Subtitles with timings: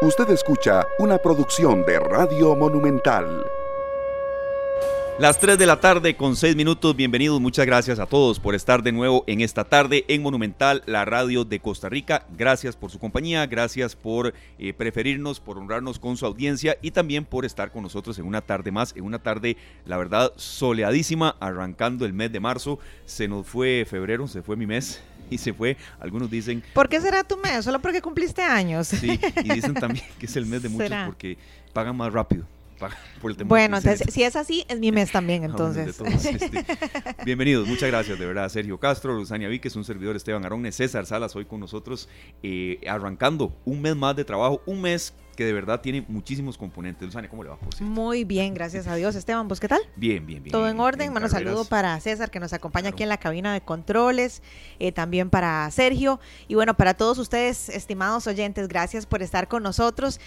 [0.00, 3.44] Usted escucha una producción de Radio Monumental.
[5.18, 8.84] Las 3 de la tarde con 6 minutos, bienvenidos, muchas gracias a todos por estar
[8.84, 12.24] de nuevo en esta tarde en Monumental, la radio de Costa Rica.
[12.36, 17.24] Gracias por su compañía, gracias por eh, preferirnos, por honrarnos con su audiencia y también
[17.24, 22.06] por estar con nosotros en una tarde más, en una tarde, la verdad, soleadísima, arrancando
[22.06, 22.78] el mes de marzo.
[23.04, 25.76] Se nos fue febrero, se fue mi mes, y se fue.
[26.00, 26.62] Algunos dicen...
[26.74, 27.64] ¿Por qué será tu mes?
[27.64, 28.88] ¿Solo porque cumpliste años?
[28.88, 31.38] Sí, y dicen también que es el mes de muchos porque
[31.72, 32.44] pagan más rápido.
[33.20, 36.00] Por el bueno, entonces, si es así, es mi mes también, entonces.
[36.00, 36.64] Este,
[37.24, 41.34] bienvenidos, muchas gracias, de verdad, Sergio Castro, Luzania Víquez, un servidor Esteban Arones, César Salas,
[41.34, 42.08] hoy con nosotros,
[42.42, 47.06] eh, arrancando un mes más de trabajo, un mes que de verdad tiene muchísimos componentes.
[47.06, 47.56] Luzania, ¿cómo le va?
[47.56, 49.14] Por Muy bien, gracias a Dios.
[49.14, 49.80] Esteban, ¿vos qué tal?
[49.94, 50.50] Bien, bien, bien.
[50.50, 51.12] Todo en orden.
[51.12, 54.42] Bueno, saludo para César que nos acompaña aquí en la cabina de controles,
[54.80, 56.18] eh, también para Sergio
[56.48, 60.18] y bueno, para todos ustedes, estimados oyentes, gracias por estar con nosotros.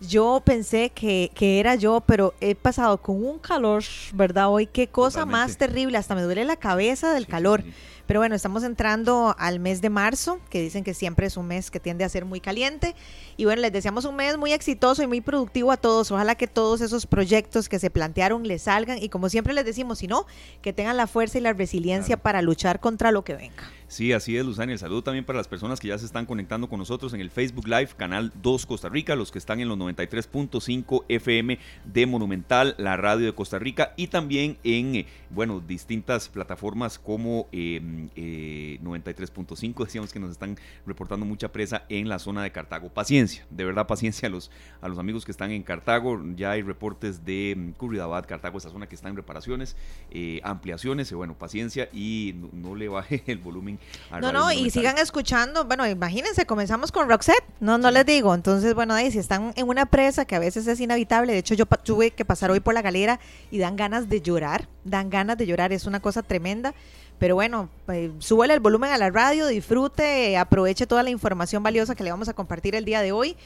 [0.00, 3.82] Yo pensé que, que, era yo, pero he pasado con un calor,
[4.12, 4.48] ¿verdad?
[4.50, 7.64] Hoy, qué cosa más terrible, hasta me duele la cabeza del calor.
[8.06, 11.70] Pero bueno, estamos entrando al mes de marzo, que dicen que siempre es un mes
[11.70, 12.94] que tiende a ser muy caliente.
[13.36, 16.10] Y bueno, les deseamos un mes muy exitoso y muy productivo a todos.
[16.10, 19.02] Ojalá que todos esos proyectos que se plantearon les salgan.
[19.02, 20.26] Y como siempre les decimos, si no,
[20.62, 23.64] que tengan la fuerza y la resiliencia para luchar contra lo que venga.
[23.94, 24.72] Sí, así es, Luzania.
[24.72, 27.30] El saludo también para las personas que ya se están conectando con nosotros en el
[27.30, 32.74] Facebook Live, Canal 2 Costa Rica, los que están en los 93.5 FM de Monumental,
[32.78, 37.80] la radio de Costa Rica, y también en, eh, bueno, distintas plataformas como eh,
[38.16, 40.56] eh, 93.5, decíamos que nos están
[40.86, 42.88] reportando mucha presa en la zona de Cartago.
[42.88, 44.50] Paciencia, de verdad paciencia a los,
[44.80, 46.20] a los amigos que están en Cartago.
[46.36, 49.76] Ya hay reportes de mm, Curridabad, Cartago, esa zona que está en reparaciones,
[50.10, 53.78] eh, ampliaciones, bueno, paciencia y no le baje el volumen
[54.20, 55.64] no, no, y sigan escuchando.
[55.64, 58.34] Bueno, imagínense, comenzamos con Roxette, no, no les digo.
[58.34, 61.54] Entonces, bueno, ahí si están en una presa que a veces es inevitable, de hecho
[61.54, 65.36] yo tuve que pasar hoy por la galera y dan ganas de llorar, dan ganas
[65.36, 66.74] de llorar, es una cosa tremenda.
[67.18, 71.94] Pero bueno, eh, súbele el volumen a la radio, disfrute, aproveche toda la información valiosa
[71.94, 73.36] que le vamos a compartir el día de hoy.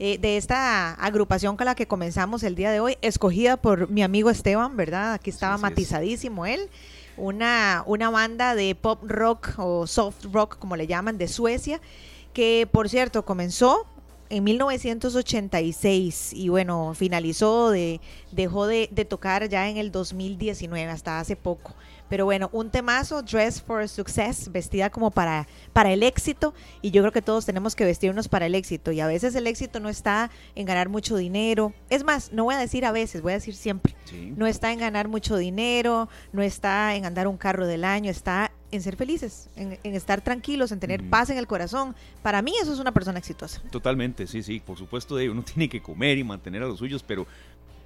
[0.00, 4.02] Eh, de esta agrupación con la que comenzamos el día de hoy, escogida por mi
[4.02, 5.12] amigo Esteban, ¿verdad?
[5.14, 6.68] Aquí estaba matizadísimo él
[7.16, 11.80] una, una banda de pop rock o soft rock, como le llaman, de Suecia,
[12.32, 13.86] que por cierto comenzó
[14.30, 18.00] en 1986 y bueno, finalizó, de,
[18.32, 21.74] dejó de, de tocar ya en el 2019, hasta hace poco.
[22.14, 26.54] Pero bueno, un temazo, Dress for Success, vestida como para, para el éxito.
[26.80, 28.92] Y yo creo que todos tenemos que vestirnos para el éxito.
[28.92, 31.72] Y a veces el éxito no está en ganar mucho dinero.
[31.90, 33.96] Es más, no voy a decir a veces, voy a decir siempre.
[34.36, 38.52] No está en ganar mucho dinero, no está en andar un carro del año, está
[38.70, 41.94] en ser felices, en, estar tranquilos, en tener paz en el corazón.
[42.22, 43.60] Para mí eso es una persona exitosa.
[43.70, 47.26] Totalmente, sí, sí, por supuesto, uno tiene que comer y mantener a los suyos, pero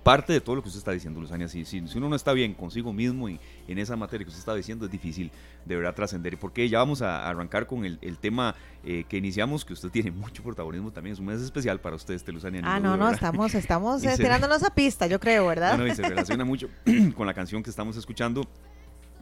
[0.02, 1.48] parte de todo lo que usted está diciendo, Luzania.
[1.48, 4.54] Si, si, uno no está bien consigo mismo y en esa materia que usted está
[4.54, 5.30] diciendo, es difícil
[5.64, 6.38] de verdad trascender.
[6.38, 8.54] Porque ya vamos a arrancar con el, tema
[8.84, 11.14] eh, que iniciamos, que usted tiene mucho protagonismo también.
[11.14, 12.62] Es un mes especial para usted, este Luzania.
[12.64, 15.76] Ah, no, no, estamos, estamos tirándonos a pista, yo creo, ¿verdad?
[15.76, 16.68] Bueno, y se relaciona mucho
[17.16, 18.48] con la canción que estamos escuchando.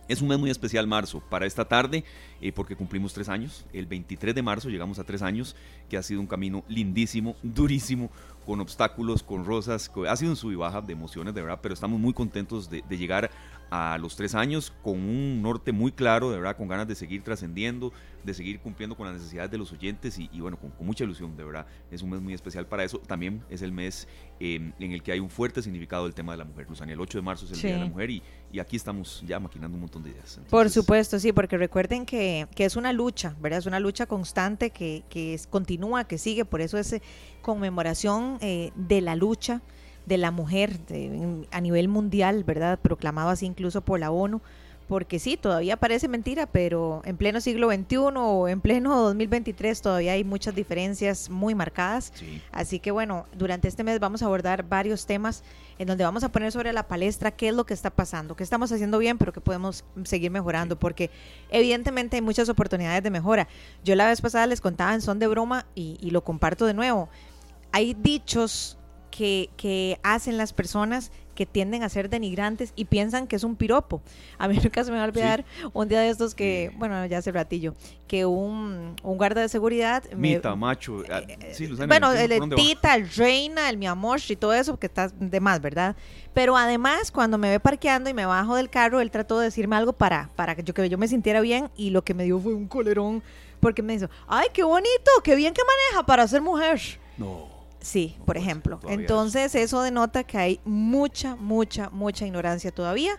[0.08, 2.04] Es un mes muy especial marzo para esta tarde
[2.40, 3.66] eh, porque cumplimos tres años.
[3.72, 5.56] El 23 de marzo llegamos a tres años,
[5.88, 8.10] que ha sido un camino lindísimo, durísimo,
[8.46, 9.90] con obstáculos, con rosas.
[10.08, 12.82] Ha sido un sub y baja de emociones, de verdad, pero estamos muy contentos de,
[12.96, 13.30] llegar
[13.68, 17.24] a los tres años con un norte muy claro, de verdad, con ganas de seguir
[17.24, 17.92] trascendiendo,
[18.22, 21.42] de seguir cumpliendo con las necesidades de los oyentes y, bueno, con, mucha ilusión, de
[21.42, 21.66] verdad.
[21.90, 22.98] Es un mes muy especial para eso.
[22.98, 24.06] También es el mes
[24.38, 26.66] em, en el que hay un fuerte significado del tema de la mujer.
[26.68, 28.22] Luzania, el 8 de marzo es el Día de la Mujer y,
[28.56, 30.40] y, aquí estamos ya maquinando un montón de ideas.
[30.50, 33.58] Por supuesto, sí, porque recuerden que, que, es una lucha, ¿verdad?
[33.58, 36.96] Es una lucha constante que, que es, continúa, que sigue, por eso es
[37.42, 39.62] conmemoración eh, de la lucha
[40.06, 40.78] de la mujer
[41.50, 42.78] a nivel mundial, ¿verdad?
[42.78, 44.40] Proclamado así incluso por la ONU,
[44.88, 50.12] porque sí, todavía parece mentira, pero en pleno siglo XXI o en pleno 2023 todavía
[50.12, 52.12] hay muchas diferencias muy marcadas.
[52.52, 55.42] Así que bueno, durante este mes vamos a abordar varios temas
[55.78, 58.42] en donde vamos a poner sobre la palestra qué es lo que está pasando, qué
[58.42, 61.10] estamos haciendo bien, pero que podemos seguir mejorando, porque
[61.50, 63.48] evidentemente hay muchas oportunidades de mejora.
[63.84, 66.74] Yo la vez pasada les contaba en son de broma y, y lo comparto de
[66.74, 67.08] nuevo
[67.76, 68.78] hay dichos
[69.10, 73.54] que, que, hacen las personas que tienden a ser denigrantes y piensan que es un
[73.54, 74.02] piropo.
[74.38, 77.18] A mí nunca se me va a olvidar un día de estos que, bueno, ya
[77.18, 77.74] hace ratillo,
[78.08, 80.02] que un, un guarda de seguridad...
[80.16, 81.04] Mita, macho.
[81.08, 84.86] Ah, eh, sí, bueno, el, tita, el reina, el mi amor y todo eso, que
[84.86, 85.94] está de más, ¿verdad?
[86.34, 89.76] Pero además, cuando me ve parqueando y me bajo del carro, él trató de decirme
[89.76, 92.40] algo para, para que, yo, que yo me sintiera bien y lo que me dio
[92.40, 93.22] fue un colerón
[93.60, 96.80] porque me dijo, ay, qué bonito, qué bien que maneja para ser mujer.
[97.16, 97.55] No.
[97.86, 98.80] Sí, por ejemplo.
[98.88, 103.12] Entonces eso denota que hay mucha, mucha, mucha ignorancia todavía.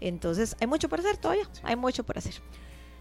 [0.00, 1.44] Entonces hay mucho por hacer todavía.
[1.52, 1.60] Sí.
[1.62, 2.34] Hay mucho por hacer.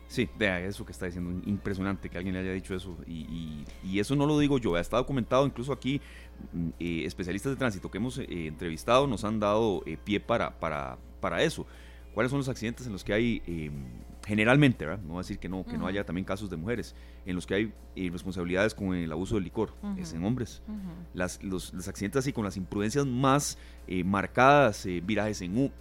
[0.07, 2.95] Sí, vea, eso que está diciendo, impresionante que alguien le haya dicho eso.
[3.07, 5.99] Y, y- y eso no lo digo yo, está documentado incluso aquí.
[6.53, 10.59] mm, eh, especialistas de tránsito que hemos eh, entrevistado nos han dado eh, pie para,
[10.59, 11.65] para, para eso.
[12.13, 13.71] ¿Cuáles son los accidentes en los que hay, eh,
[14.27, 15.01] generalmente, ¿verdad?
[15.03, 16.93] no voy a decir que no, que no haya también casos de mujeres,
[17.25, 20.61] en los que hay eh, responsabilidades con el abuso del licor, es en hombres?
[21.13, 23.57] Las, los, los accidentes así con las imprudencias más
[23.87, 25.71] eh, marcadas, eh, virajes en U.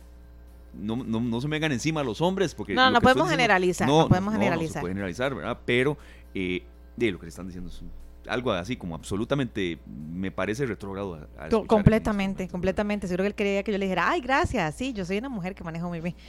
[0.74, 2.74] No, no, no se me hagan encima los hombres porque...
[2.74, 3.88] No, no podemos diciendo- generalizar.
[3.88, 4.68] No, podemos no, generalizar.
[4.68, 5.58] No se puede generalizar, ¿verdad?
[5.66, 5.98] Pero
[6.34, 6.62] eh,
[6.96, 7.90] de lo que le están diciendo es un-
[8.28, 11.28] algo así como absolutamente me parece retrógrado.
[11.66, 13.06] completamente, completamente.
[13.06, 14.74] Seguro que él quería que yo le dijera, ay, gracias.
[14.74, 16.14] Sí, yo soy una mujer que manejo muy bien.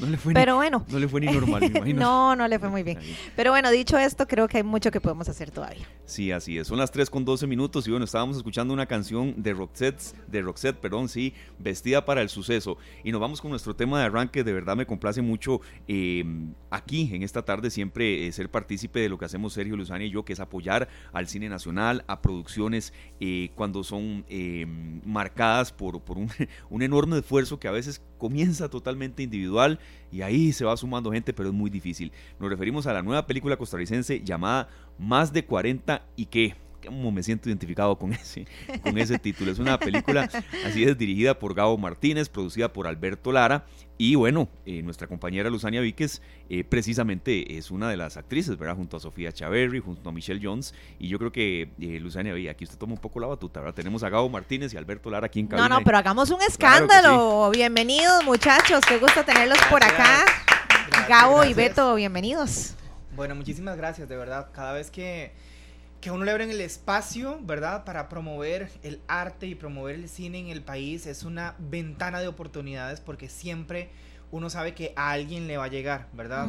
[0.00, 0.82] No le fue, Pero bueno.
[0.86, 2.00] ni, no le fue ni normal, me imagino.
[2.00, 2.98] no, no le fue muy bien.
[3.36, 5.86] Pero bueno, dicho esto, creo que hay mucho que podemos hacer todavía.
[6.06, 6.66] Sí, así es.
[6.68, 10.40] Son las 3 con 12 minutos y bueno, estábamos escuchando una canción de Roxette, de
[10.40, 12.78] Roxette, perdón, sí, vestida para el suceso.
[13.04, 14.42] Y nos vamos con nuestro tema de arranque.
[14.42, 16.24] De verdad me complace mucho eh,
[16.70, 20.10] aquí, en esta tarde, siempre eh, ser partícipe de lo que hacemos Sergio Luzani y
[20.10, 24.66] yo, que es apoyar al cine nacional, a producciones eh, cuando son eh,
[25.04, 26.28] marcadas por, por un,
[26.70, 29.78] un enorme esfuerzo que a veces comienza totalmente individual
[30.12, 32.12] y ahí se va sumando gente, pero es muy difícil.
[32.38, 36.54] Nos referimos a la nueva película costarricense llamada Más de 40 y qué.
[36.84, 38.46] Como me siento identificado con ese,
[38.82, 39.52] con ese título.
[39.52, 40.28] Es una película,
[40.66, 43.66] así es, dirigida por Gabo Martínez, producida por Alberto Lara.
[43.98, 48.74] Y bueno, eh, nuestra compañera Luzania Víquez eh, precisamente es una de las actrices, ¿verdad?
[48.74, 50.74] Junto a Sofía Chaverri, junto a Michelle Jones.
[50.98, 53.74] Y yo creo que eh, Luzania, aquí usted toma un poco la batuta, ¿verdad?
[53.74, 55.68] Tenemos a Gabo Martínez y Alberto Lara aquí en cabina.
[55.68, 57.50] No, no, pero hagamos un Claro escándalo.
[57.50, 58.80] Bienvenidos, muchachos.
[58.88, 60.24] Qué gusto tenerlos por acá.
[60.88, 61.52] Gracias, Gabo y.
[61.52, 62.74] Beto, bienvenidos.
[63.14, 64.48] Bueno, muchísimas gracias, de verdad.
[64.52, 65.34] Cada vez que,
[66.00, 67.84] que uno le abren el espacio, ¿verdad?
[67.84, 72.28] Para promover el arte y promover el cine en el país, es una ventana de
[72.28, 73.90] oportunidades porque siempre
[74.30, 76.48] uno sabe que a alguien le va a llegar, ¿verdad?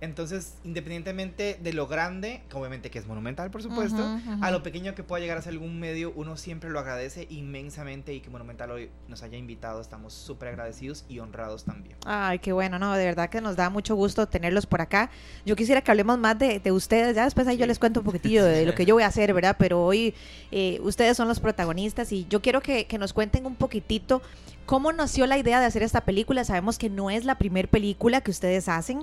[0.00, 4.02] Entonces, independientemente de lo grande, que obviamente que es monumental, por supuesto,
[4.40, 8.14] a lo pequeño que pueda llegar a ser algún medio, uno siempre lo agradece inmensamente
[8.14, 9.80] y que Monumental hoy nos haya invitado.
[9.80, 11.96] Estamos súper agradecidos y honrados también.
[12.06, 15.10] Ay, qué bueno, no, de verdad que nos da mucho gusto tenerlos por acá.
[15.44, 18.06] Yo quisiera que hablemos más de, de ustedes, ya después ahí yo les cuento un
[18.06, 19.56] poquitillo de lo que yo voy a hacer, ¿verdad?
[19.58, 20.14] Pero hoy
[20.50, 24.22] eh, ustedes son los protagonistas y yo quiero que, que nos cuenten un poquitito
[24.66, 26.44] cómo nació la idea de hacer esta película.
[26.44, 29.02] Sabemos que no es la primer película que ustedes hacen,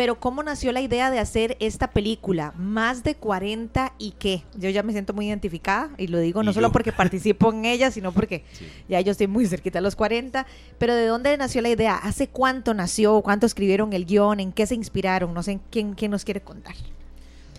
[0.00, 4.44] pero cómo nació la idea de hacer esta película, más de 40 y qué.
[4.56, 6.72] Yo ya me siento muy identificada y lo digo no solo yo.
[6.72, 8.66] porque participo en ella, sino porque Sí.
[8.88, 10.46] ya yo estoy muy cerquita a los 40,
[10.78, 11.96] pero ¿de dónde nació la idea?
[11.96, 13.20] ¿Hace cuánto nació?
[13.20, 14.40] ¿Cuánto escribieron el guion?
[14.40, 15.34] ¿En qué se inspiraron?
[15.34, 16.76] No sé quién, quién nos quiere contar.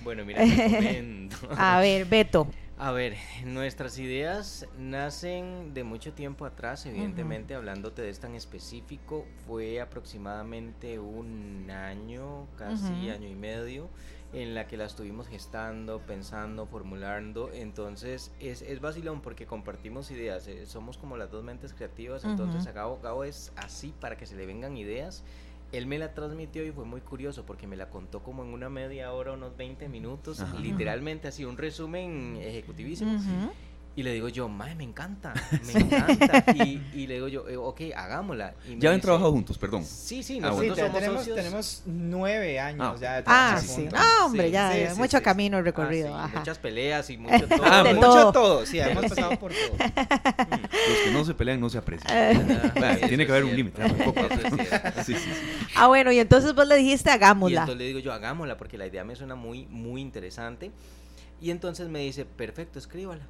[0.04, 1.38] Bueno, mira, te comento.
[1.56, 2.48] A ver, Beto.
[2.84, 9.28] A ver, nuestras ideas nacen de mucho tiempo atrás, evidentemente, hablándote de esta en específico,
[9.46, 13.88] fue aproximadamente un año, casi año y medio,
[14.34, 17.52] en la que la estuvimos gestando, pensando, formulando.
[17.54, 22.64] Entonces, es, es vacilón porque compartimos ideas, eh, somos como las dos mentes creativas, entonces
[22.64, 22.70] Ujú.
[22.70, 25.24] a Gabo, Gabo es así para que se le vengan ideas.
[25.72, 28.70] Él me la transmitió y fue muy curioso porque me la contó como en una
[28.70, 30.60] media hora, unos 20 minutos, Ajá.
[30.60, 33.20] literalmente así, un resumen ejecutivísimo.
[33.94, 35.34] Y le digo yo, mae, me encanta,
[35.66, 36.46] me encanta.
[36.56, 38.54] Y, y le digo yo, eh, ok, hagámosla.
[38.66, 39.84] Y Ya han trabajado juntos, perdón.
[39.84, 40.76] Sí, sí, Ah, nosotros bueno.
[40.76, 41.36] Sí, somos tenemos, socios.
[41.36, 43.68] tenemos nueve años Ah, ya de Ah, sí.
[43.68, 44.00] juntos.
[44.00, 45.24] No, hombre, Sí, ya, sí, ya, sí, mucho sí.
[45.24, 46.08] camino Ah, recorrido.
[46.08, 46.40] sí, ajá.
[46.40, 47.62] muchas peleas y mucho todo.
[47.66, 48.00] Ah, De bueno.
[48.00, 48.16] todo.
[48.16, 49.78] Mucho todo, sí, hemos pasado por todo.
[50.90, 52.72] Los que no se pelean no se aprecian.
[52.76, 53.82] Vaya, Eso tiene que haber un límite.
[55.76, 57.62] Ah, bueno, y entonces vos le dijiste Y hagámosla.
[57.62, 60.72] entonces le digo yo, hagámosla porque la idea me suena muy, muy interesante.
[61.42, 63.28] Y entonces me dice, perfecto, escríbala.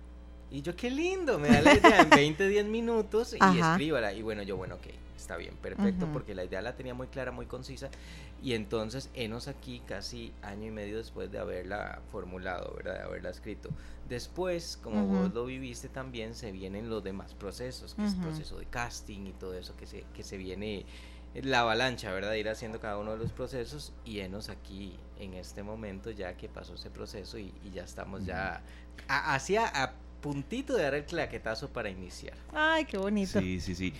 [0.51, 3.71] Y yo, qué lindo, me da la idea en 20, 10 minutos y Ajá.
[3.71, 4.11] escríbala.
[4.11, 6.13] Y bueno, yo, bueno, ok, está bien, perfecto, Ujú.
[6.13, 7.89] porque la idea la tenía muy clara, muy concisa.
[8.43, 12.95] Y entonces, enos aquí casi año y medio después de haberla formulado, ¿verdad?
[12.95, 13.69] De haberla escrito.
[14.09, 15.15] Después, como Ujú.
[15.15, 18.23] vos lo viviste también, se vienen los demás procesos, que es Ujú.
[18.23, 20.85] proceso de casting y todo eso que se, que se viene
[21.33, 22.33] la avalancha, ¿verdad?
[22.33, 26.49] Ir haciendo cada uno de los procesos y enos aquí en este momento ya que
[26.49, 28.61] pasó ese proceso y, y ya estamos ya
[29.07, 32.33] hacia a puntito de dar el claquetazo para iniciar.
[32.53, 33.39] Ay, qué bonito.
[33.39, 33.93] Sí, sí, sí.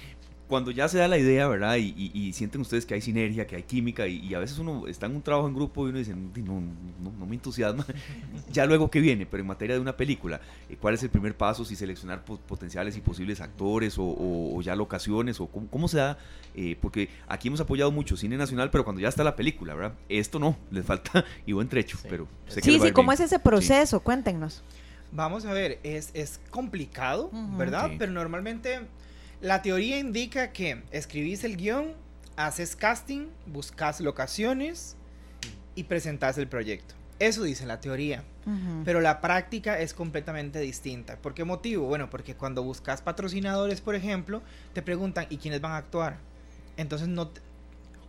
[0.48, 1.78] Cuando ya se da la idea, ¿verdad?
[1.78, 4.60] Y, y- y sienten ustedes que hay sinergia, que hay química, y, y a veces
[4.60, 6.60] uno está en un trabajo en grupo y uno dice, "Di, no,
[7.02, 7.86] no, no me entusiasma.
[8.52, 11.38] ya luego que viene, pero en materia de una película, eh, ¿cuál es el primer
[11.38, 11.64] paso?
[11.64, 15.88] Si seleccionar po- potenciales y posibles actores o, o- o ya locaciones, o cómo, cómo
[15.88, 16.18] se da,
[16.54, 19.94] Eh, porque aquí hemos apoyado mucho cine nacional, pero cuando ya está la película, ¿verdad?
[20.10, 22.08] Esto no, les falta y buen trecho, Sí.
[22.10, 23.14] pero sé que Sí, sí, ¿cómo bien.
[23.14, 24.02] es ese proceso?
[24.02, 24.62] Cuéntenos.
[25.12, 27.30] Vamos a ver, es, es complicado.
[27.58, 27.90] ¿verdad?
[27.90, 27.96] Sí.
[28.00, 28.80] Pero normalmente
[29.42, 31.94] la teoría indica que escribís el guion,
[32.38, 34.96] haces casting, buscas locaciones
[35.76, 36.96] y presentas el proyecto.
[37.20, 38.24] Eso dice la teoría.
[38.84, 41.18] Pero la práctica es completamente distinta.
[41.18, 41.86] ¿Por qué motivo?
[41.86, 44.42] Bueno, porque cuando buscas patrocinadores, por ejemplo,
[44.74, 46.18] te preguntan, ¿y quiénes van a actuar?
[46.78, 47.28] Entonces no...
[47.28, 47.42] te-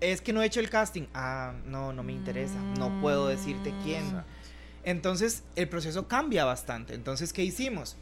[0.01, 1.03] Es que no he hecho el casting.
[1.13, 2.59] Ah, no, no me interesa.
[2.79, 4.03] No puedo decirte quién.
[4.85, 6.95] Entonces el proceso cambia bastante.
[6.95, 7.97] Entonces, ¿qué hicimos?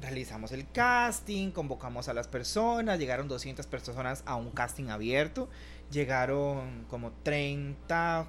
[0.00, 5.48] Realizamos el casting, convocamos a las personas, llegaron 200 personas a un casting abierto,
[5.90, 8.26] llegaron como 30,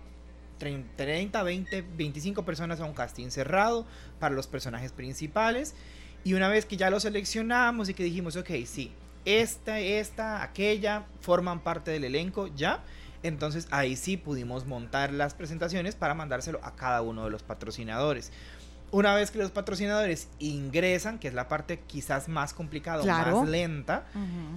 [0.60, 3.86] 30, 30, 20, 25 personas a un casting cerrado
[4.20, 5.75] para los personajes principales.
[6.24, 8.92] Y una vez que ya lo seleccionamos y que dijimos, ok, sí,
[9.25, 12.84] esta, esta, aquella, forman parte del elenco ya,
[13.24, 18.32] entonces ahí sí pudimos montar las presentaciones para mandárselo a cada uno de los patrocinadores.
[18.90, 23.42] Una vez que los patrocinadores ingresan, que es la parte quizás más complicada, Claro.
[23.42, 24.06] más lenta,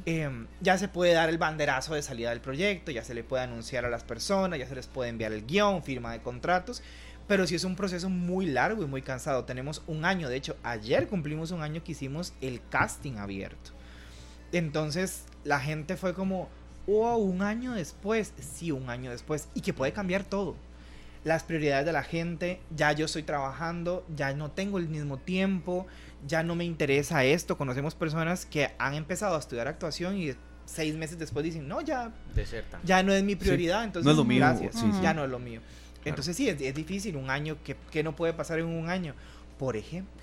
[0.06, 3.42] eh, ya se puede dar el banderazo de salida del proyecto, ya se le puede
[3.42, 6.80] anunciar a las personas, ya se les puede enviar el guion, firma de contratos,
[7.26, 9.44] pero sí es un proceso muy largo y muy cansado.
[9.46, 13.72] Tenemos un año, de hecho, ayer cumplimos un año que hicimos el casting abierto.
[14.52, 16.48] Entonces la gente fue como,
[16.86, 20.56] oh, un año después, sí, un año después, y que puede cambiar todo.
[21.22, 25.86] Las prioridades de la gente, ya yo estoy trabajando, ya no tengo el mismo tiempo,
[26.26, 27.58] ya no me interesa esto.
[27.58, 30.32] Conocemos personas que han empezado a estudiar actuación y
[30.64, 32.12] seis meses después dicen, no, ya,
[32.84, 34.98] ya no es mi prioridad, entonces no es lo mío, gracias, sí, sí.
[35.02, 35.60] ya no es lo mío.
[36.04, 39.14] Entonces sí, es, es difícil un año que, que no puede pasar en un año,
[39.58, 40.22] por ejemplo,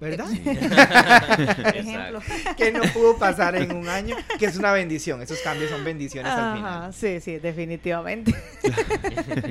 [0.00, 0.26] ¿verdad?
[0.26, 2.22] Por ejemplo.
[2.56, 6.32] que no pudo pasar en un año, que es una bendición, esos cambios son bendiciones
[6.32, 6.94] al Ajá, final.
[6.94, 8.34] sí, sí, definitivamente.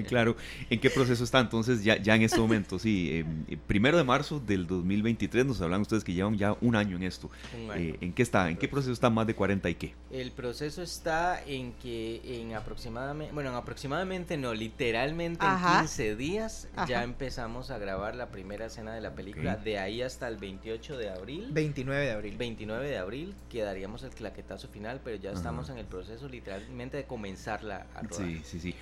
[0.07, 0.35] claro.
[0.69, 2.79] ¿En qué proceso está entonces ya, ya en este momento?
[2.79, 6.75] Sí, eh, eh, primero de marzo del 2023 nos hablan ustedes que llevan ya un
[6.75, 7.29] año en esto.
[7.55, 7.81] Un año.
[7.81, 8.49] Eh, ¿En qué está?
[8.49, 9.95] ¿En qué proceso está más de 40 y qué?
[10.11, 15.75] El proceso está en que en aproximadamente, bueno, en aproximadamente no, literalmente Ajá.
[15.75, 16.87] en 15 días Ajá.
[16.87, 19.53] ya empezamos a grabar la primera escena de la película.
[19.53, 19.59] Ok.
[19.63, 21.49] De ahí hasta el 28 de abril.
[21.51, 22.37] 29 de abril.
[22.37, 25.39] 29 de abril quedaríamos el claquetazo final, pero ya Ajá.
[25.39, 28.27] estamos en el proceso literalmente de comenzarla a rodar.
[28.27, 28.75] Sí, sí, sí.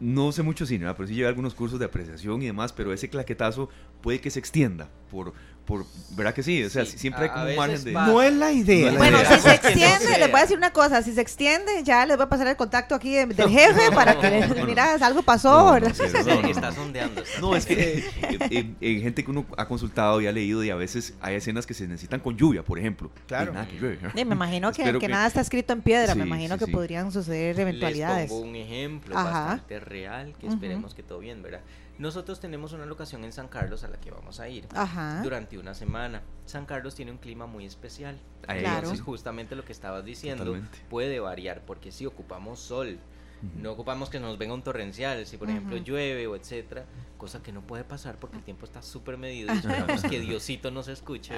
[0.00, 3.08] No sé mucho cine, pero sí llevé algunos cursos de apreciación y demás, pero ese
[3.08, 3.68] claquetazo
[4.00, 5.32] puede que se extienda por,
[5.72, 6.62] por ¿verdad que sí?
[6.62, 7.92] O sea, Sí, siempre hay como un margen de...
[7.92, 8.80] va- No es la idea.
[8.82, 9.30] No es la Bueno, idea.
[9.30, 12.04] si se Que no extiende, les voy a decir una cosa, si se extiende, ya
[12.04, 14.66] les voy a pasar el contacto aquí de- del jefe para que, les- No, no.
[14.66, 15.94] mira, algo pasó, No, no, ¿verdad?
[15.94, 16.76] sí, Sí, no, no, está no.
[16.76, 17.22] sondeando.
[17.22, 18.04] está No, es que
[18.50, 21.64] eh, eh, gente que uno ha consultado y ha leído y a veces hay escenas
[21.66, 23.10] que se necesitan con lluvia, por ejemplo.
[23.26, 23.52] Claro.
[23.52, 23.98] Y nada que llueve.
[24.14, 26.64] Sí, me imagino que, que que- nada está escrito en piedra, me imagino sí, que
[26.66, 26.72] sí.
[26.72, 28.24] podrían suceder eventualidades.
[28.24, 29.30] Les pongo un ejemplo Ajá.
[29.44, 31.60] bastante real que esperemos que todo bien, ¿verdad?
[32.02, 35.20] Nosotros tenemos una locación en San Carlos a la que vamos a ir Ajá.
[35.22, 36.20] durante una semana.
[36.46, 38.18] San Carlos tiene un clima muy especial.
[38.48, 38.78] Ahí, Claro.
[38.78, 40.78] Entonces, justamente lo que estabas diciendo Totalmente.
[40.90, 42.98] puede variar, porque si ocupamos sol,
[43.40, 43.62] Ujú.
[43.62, 45.84] no ocupamos que nos venga un torrencial, si por ejemplo Ujú.
[45.84, 46.86] llueve o etcétera,
[47.18, 50.72] cosa que no puede pasar porque el tiempo está súper medido y esperamos que Diosito
[50.72, 51.32] nos escuche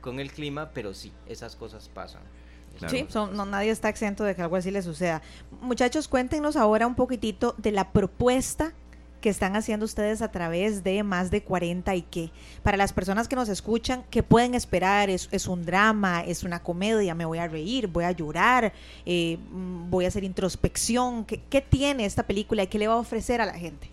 [0.00, 2.22] con el clima, pero sí, esas cosas pasan.
[2.78, 2.96] Claro.
[2.96, 5.20] Sí, son- no, nadie está exento de que algo así le suceda.
[5.60, 8.72] Muchachos, cuéntenos ahora un poquitito de la propuesta
[9.20, 12.30] que están haciendo ustedes a través de más de 40 y qué.
[12.62, 15.10] Para las personas que nos escuchan, ¿qué pueden esperar?
[15.10, 16.22] ¿Es, es un drama?
[16.22, 17.14] ¿Es una comedia?
[17.14, 17.86] ¿Me voy a reír?
[17.86, 18.72] ¿Voy a llorar?
[19.06, 21.24] Eh, mm, ¿Voy a hacer introspección?
[21.24, 23.88] ¿Qué, qué tiene esta película y qué le va a ofrecer a la gente?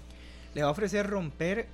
[0.53, 1.67] Le va a ofrecer romper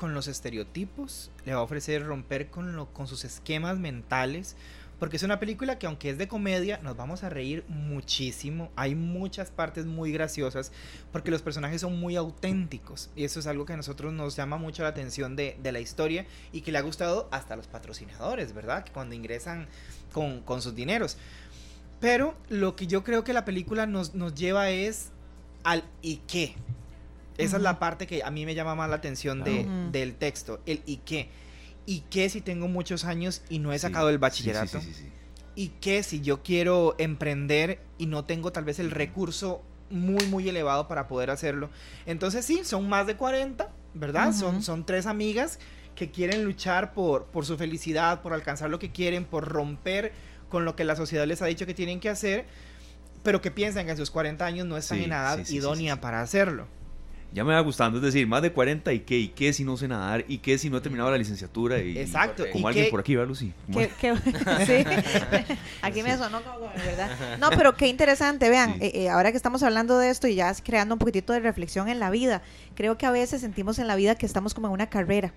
[0.00, 4.56] con los estereotipos, le va a ofrecer romper con, lo, con sus esquemas mentales,
[5.00, 8.70] porque es una película que aunque es de comedia, nos vamos a reír muchísimo.
[8.76, 10.70] Hay muchas partes muy graciosas,
[11.10, 14.56] porque los personajes son muy auténticos, y eso es algo que a nosotros nos llama
[14.58, 17.66] mucho la atención de, de la historia y que le ha gustado hasta a los
[17.66, 18.84] patrocinadores, ¿verdad?
[18.84, 19.66] Que cuando ingresan
[20.12, 21.16] con, con sus dineros.
[22.00, 25.08] Pero lo que yo creo que la película nos, nos lleva es
[25.64, 26.54] al y qué.
[27.38, 29.90] Esa es la parte que a mí me llama más la atención de, Ujú.
[29.92, 30.60] del texto.
[30.66, 31.30] El y qué.
[31.86, 34.80] ¿Y qué si tengo muchos años y no he Sí, sacado el bachillerato?
[34.80, 35.12] Sí, sí, sí, sí.
[35.56, 40.48] ¿Y qué si yo quiero emprender y no tengo tal vez el recurso muy, muy
[40.48, 41.70] elevado para poder hacerlo?
[42.06, 44.32] Entonces sí, son más de 40, ¿verdad?
[44.32, 45.58] Son, son tres amigas
[45.96, 50.12] que quieren luchar por, por su felicidad, por alcanzar lo que quieren, por romper
[50.48, 52.46] con lo que la sociedad les ha dicho que tienen que hacer,
[53.22, 55.50] pero que piensan que a sus 40 años no están Sí, en edad sí, sí,
[55.50, 56.00] sí, idónea sí.
[56.00, 56.68] para hacerlo.
[57.32, 59.76] Ya me va gustando, es decir, más de 40 y qué, y qué si no
[59.76, 61.78] sé nadar, y qué si no he terminado la licenciatura.
[61.80, 62.44] Y, Exacto.
[62.52, 63.52] Como ¿Y alguien qué- por aquí, ¿verdad, Lucy?
[63.66, 64.16] Como- ¿Qué- qué-
[65.46, 65.54] sí.
[65.82, 67.38] Aquí me sonó como, ¿verdad?
[67.38, 68.86] No, pero qué interesante, vean, Sí.
[68.86, 71.88] eh, eh, ahora que estamos hablando de esto y ya creando un poquitito de reflexión
[71.88, 72.42] en la vida,
[72.74, 75.32] creo que a veces sentimos en la vida que estamos como en una carrera.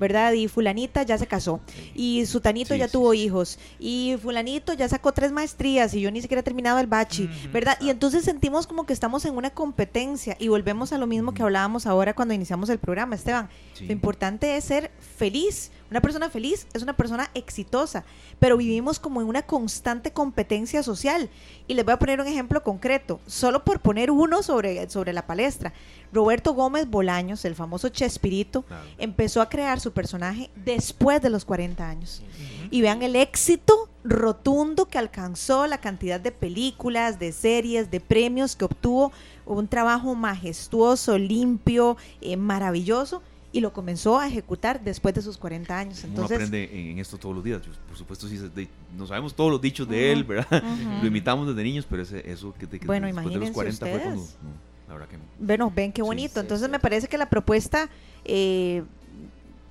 [0.00, 0.32] ¿Verdad?
[0.32, 1.60] Y fulanita ya se casó,
[1.94, 3.18] y sutanito Sí, ya sí, tuvo sí.
[3.20, 7.28] hijos, y fulanito ya sacó tres maestrías y yo ni siquiera he terminado el bachi,
[7.52, 7.76] ¿verdad?
[7.80, 11.42] Y entonces sentimos como que estamos en una competencia y volvemos a lo mismo que
[11.42, 13.48] hablábamos ahora cuando iniciamos el programa, Esteban.
[13.80, 15.70] Lo importante es ser feliz.
[15.92, 18.06] Una persona feliz es una persona exitosa,
[18.38, 21.28] pero vivimos como en una constante competencia social.
[21.68, 25.26] Y les voy a poner un ejemplo concreto, solo por poner uno sobre, sobre la
[25.26, 25.74] palestra.
[26.10, 28.86] Roberto Gómez Bolaños, el famoso Chespirito, Claro.
[28.96, 32.22] empezó a crear su personaje después de los 40 años.
[32.70, 38.56] Y vean el éxito rotundo que alcanzó, la cantidad de películas, de series, de premios
[38.56, 39.12] que obtuvo,
[39.44, 45.78] un trabajo majestuoso, limpio, eh, maravilloso, y lo comenzó a ejecutar después de sus 40
[45.78, 45.98] años.
[46.04, 47.60] Uno Entonces, aprende en esto todos los días.
[47.62, 50.46] Yo, por supuesto, sí, de- no sabemos todos los dichos de él, ¿verdad?
[50.64, 51.00] Ujú.
[51.02, 53.78] Lo imitamos desde niños, pero ese, eso que, de que Bueno, después de los imagínense
[53.80, 54.22] 40 fue cuando...
[54.22, 54.42] ustedes.
[54.42, 54.50] no,
[54.88, 55.22] la verdad que no.
[55.38, 56.34] bueno, ven qué Sí, bonito.
[56.34, 56.72] sí, Entonces sí.
[56.72, 57.88] me parece que la propuesta
[58.24, 58.82] eh,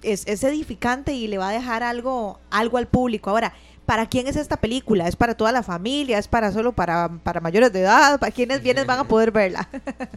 [0.04, 3.30] es, es edificante y le va a dejar algo, algo al público.
[3.30, 3.54] Ahora,
[3.92, 5.06] ¿para quién es esta película?
[5.10, 6.18] ¿Es para toda la familia?
[6.18, 8.18] ¿Es para solo para, para mayores de edad?
[8.22, 9.68] ¿Para quienes vienes van a poder verla?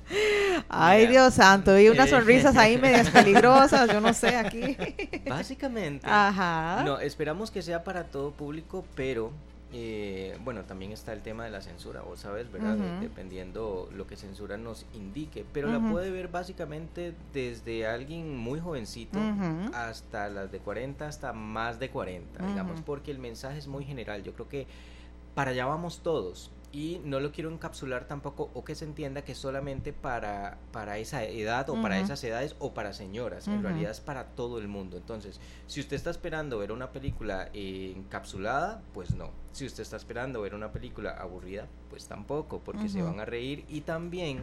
[0.68, 1.08] Ay.
[1.08, 2.10] Dios santo, y unas Eh.
[2.10, 4.76] sonrisas ahí medias peligrosas, yo no sé, aquí.
[5.28, 6.06] Básicamente.
[6.08, 6.84] Ajá.
[6.84, 9.32] No, esperamos que sea para todo público, pero
[9.76, 12.76] eh, bueno, también está el tema de la censura, vos sabes, ¿verdad?
[13.00, 19.18] Dependiendo lo que censura nos indique, pero la puede ver básicamente desde alguien muy jovencito
[19.74, 24.22] hasta las de 40, hasta más de 40, digamos, porque el mensaje es muy general.
[24.22, 24.68] Yo creo que
[25.34, 26.52] para allá vamos todos.
[26.74, 31.22] Y no lo quiero encapsular tampoco o que se entienda que solamente para, para esa
[31.22, 33.46] edad o para esas edades o para señoras.
[33.46, 34.96] En realidad es para todo el mundo.
[34.96, 35.38] Entonces,
[35.68, 39.30] si usted está esperando ver una película eh, encapsulada, pues no.
[39.52, 43.64] Si usted está esperando ver una película aburrida, pues tampoco, porque se van a reír
[43.68, 44.40] y también,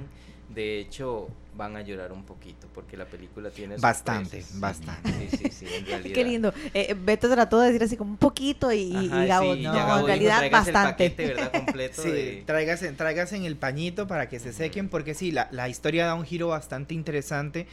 [0.53, 4.59] de hecho, van a llorar un poquito, porque la película tiene Bastante, sorpresas.
[4.59, 5.29] bastante.
[5.29, 6.15] Sí, sí, sí, en realidad.
[6.15, 6.53] Qué lindo.
[6.73, 9.73] Eh, Beto trató de decir así como un poquito y, y Ajá, Gabo, sí, no,
[9.73, 11.09] Gabo en dijo, realidad "Tráigase el bastante.
[11.09, 11.51] paquete, ¿verdad?
[11.51, 15.47] Completo Sí, de- tráigase, tráigase en el pañito para que se sequen, porque sí, la,
[15.51, 17.67] la historia da un giro bastante interesante.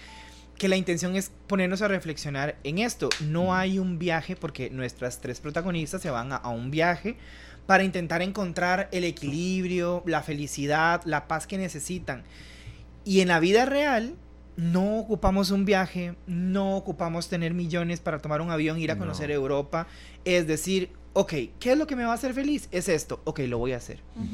[0.56, 3.10] Que la intención es ponernos a reflexionar en esto.
[3.20, 7.16] No hay un viaje, porque nuestras tres protagonistas se van a, a un viaje
[7.66, 12.24] para intentar encontrar el equilibrio, la felicidad, la paz que necesitan.
[13.08, 14.16] Y en la vida real,
[14.56, 19.00] no ocupamos un viaje, no ocupamos tener millones para tomar un avión ir a No.
[19.00, 19.86] conocer Europa.
[20.26, 22.68] Es decir, ok, ¿qué es lo que me va a hacer feliz?
[22.70, 24.02] Es esto, ok, lo voy a hacer.
[24.14, 24.26] Ujú.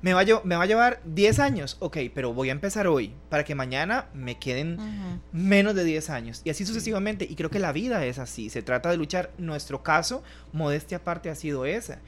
[0.00, 3.12] Me va, a, me va a llevar 10 años, ok, pero voy a empezar hoy
[3.30, 5.20] para que mañana me queden Ujú.
[5.32, 6.42] menos de 10 años.
[6.44, 7.26] Y así sucesivamente.
[7.28, 8.48] Y creo que la vida es así.
[8.48, 9.32] Se trata de luchar.
[9.38, 11.98] Nuestro caso, modestia aparte, ha sido esa.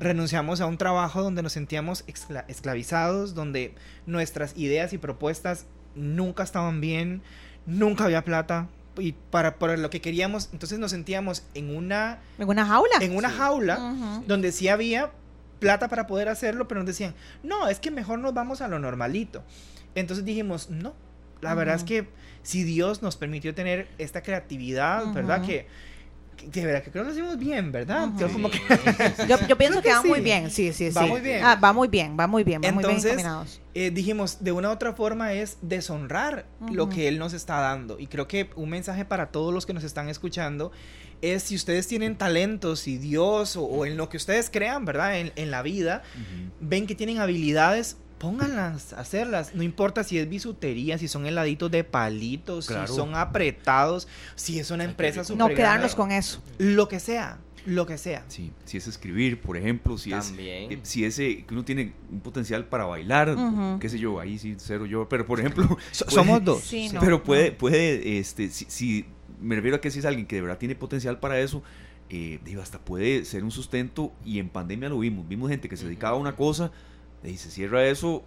[0.00, 3.74] Renunciamos a un trabajo donde nos sentíamos escla- esclavizados, donde
[4.06, 7.22] nuestras ideas y propuestas nunca estaban bien,
[7.66, 8.68] nunca había plata.
[8.96, 12.96] Y para, para lo que queríamos, entonces nos sentíamos en una, En una jaula.
[13.00, 13.36] en una Sí.
[13.36, 15.10] jaula donde sí había
[15.60, 18.78] plata para poder hacerlo, pero nos decían, no, es que mejor nos vamos a lo
[18.78, 19.42] normalito.
[19.96, 20.94] Entonces dijimos, no,
[21.40, 22.08] la verdad es que
[22.42, 25.44] si Dios nos permitió tener esta creatividad, ¿verdad?
[25.44, 25.66] Que
[26.46, 28.08] de verdad que creo que lo hicimos bien, ¿verdad?
[28.32, 28.58] Como que
[29.28, 31.08] Yo, yo pienso Creo que, que va muy bien, sí, sí, Va sí.
[31.08, 31.42] muy bien.
[31.44, 34.68] Ah, va muy bien, va muy bien, va muy bien Entonces, eh, dijimos, de una
[34.68, 37.98] u otra forma es deshonrar lo que Él nos está dando.
[37.98, 40.72] Y creo que un mensaje para todos los que nos están escuchando
[41.22, 45.18] es si ustedes tienen talentos y Dios o, o en lo que ustedes crean, ¿verdad?
[45.18, 46.02] En, en la vida,
[46.60, 49.54] ven que tienen habilidades, pónganlas, hacerlas.
[49.54, 52.86] No importa si es bisutería, si son heladitos de palitos, Claro.
[52.86, 55.36] si son apretados, si es una empresa rico.
[55.36, 56.42] No quedarnos grande, con eso.
[56.58, 58.24] Lo que sea, lo que sea.
[58.28, 60.72] Sí, si es escribir, por ejemplo, si es También.
[60.72, 63.36] eh, si ese que uno tiene un potencial para bailar,
[63.80, 66.62] qué sé yo, ahí sí cero yo, pero por ejemplo, So- puede- somos dos.
[66.62, 67.00] Sí, no.
[67.00, 69.04] pero puede puede este si, si-
[69.40, 71.62] me refiero a que si es alguien que de verdad tiene potencial para eso,
[72.10, 75.76] eh, digo, hasta puede ser un sustento y en pandemia lo vimos, vimos gente que
[75.76, 76.72] se dedicaba a una cosa
[77.24, 78.24] y se cierra eso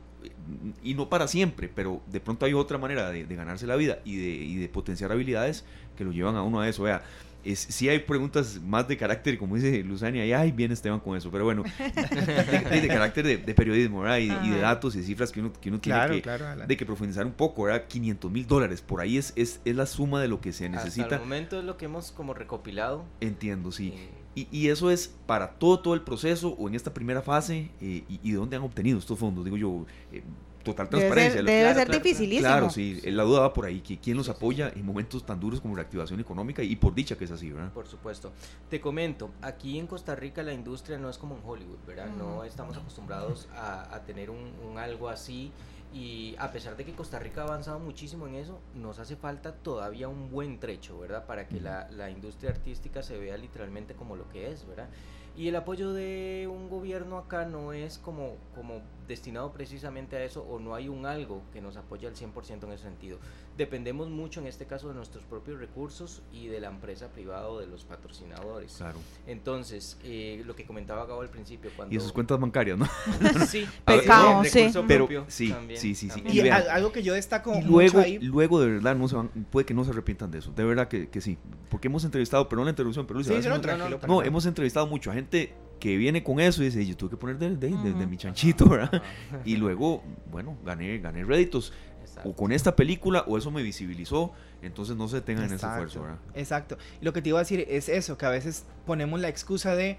[0.83, 3.99] y no para siempre, pero de pronto hay otra manera de, de ganarse la vida
[4.05, 5.65] y de, y de potenciar habilidades
[5.97, 6.83] que lo llevan a uno a eso.
[6.83, 7.01] Vea,
[7.43, 11.17] es, sí hay preguntas más de carácter, como dice Luzania, y ay, bien Esteban con
[11.17, 14.19] eso, pero bueno, de, de- de carácter de, de periodismo, ¿verdad?
[14.19, 16.45] Y, y de datos y cifras que uno, que uno Claro, tiene que, claro.
[16.45, 16.71] adelante.
[16.71, 17.85] de que profundizar un poco, ¿verdad?
[17.87, 20.77] 500 mil dólares, por ahí es, es, es la suma de lo que se Hasta
[20.83, 21.15] necesita.
[21.15, 23.05] el momento es lo que hemos como recopilado.
[23.21, 23.93] Entiendo, sí.
[23.95, 27.69] Eh, Y, y eso es para todo, todo el proceso o en esta primera fase
[27.81, 30.23] eh, y, y de dónde han obtenido estos fondos, digo yo, eh,
[30.63, 31.33] total Debe transparencia.
[31.33, 32.47] ser, Lo- debe claro, ser claro, dificilísimo.
[32.47, 35.59] Claro, sí, la duda va por ahí, que quién los apoya en momentos tan duros
[35.59, 37.71] como reactivación económica y por dicha que es así, ¿verdad?
[37.73, 38.31] Por supuesto.
[38.69, 42.09] Te comento, aquí en Costa Rica la industria no es como en Hollywood, ¿verdad?
[42.17, 42.43] No Ujú.
[42.43, 45.51] estamos acostumbrados a, a tener un, un algo así
[45.93, 49.53] Y a pesar de que Costa Rica ha avanzado muchísimo en eso, nos hace falta
[49.53, 51.25] todavía un buen trecho, ¿verdad?
[51.25, 54.87] Para que la, la industria artística se vea literalmente como lo que es, ¿verdad?
[55.35, 60.41] Y el apoyo de un gobierno acá no es como, como destinado precisamente a eso
[60.43, 63.17] o no hay un algo que nos apoye al 100% en ese sentido.
[63.57, 67.59] Dependemos mucho en este caso de nuestros propios recursos y de la empresa privada o
[67.59, 68.73] de los patrocinadores.
[68.77, 68.97] Claro.
[69.27, 71.93] Entonces, eh, lo que comentaba Gabo al principio, cuando...
[71.93, 72.85] Y sus cuentas bancarias, ¿no?
[73.47, 74.71] sí, Pecado, sí.
[74.87, 76.23] Pero sí, también, sí, sí, sí.
[76.27, 78.95] Y Y vean, al- algo que yo destaco Y mucho luego, ahí, luego de verdad
[78.95, 80.51] no se van- puede que no se arrepientan de eso.
[80.55, 81.37] De verdad que, que sí.
[81.69, 84.25] Porque hemos entrevistado, perdón la interrupción, pero Luis, Sí, no, no, no, perdón.
[84.25, 87.37] hemos entrevistado mucho a gente que viene con eso y dice, yo tuve que poner
[87.37, 88.07] de, de- de- de Ujú.
[88.07, 89.01] mi chanchito, ¿verdad?
[89.45, 91.73] Y luego, bueno, gané, gané réditos.
[92.01, 92.29] Exacto.
[92.29, 94.31] O con esta película, o eso me visibilizó.
[94.61, 96.19] Entonces no se detengan en ese esfuerzo, ¿verdad?
[96.35, 96.77] Exacto.
[97.01, 99.97] Lo que te iba a decir es eso, que a veces ponemos la excusa de,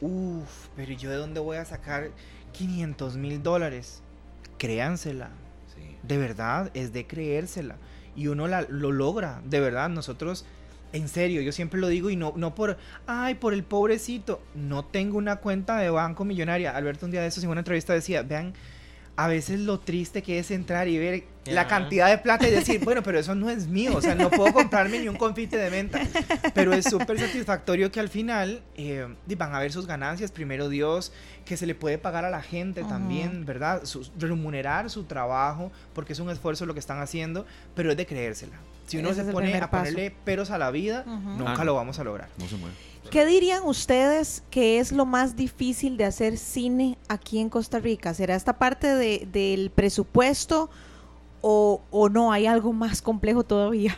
[0.00, 2.10] uff, pero ¿yo de dónde voy a sacar
[2.52, 4.02] 500 mil dólares?
[4.58, 5.30] Créansela.
[5.74, 5.96] Sí.
[6.02, 7.76] De verdad, es de creérsela.
[8.16, 9.88] Y uno la, lo logra, de verdad.
[9.88, 10.44] Nosotros,
[10.94, 12.78] en serio, yo siempre lo digo y no, no por,
[13.08, 14.40] ay, por el pobrecito.
[14.54, 16.70] No tengo una cuenta de banco millonaria.
[16.70, 18.54] Alberto un día de esos en una entrevista decía, vean,
[19.16, 22.82] a veces lo triste que es entrar y ver la cantidad de plata y decir,
[22.82, 25.68] bueno, pero eso no es mío, o sea, no puedo comprarme ni un confite de
[25.70, 26.00] venta.
[26.54, 31.12] Pero es súper satisfactorio que al final eh, van a ver sus ganancias, primero Dios,
[31.44, 33.84] que se le puede pagar a la gente también, ¿verdad?
[33.84, 37.46] Su- remunerar su trabajo, porque es un esfuerzo lo que están haciendo,
[37.76, 38.56] pero es de creérsela.
[38.86, 41.98] Si uno Ese se pone a ponerle peros a la vida, nunca Ah, lo vamos
[41.98, 42.28] a lograr.
[42.38, 42.74] No se mueve.
[43.10, 48.12] ¿Qué dirían ustedes que es lo más difícil de hacer cine aquí en Costa Rica?
[48.14, 50.68] ¿Será esta parte de- del presupuesto
[51.40, 52.32] o, o no?
[52.32, 53.96] ¿Hay algo más complejo todavía?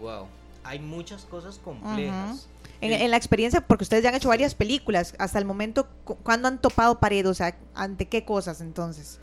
[0.00, 0.26] Wow.
[0.64, 2.48] Hay muchas cosas complejas.
[2.80, 6.48] En, la experiencia, porque ustedes ya han hecho varias películas, hasta el momento, cu- ¿cuándo
[6.48, 7.26] han topado pared?
[7.28, 9.18] O sea, ¿ante qué cosas entonces?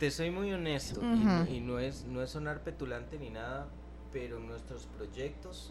[0.00, 1.00] Te soy muy honesto
[1.48, 3.68] y y, no es no es sonar petulante ni nada,
[4.12, 5.70] pero en nuestros proyectos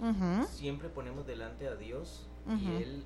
[0.52, 3.04] siempre ponemos delante a Dios y él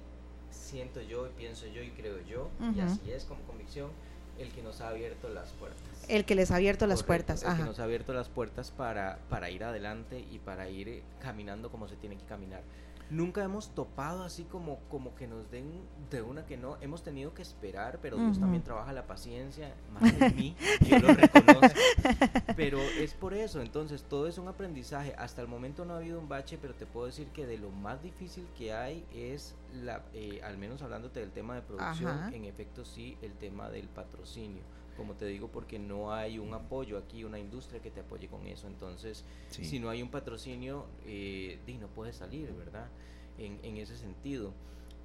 [0.50, 3.90] siento yo y pienso yo y creo yo y así es como convicción
[4.38, 5.82] el que nos ha abierto las puertas.
[6.10, 7.44] El que les ha abierto las puertas.
[7.44, 11.72] El que nos ha abierto las puertas para, para ir adelante y para ir caminando
[11.72, 12.62] como se tiene que caminar.
[13.10, 15.70] Nunca hemos topado así como, como que nos den
[16.10, 16.78] de una que no.
[16.82, 21.08] Hemos tenido que esperar, pero Dios también trabaja la paciencia, más en mí, yo lo
[21.14, 21.80] reconozco.
[22.56, 25.14] Pero es por eso, entonces todo es un aprendizaje.
[25.18, 27.70] Hasta el momento no ha habido un bache, pero te puedo decir que de lo
[27.70, 32.36] más difícil que hay es, la, eh, al menos hablándote del tema de producción, Ajá.
[32.36, 34.64] en efecto sí, el tema del patrocinio
[34.96, 38.46] como te digo, porque no hay un apoyo aquí, una industria que te apoye con
[38.48, 38.68] eso.
[38.68, 39.66] Entonces, Sí.
[39.66, 42.88] si no hay un patrocinio, eh, di, no puedes salir, ¿verdad?
[43.38, 44.54] En, en ese sentido.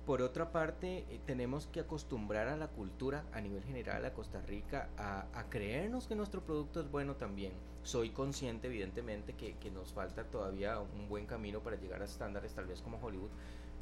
[0.07, 4.41] Por otra parte, eh, tenemos que acostumbrar a la cultura a nivel general a Costa
[4.41, 7.53] Rica a, a creernos que nuestro producto es bueno también.
[7.83, 12.53] Soy consciente, evidentemente, que, que nos falta todavía un buen camino para llegar a estándares
[12.55, 13.31] tal vez como Hollywood,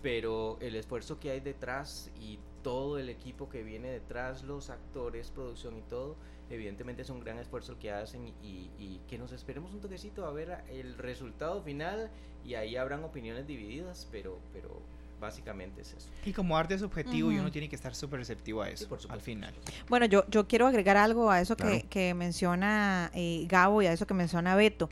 [0.03, 5.31] pero el esfuerzo que hay detrás y todo el equipo que viene detrás, los actores,
[5.31, 6.17] producción y todo,
[6.51, 10.33] evidentemente es un gran esfuerzo que hacen y, y que nos esperemos un toquecito a
[10.33, 12.11] ver el resultado final
[12.45, 14.81] y ahí habrán opiniones divididas, pero, pero
[15.21, 16.09] básicamente es eso.
[16.25, 18.99] Y como arte es subjetivo y uno tiene que estar súper receptivo a Sí, eso,
[19.09, 19.53] al final.
[19.89, 21.87] Bueno, yo, yo quiero agregar algo a eso que, Claro.
[21.91, 24.89] que menciona eh, Gabo y a eso que menciona Beto.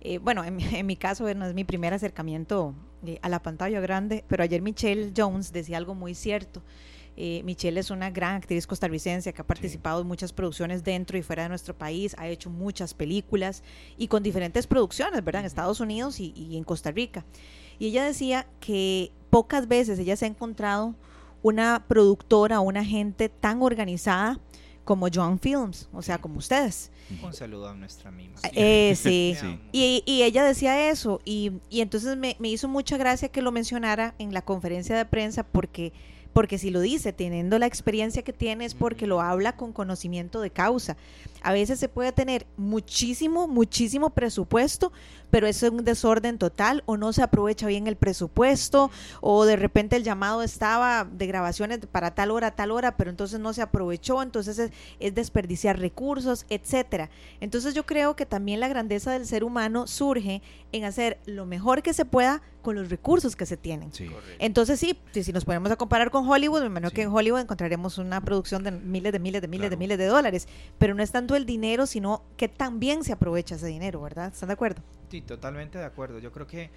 [0.00, 2.74] Eh, bueno, en, mi- en mi caso no es mi primer acercamiento
[3.06, 6.62] eh, a la pantalla grande, pero ayer Michelle Jones decía algo muy cierto.
[7.16, 11.22] Eh, Michelle es una gran actriz costarricense que ha participado en muchas producciones dentro y
[11.22, 13.62] fuera de nuestro país, ha hecho muchas películas
[13.96, 15.42] y con diferentes producciones, ¿verdad?
[15.42, 17.24] En Estados Unidos y, y en Costa Rica.
[17.78, 20.94] Y ella decía que pocas veces ella se ha encontrado
[21.42, 24.40] una productora o una gente tan organizada
[24.84, 26.90] como Joan Films, o sea, como ustedes.
[27.22, 28.38] Un saludo a nuestra misma.
[28.52, 29.36] Eh, sí.
[29.40, 29.58] Sí.
[29.72, 33.52] Y, y ella decía eso, y, y entonces me, me hizo mucha gracia que lo
[33.52, 35.92] mencionara en la conferencia de prensa, porque,
[36.32, 40.40] porque si lo dice, teniendo la experiencia que tiene, es porque lo habla con conocimiento
[40.40, 40.96] de causa.
[41.44, 44.92] A veces se puede tener muchísimo, muchísimo presupuesto,
[45.30, 49.56] pero eso es un desorden total, o no se aprovecha bien el presupuesto, o de
[49.56, 53.60] repente el llamado estaba de grabaciones para tal hora, tal hora, pero entonces no se
[53.62, 57.10] aprovechó, entonces es, es desperdiciar recursos, etcétera.
[57.40, 60.40] Entonces yo creo que también la grandeza del ser humano surge
[60.72, 63.92] en hacer lo mejor que se pueda con los recursos que se tienen.
[63.92, 64.08] Sí.
[64.38, 66.96] Entonces sí, si, nos ponemos a comparar con Hollywood, me imagino Sí.
[66.96, 70.06] que en Hollywood encontraremos una producción de miles de miles de miles de miles de
[70.06, 74.32] dólares, pero no es tanto el dinero, sino que también se aprovecha ese dinero, ¿verdad?
[74.32, 74.82] ¿Están de acuerdo?
[75.10, 76.18] Sí, totalmente de acuerdo.
[76.18, 76.70] Yo creo que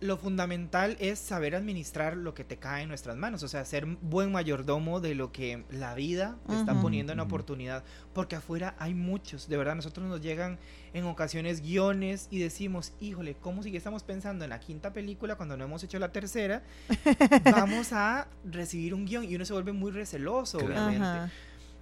[0.00, 3.86] lo fundamental es saber administrar lo que te cae en nuestras manos, o sea, ser
[3.86, 8.94] buen mayordomo de lo que la vida te está poniendo en oportunidad, porque afuera hay
[8.94, 10.58] muchos, de verdad, nosotros nos llegan
[10.92, 15.36] en ocasiones guiones y decimos, híjole, ¿cómo si ya estamos pensando en la quinta película
[15.36, 16.64] cuando no hemos hecho la tercera?
[17.44, 20.86] Vamos a recibir un guion y uno se vuelve muy receloso, Claro.
[20.88, 21.32] obviamente.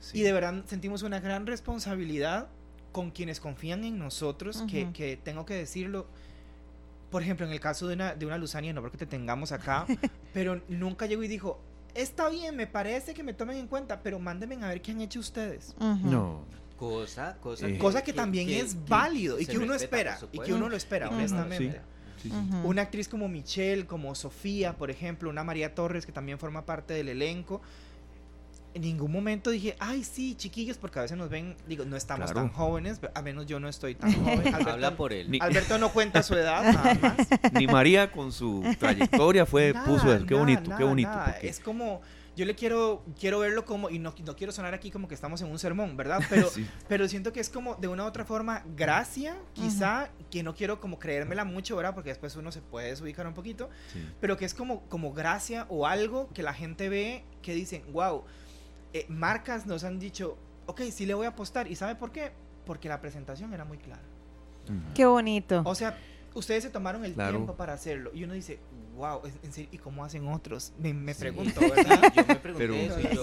[0.01, 0.19] Sí.
[0.19, 2.49] Y de verdad sentimos una gran responsabilidad
[2.93, 4.93] con quienes confían en nosotros, que, Ujú.
[4.93, 6.07] que tengo que decirlo.
[7.11, 9.85] Por ejemplo, en el caso de una, de una Luzania, no porque te tengamos acá,
[10.33, 11.61] pero nunca llegó y dijo,
[11.95, 15.01] está bien, me parece que me tomen en cuenta, pero mándenme a ver qué han
[15.01, 15.75] hecho ustedes.
[15.79, 16.09] Ujú.
[16.11, 16.45] No.
[16.77, 17.77] Cosa, cosa, Eh.
[17.77, 21.09] Cosa que, también es válido y que uno respeta, espera, y que uno lo espera,
[21.09, 21.17] Ujú.
[21.17, 21.81] honestamente.
[22.23, 22.35] Sí, sí.
[22.35, 22.69] Ujú.
[22.69, 26.95] Una actriz como Michelle, como Sofía, por ejemplo, una María Torres que también forma parte
[26.95, 27.61] del elenco.
[28.73, 32.31] En ningún momento dije, ay, sí, chiquillos, porque a veces nos ven, digo, no estamos
[32.31, 32.47] Claro.
[32.49, 34.55] tan jóvenes, a menos yo no estoy tan joven.
[34.55, 35.39] Habla Alberto, por él.
[35.41, 37.17] Alberto no cuenta su edad, nada más.
[37.53, 40.25] Ni María con su trayectoria fue, Nada, puso eso.
[40.25, 41.11] Qué nada, bonito, qué bonito.
[41.25, 42.01] porque- Es como,
[42.37, 45.41] yo le quiero, quiero verlo como, y no, no quiero sonar aquí como que estamos
[45.43, 46.21] en un sermón, ¿verdad?
[46.31, 46.65] Pero, Sí.
[46.89, 50.81] pero siento que es como de una u otra forma gracia, quizá, que no quiero
[50.81, 51.93] como creérmela mucho, ¿verdad?
[51.93, 54.09] Porque después uno se puede desubicar un poquito, sí.
[54.21, 58.23] pero que es como, como gracia o algo que la gente ve que dicen, wow,
[58.93, 61.67] eh, marcas nos han dicho, ok, sí le voy a apostar.
[61.71, 62.33] ¿Y sabe por qué?
[62.67, 64.03] Porque la presentación era muy clara.
[64.65, 64.95] Ujú.
[64.95, 65.63] Qué bonito.
[65.65, 65.97] O sea,
[66.35, 67.33] ustedes se tomaron el Claro.
[67.39, 68.11] tiempo para hacerlo.
[68.15, 68.59] Y uno dice,
[69.01, 70.73] wow, en- serio, ¿y cómo hacen otros?
[70.79, 71.21] Me, me Sí.
[71.21, 72.13] pregunto, ¿verdad?
[72.15, 73.23] yo me pregunté Pero- eso y yo,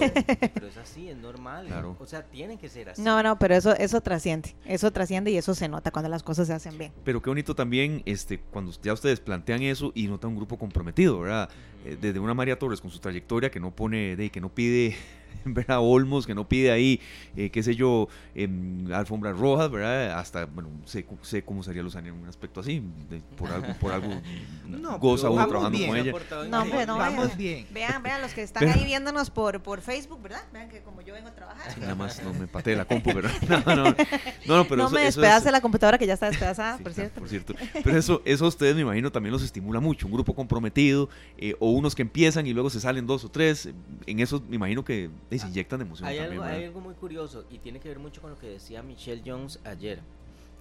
[0.54, 1.66] pero es así, es normal.
[1.66, 1.96] Claro.
[2.00, 3.00] O sea, tiene que ser así.
[3.02, 4.54] No, no, pero eso, eso trasciende.
[4.66, 6.92] Eso trasciende y eso se nota cuando las cosas se hacen bien.
[7.04, 11.20] Pero qué bonito también este, cuando ya ustedes plantean eso y notan un grupo comprometido,
[11.20, 11.48] ¿verdad?
[11.84, 14.96] Eh, desde una María Torres con su trayectoria que no pone, de, que no pide,
[15.44, 15.78] ¿verdad?
[15.80, 17.00] Olmos, que no pide ahí,
[17.36, 20.18] eh, qué sé yo, em, alfombras rojas, ¿verdad?
[20.18, 23.68] Hasta, bueno, sé, cu- sé cómo sería Luzania en un aspecto así, de- por algo,
[23.80, 24.08] por algo
[24.66, 26.12] No, goza uno vamos trabajando bien.
[26.12, 26.48] con ella.
[26.50, 27.36] No, hombre, no, Vamos vaya.
[27.36, 27.66] bien.
[27.70, 30.42] Vean, vean los que están Pero- ahí viéndonos por, por Facebook, ¿verdad?
[30.52, 31.72] Vean que como yo vengo a trabajar.
[31.74, 33.30] Sí, nada más no me patee la compu, ¿verdad?
[33.48, 36.14] No, no, no, no, pero no eso, me eso despedace es, la computadora que ya
[36.14, 37.20] está despedazada, Sí, por cierto.
[37.20, 37.54] por cierto.
[37.84, 40.06] Pero eso, eso a ustedes me imagino también los estimula mucho.
[40.06, 43.66] Un grupo comprometido eh, o unos que empiezan y luego se salen dos o tres.
[43.66, 43.74] eh,
[44.06, 46.42] En eso me imagino que se inyectan de emoción Hay también.
[46.42, 49.22] algo, hay algo muy curioso y tiene que ver mucho con lo que decía Michelle
[49.24, 50.00] Jones ayer.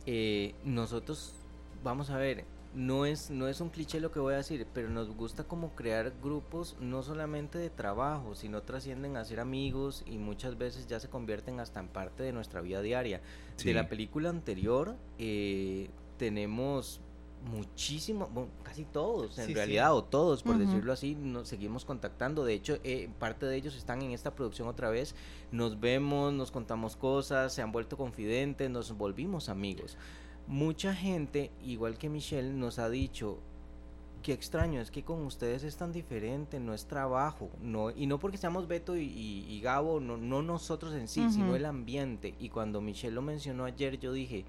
[0.06, 1.34] Eh, nosotros,
[1.84, 2.46] vamos a ver,
[2.78, 5.74] no es, no es un cliché lo que voy a decir, pero nos gusta como
[5.74, 11.00] crear grupos no solamente de trabajo, sino trascienden a ser amigos y muchas veces ya
[11.00, 13.20] se convierten hasta en parte de nuestra vida diaria.
[13.56, 13.70] Sí.
[13.70, 17.02] De la película anterior eh, tenemos
[17.52, 19.56] muchísimo, bueno, casi todos en Sí, sí.
[19.56, 22.46] realidad, o todos por decirlo así, nos seguimos contactando.
[22.46, 25.16] De hecho, eh, parte de ellos están en esta producción otra vez.
[25.52, 29.98] Nos vemos, nos contamos cosas, se han vuelto confidentes, nos volvimos amigos.
[30.48, 33.40] Mucha gente, igual que Michelle, nos ha dicho,
[34.24, 38.18] qué extraño, es que con ustedes es tan diferente, no es trabajo, no, y no
[38.20, 42.34] porque seamos Beto y, y- y Gabo, no, no nosotros en sí, sino el ambiente.
[42.40, 44.46] Y cuando Michelle lo mencionó ayer, yo dije,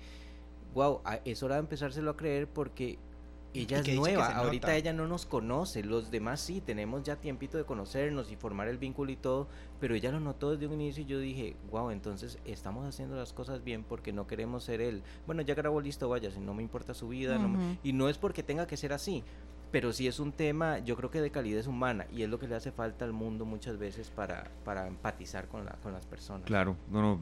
[0.74, 2.98] wow, es hora de empezárselo a creer porque
[3.62, 4.76] ella Y es que dice que nueva, ahorita nota.
[4.76, 8.78] ella no nos conoce, los demás sí, tenemos ya tiempito de conocernos y formar el
[8.78, 9.48] vínculo y todo,
[9.80, 13.32] pero ella lo notó desde un inicio y yo dije, wow, entonces estamos haciendo las
[13.32, 15.02] cosas bien porque no queremos ser él.
[15.26, 18.08] Bueno, ya grabó listo, vaya, si no me importa su vida, no me- y no
[18.08, 19.24] es porque tenga que ser así,
[19.70, 22.48] pero sí es un tema, yo creo que de calidez humana y es lo que
[22.48, 26.46] le hace falta al mundo muchas veces para, para empatizar con, la, con las personas.
[26.46, 27.20] Claro, no, no,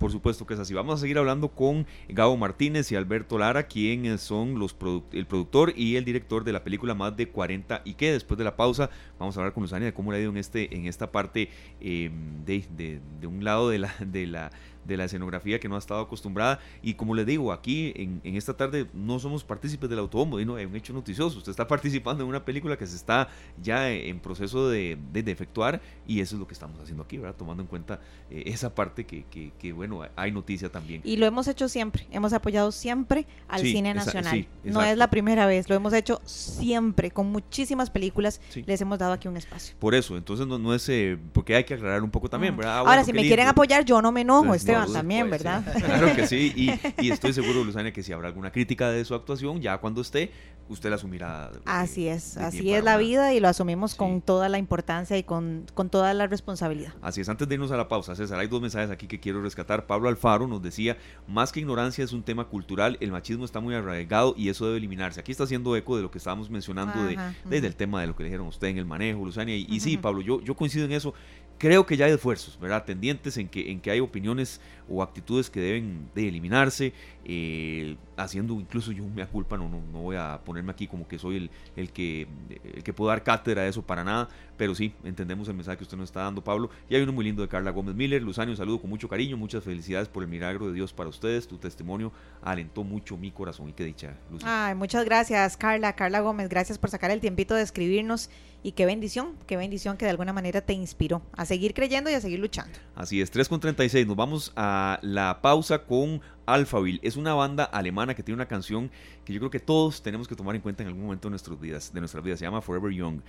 [0.00, 0.72] por supuesto que es así.
[0.74, 5.26] Vamos a seguir hablando con Gabo Martínez y Alberto Lara, quienes son los produ- el
[5.26, 8.56] productor y el director de la película Más de 40 y que después de la
[8.56, 11.12] pausa vamos a hablar con Luzania de cómo le ha ido en, este, en esta
[11.12, 12.10] parte eh,
[12.46, 14.50] de, de- de un lado de la, de la
[14.90, 16.58] de la escenografía que no ha estado acostumbrada.
[16.82, 20.44] Y como les digo aquí en, en esta tarde no somos partícipes del autobombo y
[20.44, 21.38] no es un hecho noticioso.
[21.38, 23.28] Usted está participando en una película que se está
[23.62, 27.16] ya en proceso de, de, de efectuar y eso es lo que estamos haciendo aquí
[27.18, 28.00] verdad tomando en cuenta
[28.30, 31.00] eh, esa parte que, que, que, bueno hay noticia también.
[31.04, 34.32] Y lo hemos hecho siempre, hemos apoyado siempre al Sí, cine nacional.
[34.34, 38.62] sí, no es la primera vez, lo hemos hecho siempre, con muchísimas películas, Sí.
[38.66, 39.74] les hemos dado aquí un espacio.
[39.78, 42.70] por eso entonces no, no es eh, porque hay que aclarar un poco también verdad
[42.76, 44.54] Ah, Ahora, si me quieren apoyar, yo no me enojo, no
[44.86, 45.46] Esteban, también, pues, sí.
[45.48, 45.74] ¿verdad?
[45.84, 49.14] Claro que sí, y, y estoy seguro, Luzania, que si habrá alguna crítica de su
[49.14, 50.30] actuación, ya cuando esté,
[50.68, 51.50] usted la asumirá.
[51.54, 53.96] eh, Así es, de así es la una- vida y lo asumimos Sí.
[53.98, 56.92] con toda la importancia y con, con toda la responsabilidad.
[57.02, 59.42] Así es, antes de irnos a la pausa, César, hay dos mensajes aquí que quiero
[59.42, 59.86] rescatar.
[59.86, 63.74] Pablo Alfaro nos decía, más que ignorancia es un tema cultural, el machismo está muy
[63.74, 65.18] arraigado y eso debe eliminarse.
[65.20, 68.14] Aquí está haciendo eco de lo que estábamos mencionando de, desde el tema de lo
[68.14, 69.56] que le dijeron a usted en el manejo, Luzania.
[69.56, 69.96] Y, y sí.
[69.96, 71.14] Pablo, yo, yo coincido en eso.
[71.60, 72.86] Creo que ya hay esfuerzos, ¿verdad?
[72.86, 76.92] Tendientes en que, en que hay opiniones o actitudes que deben de eliminarse.
[77.24, 81.18] Eh, haciendo incluso yo me culpa, no, no, no voy a ponerme aquí como que
[81.18, 82.26] soy el, el, que,
[82.74, 85.84] el que puedo dar cátedra de eso para nada, pero sí, entendemos el mensaje que
[85.84, 86.70] usted nos está dando, Pablo.
[86.88, 88.22] Y hay uno muy lindo de Carla Gómez Miller.
[88.22, 91.46] Luzania, un saludo con mucho cariño, muchas felicidades por el milagro de Dios para ustedes.
[91.46, 94.68] Tu testimonio alentó mucho mi corazón y qué dicha, Luzania.
[94.68, 98.28] Ay, muchas gracias, Carla, Carla Gómez, gracias por sacar el tiempito de escribirnos
[98.62, 102.14] y qué bendición, qué bendición que de alguna manera te inspiró a seguir creyendo y
[102.14, 102.78] a seguir luchando.
[102.94, 107.00] Así es, 3 con 36, nos vamos a la pausa con Alphaville.
[107.02, 108.90] Es una banda alemana que tiene una canción
[109.24, 111.60] que yo creo que todos tenemos que tomar en cuenta en algún momento de nuestras
[111.60, 112.38] vidas, de nuestras vidas.
[112.38, 113.20] Se llama Forever Young.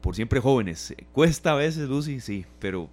[0.00, 0.94] Por siempre jóvenes.
[1.12, 2.90] Cuesta a veces, Lucy, sí, pero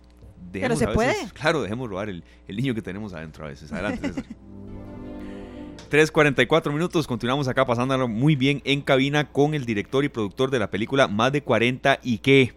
[0.51, 1.15] pero se puede.
[1.33, 3.71] Claro, dejemos robar el, el, niño que tenemos adentro a veces.
[3.71, 4.11] Adelante,
[5.89, 10.59] 3.44 minutos, continuamos acá pasándolo muy bien en cabina con el director y productor de
[10.59, 12.53] la película Más de 40 y qué.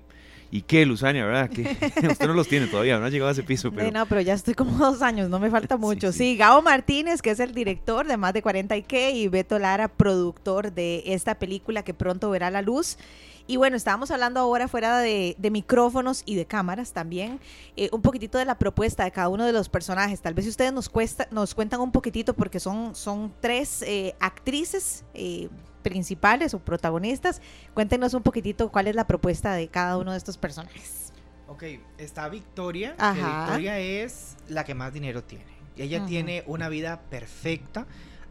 [0.53, 1.49] ¿Y qué, Luzania, verdad?
[1.49, 1.63] que
[2.07, 3.73] Usted no los tiene todavía, no ha llegado a ese piso.
[3.73, 3.91] Pero...
[3.91, 6.13] no, pero ya estoy como dos años, no me falta mucho.
[6.13, 9.59] Sí, Gao Martínez, que es el director de Más de 40 y qué, y Beto
[9.59, 12.99] Lara, productor de esta película que pronto verá la luz.
[13.47, 17.41] Y bueno, estábamos hablando ahora fuera de, micrófonos y de cámaras también,
[17.77, 20.21] eh, un poquitito de la propuesta de cada uno de los personajes.
[20.21, 25.05] Tal vez ustedes nos, cuesta, nos cuentan un poquitito, porque son, son tres eh, actrices
[25.15, 25.49] eh,
[25.83, 27.41] principales o protagonistas,
[27.75, 31.13] cuéntenos un poquitito cuál es la propuesta de cada uno de estos personajes.
[31.49, 31.65] Ok,
[31.99, 35.53] está Victoria, que Victoria es la que más dinero tiene.
[35.77, 37.87] Ella tiene una vida perfecta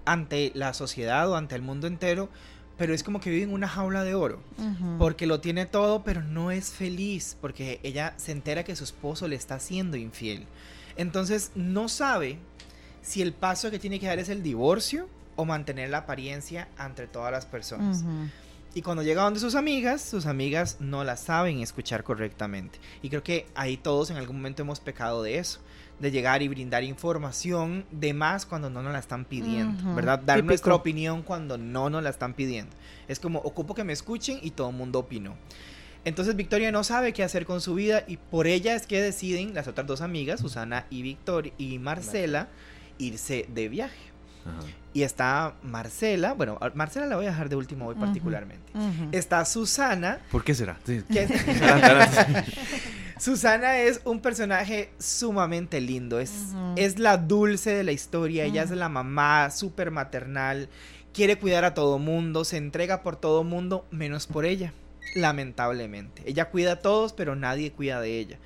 [0.06, 2.30] ante la sociedad o ante el mundo entero,
[2.78, 4.42] pero es como que vive en una jaula de oro,
[4.98, 9.28] porque lo tiene todo, pero no es feliz, porque ella se entera que su esposo
[9.28, 10.48] le está haciendo infiel.
[10.98, 12.40] Entonces no sabe
[13.02, 17.08] si el paso que tiene que dar es el divorcio o mantener la apariencia ante
[17.08, 18.04] todas las personas.
[18.74, 22.80] Y cuando llega donde sus amigas, sus amigas no la saben escuchar correctamente.
[23.02, 25.60] Y creo que ahí todos en algún momento hemos pecado de eso
[26.02, 30.20] de llegar y brindar información de más cuando no nos la están pidiendo, ¿verdad?
[30.20, 32.76] Dar nuestra opinión cuando no nos la están pidiendo.
[33.08, 35.36] Es como, ocupo que me escuchen y todo el mundo opinó.
[36.04, 39.54] Entonces Victoria no sabe qué hacer con su vida y por ella es que deciden
[39.54, 42.50] las otras dos amigas, Susana y Victoria y Marcela,
[42.98, 44.11] irse de viaje.
[44.94, 48.74] Y está Marcela, bueno, Marcela la voy a dejar de último hoy particularmente.
[49.12, 50.20] Está Susana.
[50.32, 50.78] ¿Por qué será?
[53.20, 56.32] Susana es un personaje sumamente lindo, es,
[56.76, 60.70] es la dulce de la historia, ella es la mamá súper maternal,
[61.14, 64.74] quiere cuidar a todo mundo, se entrega por todo mundo, menos por ella,
[65.14, 66.24] lamentablemente.
[66.26, 68.40] Ella cuida a todos, pero nadie cuida de ella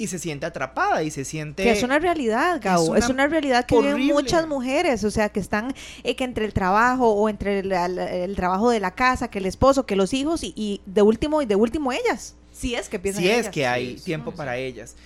[0.00, 1.62] y se siente atrapada y se siente...
[1.62, 5.40] Que es una realidad, Gabo, es una, realidad que viven muchas mujeres, o sea, que
[5.40, 9.44] están eh, que entre el trabajo o entre el, trabajo de la casa, que el
[9.44, 12.34] esposo, que los hijos y, de último y de último ellas.
[12.50, 14.96] Si es que piensan Si es que hay tiempo para ellas.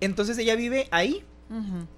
[0.00, 1.24] Entonces ella vive ahí,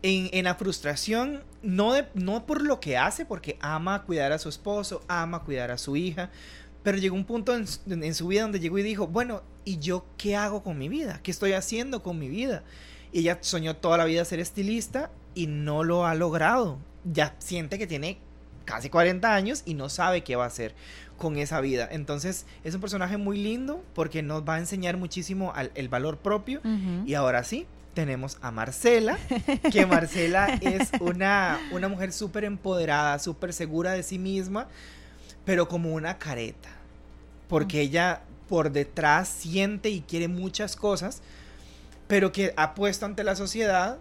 [0.03, 4.39] en, en, la frustración, no, de, no por lo que hace, porque ama cuidar a
[4.39, 6.31] su esposo, ama cuidar a su hija,
[6.83, 10.05] pero llegó un punto en, en, su vida donde llegó y dijo, bueno, ¿y yo
[10.17, 11.21] qué hago con mi vida?
[11.23, 12.63] ¿Qué estoy haciendo con mi vida?
[13.13, 16.79] Y ella soñó toda la vida ser estilista y no lo ha logrado.
[17.05, 18.19] Ya siente que tiene
[18.65, 20.75] casi 40 años y no sabe qué va a hacer
[21.19, 21.89] con esa vida.
[21.91, 26.61] Entonces es un personaje muy lindo porque nos va a enseñar muchísimo el valor propio.
[27.07, 29.19] Y ahora sí, tenemos a Marcela,
[29.71, 34.69] que Marcela es una, una mujer súper empoderada, súper segura de sí misma,
[35.45, 36.71] pero como una careta.
[37.49, 41.23] Porque ella por detrás siente y quiere muchas cosas,
[42.09, 43.99] pero que ha puesto ante la sociedad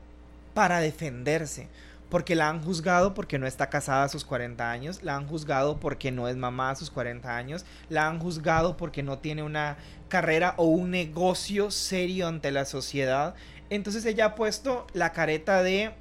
[0.53, 1.69] para defenderse
[2.11, 5.79] porque la han juzgado porque no está casada a sus 40 años, la han juzgado
[5.79, 9.77] porque no es mamá a sus 40 años, la han juzgado porque no tiene una
[10.09, 13.33] carrera o un negocio serio ante la sociedad.
[13.69, 15.93] Entonces ella ha puesto la careta de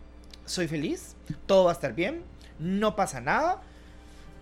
[0.46, 1.14] soy feliz,
[1.46, 2.24] todo va a estar bien,
[2.58, 3.62] no pasa nada.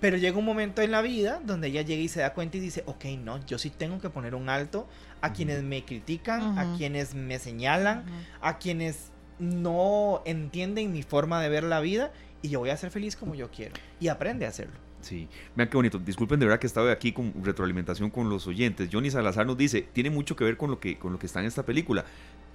[0.00, 2.60] Pero llega un momento en la vida donde ella llega y se da cuenta y
[2.60, 4.88] dice, ok, no, yo sí tengo que poner un alto
[5.20, 8.04] a quienes me critican, a quienes me señalan,
[8.40, 12.90] a quienes no entienden mi forma de ver la vida y yo voy a ser
[12.90, 13.74] feliz como yo quiero.
[13.98, 14.74] Y aprende a hacerlo.
[15.00, 15.98] Sí, vean qué bonito.
[15.98, 18.88] Disculpen de verdad que estaba aquí con retroalimentación con los oyentes.
[18.92, 21.40] Johnny Salazar nos dice, tiene mucho que ver con lo que, con lo que está
[21.40, 22.04] en esta película.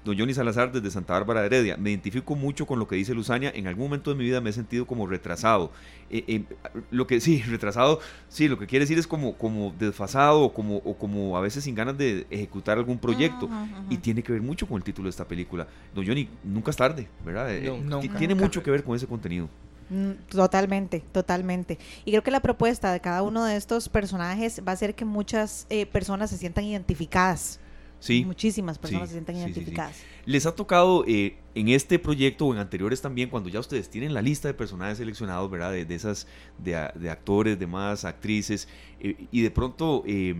[0.04, 1.78] Don Johnny Salazar desde Santa Bárbara de Heredia.
[1.78, 3.52] Me identifico mucho con lo que dice Luzania.
[3.56, 5.71] En algún momento de mi vida me he sentido como retrasado.
[6.10, 6.44] Eh, eh,
[6.92, 10.77] lo que sí, retrasado, sí, lo que quiere decir es como, como desfasado o como,
[10.77, 13.50] o como a veces sin ganas de ejecutar algún proyecto.
[13.90, 15.67] Y tiene que ver mucho con el título de esta película.
[15.96, 17.54] Don Johnny, nunca es tarde, ¿verdad?
[17.54, 17.71] Eh,
[18.17, 19.48] tiene mucho que ver con ese contenido.
[19.90, 21.77] Mm, totalmente, totalmente.
[22.04, 25.06] Y creo que la propuesta de cada uno de estos personajes va a ser que
[25.06, 27.60] muchas personas se sientan identificadas
[28.04, 28.25] Sí.
[28.25, 29.51] Muchísimas personas Sí, se sienten sí, sí, sí.
[29.54, 29.95] identificadas.
[30.25, 34.13] ¿Les ha tocado eh, en este proyecto o en anteriores también, cuando ya ustedes tienen
[34.13, 35.71] la lista de personajes seleccionados, ¿verdad?
[35.71, 36.27] De, de esas,
[36.58, 38.67] de, de actores, de más actrices,
[38.99, 40.35] eh, y de pronto, eh,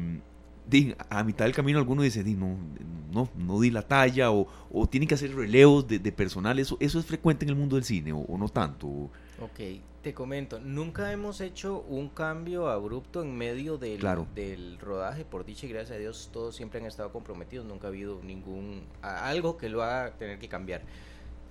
[1.10, 2.58] a mitad del camino alguno dice, di, no,
[3.14, 6.76] no, no di la talla, o, o tienen que hacer relevos de, de personal, ¿eso,
[6.82, 9.10] ¿eso es frecuente en el mundo del cine, o, o no tanto?
[9.42, 9.60] Ok,
[10.04, 14.28] te comento, nunca hemos hecho un cambio abrupto en medio del, Claro.
[14.36, 17.90] del rodaje, por dicha y gracias a Dios todos siempre han estado comprometidos, nunca ha
[17.90, 20.82] habido ningún algo que lo haga tener que cambiar.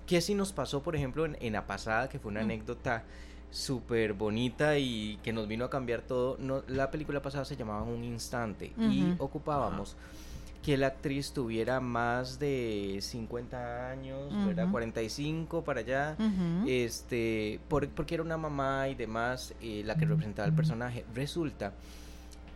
[0.07, 2.45] ¿Qué sí nos pasó, por ejemplo, en, en la pasada, que fue una Mm.
[2.45, 3.05] anécdota
[3.51, 6.37] súper bonita y que nos vino a cambiar todo?
[6.39, 9.97] No, la película pasada se llamaba Un Instante y ocupábamos
[10.63, 14.65] que la actriz tuviera más de 50 años, ¿verdad?
[14.65, 14.73] Ujú.
[14.73, 16.17] 45 para allá.
[16.67, 21.05] Este, por- porque era una mamá y demás eh, la que representaba el personaje.
[21.15, 21.73] Resulta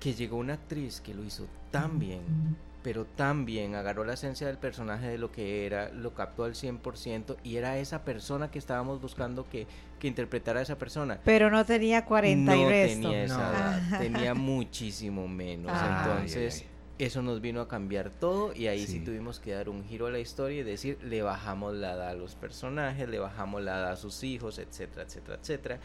[0.00, 2.20] que llegó una actriz que lo hizo tan bien,
[2.84, 6.54] pero tan bien, agarró la esencia del personaje de lo que era, lo captó al
[6.54, 9.66] 100% y era esa persona que estábamos buscando que,
[9.98, 11.18] que interpretara a esa persona.
[11.24, 13.00] Pero no tenía 40 y no resto.
[13.00, 13.50] tenía esa No.
[13.90, 15.72] edad, tenía muchísimo menos.
[15.74, 16.04] Ah.
[16.14, 18.92] Entonces, Ay, ay, eso nos vino a cambiar todo y ahí sí.
[18.94, 19.00] Sí.
[19.00, 22.14] tuvimos que dar un giro a la historia y decir, le bajamos la edad a
[22.14, 25.78] los personajes, le bajamos la edad a sus hijos, etcétera, etcétera, etcétera.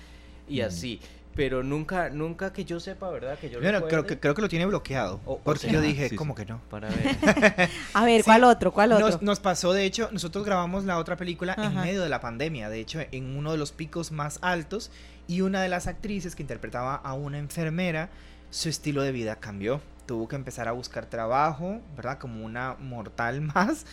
[0.47, 0.65] Y Mm.
[0.65, 0.99] así.
[1.33, 3.39] Pero nunca, nunca que yo sepa, ¿verdad?
[3.39, 5.21] Que yo Bueno, creo que, creo que lo tiene bloqueado.
[5.25, 6.43] O- o porque sea, yo dije, sí, ¿cómo sí.
[6.43, 6.61] que no?
[6.69, 6.89] Para
[7.55, 7.69] ver.
[7.93, 8.25] A ver, Sí.
[8.25, 8.73] ¿cuál otro?
[8.73, 9.07] ¿Cuál otro?
[9.07, 12.69] Nos, nos pasó, de hecho, nosotros grabamos la otra película en medio de la pandemia,
[12.69, 14.91] de hecho, en uno de los picos más altos,
[15.29, 18.09] y una de las actrices que interpretaba a una enfermera,
[18.49, 19.79] su estilo de vida cambió.
[20.11, 22.17] Tuvo que empezar a buscar trabajo, ¿verdad?
[22.19, 23.85] Como una mortal más.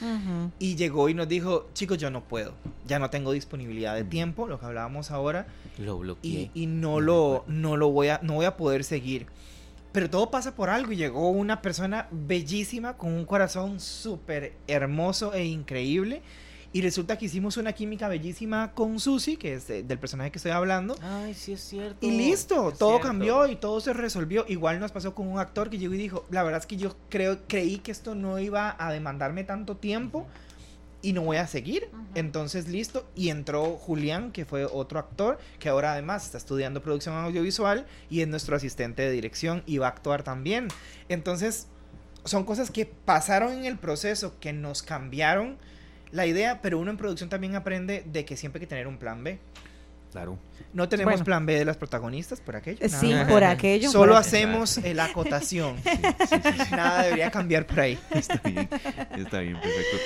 [0.59, 2.55] Y llegó y nos dijo, chicos, yo no puedo,
[2.89, 4.09] ya no tengo disponibilidad de Mm.
[4.09, 5.47] tiempo, lo que hablábamos ahora,
[5.79, 6.51] Lo y, bloqueé.
[6.55, 9.27] y no lo no lo voy a no voy a poder seguir
[9.93, 15.33] pero todo pasa por algo y llegó una persona bellísima con un corazón súper hermoso
[15.35, 16.23] e increíble
[16.73, 20.39] y resulta que hicimos una química bellísima con Susi que es de- del personaje que
[20.39, 22.05] estoy hablando Ay, sí es cierto.
[22.05, 23.07] y listo, es todo cierto.
[23.09, 24.45] cambió y todo se resolvió.
[24.49, 26.95] Igual nos pasó con un actor que llegó y dijo, la verdad es que yo
[27.09, 30.27] creo, creí que esto no iba a demandarme tanto tiempo
[31.01, 31.89] y no voy a seguir.
[32.17, 33.09] Entonces, listo.
[33.15, 38.21] Y entró Julián, que fue otro actor, que ahora además está estudiando producción audiovisual y
[38.21, 40.67] es nuestro asistente de dirección y va a actuar también.
[41.09, 41.69] Entonces,
[42.25, 45.57] son cosas que pasaron en el proceso, que nos cambiaron
[46.13, 48.99] la idea, pero uno en producción también aprende de que siempre hay que tener un
[48.99, 49.39] plan B.
[50.13, 50.39] Claro.
[50.73, 51.25] No tenemos Bueno.
[51.25, 52.79] plan B de las protagonistas por aquello.
[52.87, 53.91] nada Sí, por aquello.
[53.91, 55.77] Solo por- hacemos eh, la acotación.
[55.85, 56.75] Sí, sí, sí, sí.
[56.75, 57.99] Nada debería cambiar por ahí.
[58.11, 58.69] Está bien,
[59.17, 59.97] está bien, perfecto.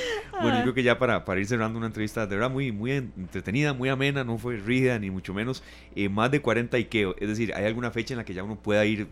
[0.40, 2.92] Bueno, yo creo que ya para, para ir cerrando una entrevista de verdad muy, muy
[2.92, 5.62] entretenida, muy amena, no fue rígida ni mucho menos,
[5.94, 8.42] eh, más de 40 y qué, es decir, ¿hay alguna fecha en la que ya
[8.42, 9.09] uno pueda ir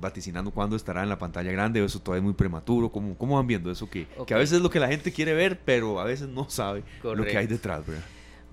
[0.00, 2.90] vaticinando cuándo estará en la pantalla grande o eso todavía es muy prematuro?
[2.90, 3.88] ¿Cómo, cómo van viendo eso?
[3.88, 6.48] Que, que a veces es lo que la gente quiere ver, pero a veces no
[6.50, 8.02] sabe lo que hay detrás, ¿verdad?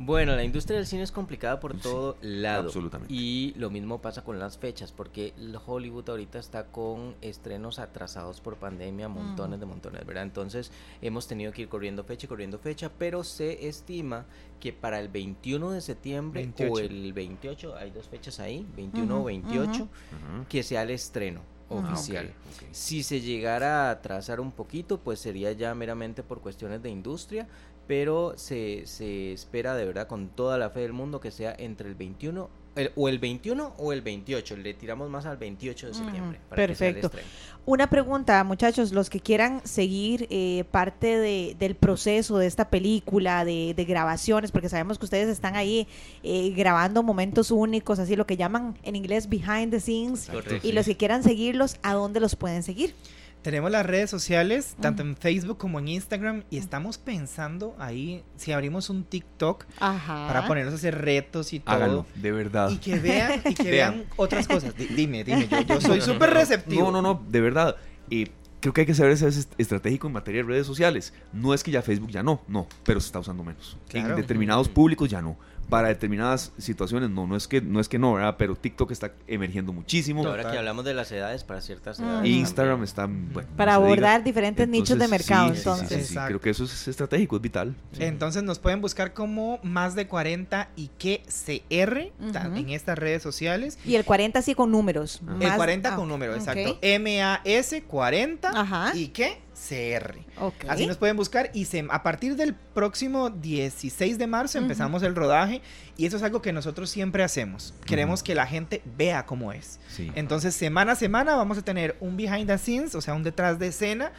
[0.04, 2.64] Bueno, la industria del cine es complicada por Sí, todo lado.
[2.64, 3.14] absolutamente.
[3.14, 8.42] Y lo mismo pasa con las fechas, porque el Hollywood ahorita está con estrenos atrasados
[8.42, 10.24] por pandemia, montones de montones, ¿verdad?
[10.24, 10.72] Entonces
[11.04, 14.26] hemos tenido que ir corriendo fecha y corriendo fecha, pero se estima
[14.60, 16.74] que para el 21 de septiembre 28.
[16.74, 19.90] o el 28, hay dos fechas ahí, 21 o Ujú, 28, ujú.
[20.16, 20.46] Ajá.
[20.50, 21.42] que sea el estreno
[21.74, 22.34] Ah, oficial.
[22.72, 27.48] Si se llegara a atrasar un poquito, pues sería ya meramente por cuestiones de industria,
[27.88, 31.90] pero se, se espera de verdad con toda la fe del mundo que sea entre
[31.90, 34.56] el 21 el- o el 21 o el 28.
[34.56, 36.40] Le tiramos más al 28 de septiembre.
[36.50, 37.28] para que sea el perfecto.
[37.66, 43.44] Una pregunta, muchachos, los que quieran seguir eh, parte de- del proceso de esta película,
[43.44, 45.86] de, de grabaciones, porque sabemos que ustedes están ahí
[46.24, 50.66] eh, grabando momentos únicos, así lo que llaman en inglés behind the scenes, Correcto.
[50.66, 52.96] y los que quieran seguirlos, ¿a dónde los pueden seguir?
[53.42, 58.52] Tenemos las redes sociales, tanto en Facebook como en Instagram, y estamos pensando ahí si
[58.52, 60.28] abrimos un TikTok Ajá.
[60.28, 61.76] para ponernos a hacer retos y todo.
[61.76, 62.70] Háganlo, de verdad.
[62.70, 63.94] Y que vean, y que Vean.
[63.98, 64.76] vean otras cosas.
[64.78, 66.84] Di- dime, dime, yo, yo soy súper receptivo.
[66.84, 67.76] No, no, no, de verdad.
[68.12, 68.28] eh,
[68.60, 71.12] creo que hay que saber ser est- estratégico en materia de redes sociales.
[71.34, 73.76] No es que ya Facebook ya no, no, pero se está usando menos.
[73.90, 74.12] Claro.
[74.12, 75.36] En determinados públicos ya no.
[75.72, 78.36] Para determinadas situaciones no, no es que no es que no, ¿verdad?
[78.38, 80.28] Pero TikTok está emergiendo muchísimo.
[80.28, 82.04] Ahora que hablamos de las edades, para ciertas Mm.
[82.04, 82.28] edades.
[82.30, 86.08] Instagram está bueno, Para no abordar diferentes nichos de mercado, sí, sí, sí, entonces.
[86.08, 87.74] sí, sí, creo que eso es estratégico, es vital.
[87.94, 88.04] Sí.
[88.04, 92.56] Entonces nos pueden buscar como más de 40 y que CR Ujú.
[92.58, 93.80] en estas redes sociales.
[93.86, 95.22] Y el 40 sí con números.
[95.26, 96.40] El El más- 40 ah, con número, ok.
[96.40, 96.78] exacto.
[96.82, 98.92] M-A-S 40 Ajá.
[98.94, 100.18] y que CR.
[100.40, 100.66] Ok.
[100.68, 105.16] Así nos pueden buscar y se, a partir del próximo 16 de marzo empezamos el
[105.16, 105.62] rodaje
[105.98, 107.74] y eso es algo que nosotros siempre hacemos.
[107.86, 109.80] Queremos que la gente vea cómo es.
[109.90, 110.12] Sí.
[110.16, 113.60] Entonces semana a semana vamos a tener un behind the scenes, o sea, un detrás
[113.60, 114.12] de escena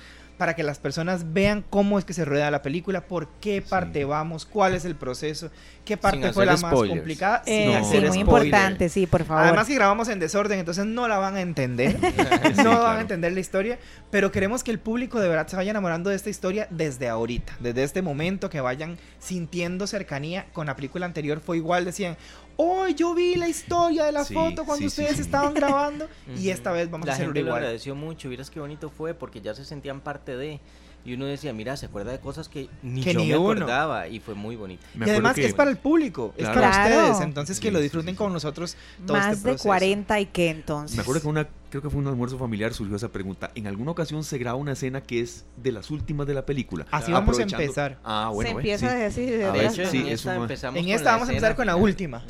[0.42, 4.04] para que las personas vean cómo es que se rueda la película, por qué parte
[4.04, 5.52] vamos, cuál es el proceso,
[5.84, 7.44] qué parte fue la más complicada.
[7.46, 9.44] Eh, sí, muy importante, sí, por favor.
[9.44, 11.96] Además que grabamos en desorden, entonces no la van a entender,
[12.64, 13.78] no van a entender la historia,
[14.10, 17.52] pero queremos que el público de verdad se vaya enamorando de esta historia desde ahorita,
[17.60, 20.46] desde este momento, que vayan sintiendo cercanía.
[20.52, 22.16] Con la película anterior fue igual, decían,
[22.56, 26.90] hoy yo vi la historia de la foto cuando ustedes estaban grabando y esta vez
[26.90, 27.46] vamos a hacerlo igual.
[27.46, 30.60] lo agradeció mucho, vieras qué bonito fue porque ya se sentían parte de
[31.04, 34.34] y uno decía, mira, se acuerda de cosas que ni yo me acordaba y fue
[34.34, 34.86] muy bonito.
[34.94, 35.46] y además que...
[35.46, 39.36] es para el público, es para ustedes, entonces que lo disfruten con nosotros todo Más
[39.36, 40.96] este de 40 y qué entonces.
[40.96, 43.50] Me acuerdo que una creo que fue un almuerzo familiar, surgió esa pregunta.
[43.54, 46.84] En alguna ocasión se graba una escena que es de las últimas de la película.
[46.90, 47.98] Así vamos a empezar.
[48.04, 48.50] Ah, bueno.
[48.50, 49.38] Se empieza a decir.
[49.38, 52.22] De de hecho, sí, en esta, empezamos en esta vamos a empezar con la última.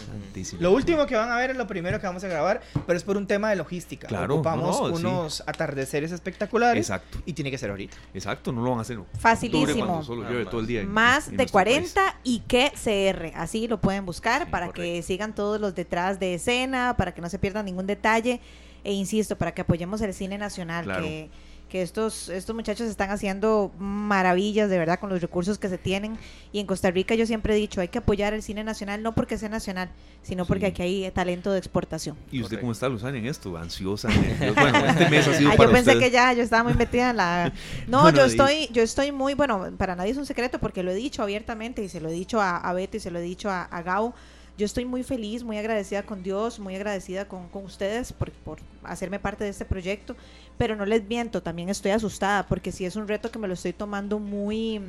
[0.61, 3.03] Lo último que van a ver es lo primero que vamos a grabar, pero es
[3.03, 4.07] por un tema de logística.
[4.07, 4.35] Claro.
[4.35, 6.89] Ocupamos unos atardeceres espectaculares.
[6.89, 7.19] Exacto.
[7.27, 7.97] Y tiene que ser ahorita.
[8.15, 9.01] Exacto, no lo van a hacer.
[9.19, 10.05] Facilísimo.
[10.05, 13.37] Solo todo el día Más de 40 y que CR.
[13.37, 17.29] Así lo pueden buscar para que sigan todos los detrás de escena, para que no
[17.29, 18.41] se pierdan ningún detalle
[18.85, 21.31] e insisto, para que apoyemos el cine nacional, que,
[21.73, 26.19] que estos, estos muchachos están haciendo maravillas de verdad con los recursos que se tienen.
[26.53, 29.15] Y en Costa Rica yo siempre he dicho, hay que apoyar el cine nacional, no
[29.15, 29.89] porque sea nacional,
[30.23, 32.17] sino porque aquí hay talento de exportación.
[32.31, 33.57] ¿Y usted cómo está, Luzana, en esto?
[33.57, 34.11] ¿Ansiosa?
[34.55, 37.17] bueno, este mes ha sido ah, Yo pensé que ya, yo estaba muy metida en
[37.17, 37.53] la...
[37.89, 40.95] No, yo estoy yo estoy muy, bueno, para nadie es un secreto porque lo he
[40.95, 43.49] dicho abiertamente y se lo he dicho a, a Beto y se lo he dicho
[43.49, 44.15] a, a Gao
[44.59, 49.19] yo estoy muy feliz, muy agradecida con Dios, muy agradecida con, ustedes por, por, hacerme
[49.19, 50.15] parte de este proyecto,
[50.59, 53.55] pero no les miento, también estoy asustada porque sí es un reto que me lo
[53.55, 54.81] estoy tomando muy,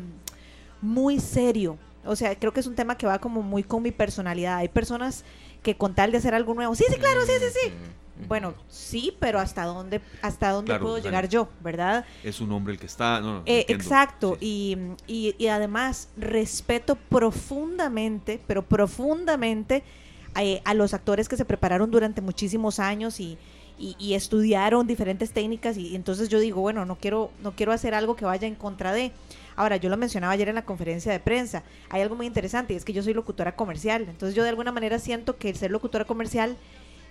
[0.81, 1.77] muy serio.
[2.05, 4.57] O sea, creo que es un tema que va como muy con mi personalidad.
[4.57, 5.23] Hay personas
[5.61, 7.73] que con tal de hacer algo nuevo, sí, sí, claro, sí, sí, sí
[8.27, 12.05] bueno, sí, pero hasta dónde, hasta dónde puedo llegar yo, ¿verdad?
[12.23, 13.21] Es un hombre el que está.
[13.45, 19.83] Eh, exacto, y, y, además respeto profundamente, pero profundamente
[20.39, 23.37] eh, a los actores que se prepararon durante muchísimos años y,
[23.77, 28.15] y, estudiaron diferentes técnicas y, entonces yo digo, bueno, no quiero, no quiero hacer algo
[28.15, 29.11] que vaya en contra de.
[29.55, 32.77] Ahora, yo lo mencionaba ayer en la conferencia de prensa, hay algo muy interesante y
[32.77, 35.71] es que yo soy locutora comercial, entonces yo de alguna manera siento que el ser
[35.71, 36.57] locutora comercial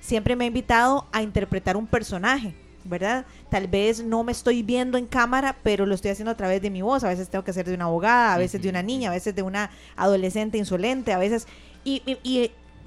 [0.03, 2.55] siempre me ha invitado a interpretar un personaje.
[2.84, 3.24] ¿verdad?
[3.48, 6.68] Tal vez no me estoy viendo en cámara, pero lo estoy haciendo a través de
[6.68, 7.05] mi voz.
[7.05, 9.36] A veces tengo que hacer de una abogada, a veces de una niña, a veces
[9.36, 11.46] de una adolescente insolente, a veces...
[11.84, 12.03] Y,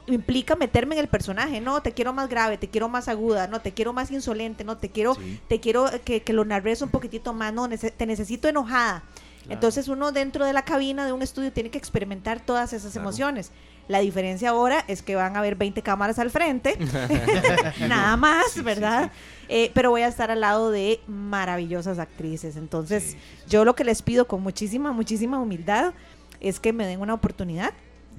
[0.07, 3.61] implica meterme en el personaje, no, te quiero más grave, te quiero más aguda, no,
[3.61, 7.33] te quiero más insolente, no, te quiero, te quiero que, que, lo narres un poquitito
[7.33, 9.01] más, no, te necesito enojada.
[9.49, 13.51] Entonces uno dentro de la cabina de un estudio tiene que experimentar todas esas emociones.
[13.87, 16.77] La diferencia ahora es que van a haber 20 cámaras al frente,
[17.87, 19.11] nada más, ¿verdad?
[19.47, 22.55] Eh, pero voy a estar al lado de maravillosas actrices.
[22.55, 23.15] Entonces,
[23.47, 25.93] yo lo que les pido con muchísima, muchísima humildad
[26.39, 27.73] es que me den una oportunidad,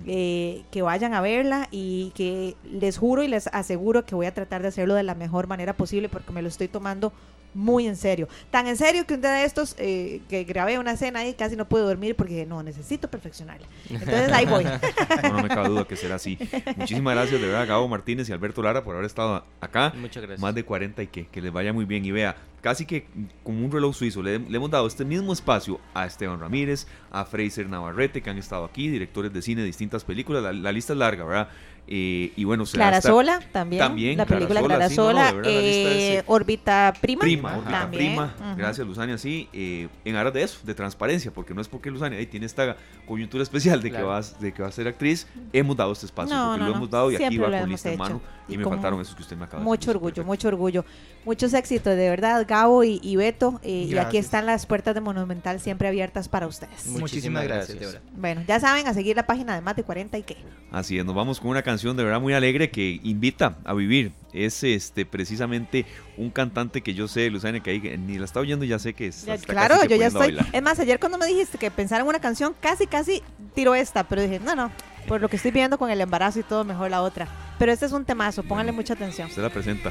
[0.07, 4.35] eh, que vayan a verla y que les juro y les aseguro que voy a
[4.35, 7.13] tratar de hacerlo de la mejor manera posible porque me lo estoy tomando
[7.55, 8.29] muy en serio.
[8.51, 11.57] Tan en serio que un día de estos eh, que grabé una escena y casi
[11.57, 13.67] no pude dormir porque no, necesito perfeccionarla.
[13.89, 14.65] Entonces ahí voy.
[15.23, 16.39] No, me cabe duda que será así.
[16.77, 19.93] Muchísimas gracias de verdad Gabo Martínez y Alberto Lara por haber estado acá.
[19.97, 20.41] Muchas gracias.
[20.41, 22.05] Más de 40 y que, que les vaya muy bien.
[22.05, 23.07] Y vea, casi que
[23.43, 27.25] como un reloj suizo, le, le, hemos dado este mismo espacio a Esteban Ramírez, a
[27.25, 30.43] Fraser Navarrete, que han estado aquí, directores de cine de distintas películas.
[30.43, 31.49] La, la lista es larga, ¿verdad?
[31.89, 38.35] Eh, y bueno, Clara Sola también, la película Clara Sola, eh, Órbita Prima, Prima, Prima,
[38.57, 42.19] gracias Luzania, sí, eh, en aras de eso, de transparencia, porque no es porque Luzania
[42.19, 42.77] ahí tiene esta
[43.07, 46.37] coyuntura especial de que vas, de que va a ser actriz, hemos dado este espacio,
[46.37, 49.15] porque lo hemos dado y aquí va con lista en mano y, me faltaron esos
[49.15, 50.85] que usted me acaba de Mucho orgullo, mucho orgullo,
[51.25, 55.89] muchos éxitos, de verdad, Gabo y, Beto, y aquí están las puertas de Monumental siempre
[55.89, 56.87] abiertas para ustedes.
[56.87, 58.01] Muchísimas, gracias.
[58.17, 60.37] Bueno, ya saben, a seguir la página de Mate 40 y qué.
[60.71, 64.13] Así es, nos vamos con una canción de verdad muy alegre que invita a vivir.
[64.33, 65.87] Es este precisamente
[66.19, 69.07] un cantante que yo sé, Luzania, que ahí ni la está oyendo, ya sé que
[69.07, 69.27] es.
[69.47, 70.37] claro, yo ya estoy.
[70.53, 73.23] Es más, ayer cuando me dijiste que pensara en una canción, casi, casi
[73.55, 74.71] tiro esta, pero dije, no, no,
[75.09, 77.29] por lo que estoy viendo con el embarazo y todo, mejor la otra.
[77.59, 79.31] Pero este es un temazo, pónganle mucha atención.
[79.31, 79.91] Se la presenta.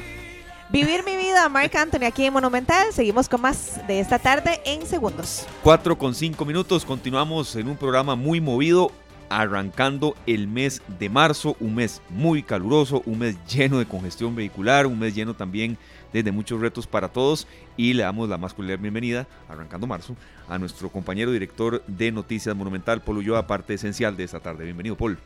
[0.68, 2.92] Vivir mi vida, Mark Anthony, aquí en Monumental.
[2.92, 5.46] Seguimos con más de esta tarde en segundos.
[5.62, 6.84] Cuatro con cinco minutos.
[6.84, 8.90] Continuamos en un programa muy movido
[9.28, 14.86] arrancando el mes de marzo, un mes muy caluroso, un mes lleno de congestión vehicular,
[14.86, 15.78] un mes lleno también
[16.12, 17.46] de, muchos retos para todos
[17.76, 20.16] y le damos la más cordial bienvenida, arrancando marzo,
[20.48, 24.64] a nuestro compañero director de Noticias Monumental, Paul Ulloa, parte esencial de esta tarde.
[24.64, 25.18] Bienvenido, Paul.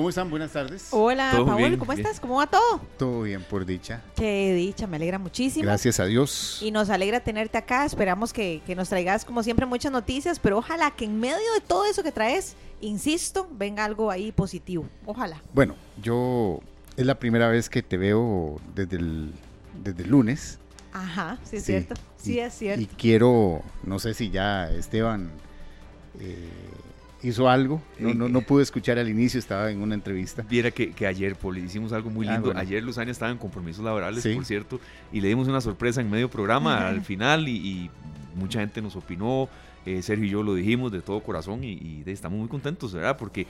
[0.00, 0.30] ¿Cómo están?
[0.30, 0.88] Buenas tardes.
[0.92, 2.06] Hola, Paul, bien, ¿cómo bien.
[2.06, 2.20] estás?
[2.20, 2.80] ¿Cómo va todo?
[2.96, 4.00] Todo bien, por dicha.
[4.16, 5.66] Qué dicha, me alegra muchísimo.
[5.66, 6.58] Gracias a Dios.
[6.62, 7.84] Y nos alegra tenerte acá.
[7.84, 11.60] Esperamos que, que nos traigas, como siempre, muchas noticias, pero ojalá que en medio de
[11.66, 14.88] todo eso que traes, insisto, venga algo ahí positivo.
[15.04, 15.42] Ojalá.
[15.52, 16.60] Bueno, yo
[16.96, 19.34] es la primera vez que te veo desde el,
[19.84, 20.58] desde el lunes.
[20.94, 21.94] Ajá, sí es Sí, cierto.
[22.16, 22.80] Sí y- es cierto.
[22.80, 25.30] Y quiero, no sé si ya Esteban
[26.18, 26.48] eh,
[27.22, 27.82] hizo algo.
[27.98, 30.42] No, no, no pude escuchar al inicio, estaba en una entrevista.
[30.48, 32.46] Viera que, que ayer, Poli, hicimos algo muy Ah, lindo.
[32.46, 32.60] bueno.
[32.60, 34.34] Ayer Luzania estaba en compromisos laborales, Sí.
[34.34, 34.80] por cierto,
[35.12, 37.90] y le dimos una sorpresa en medio programa al final y, y
[38.34, 39.48] mucha gente nos opinó.
[39.86, 43.16] eh, Sergio y yo lo dijimos de todo corazón y, estamos muy contentos, ¿verdad?
[43.16, 43.46] Porque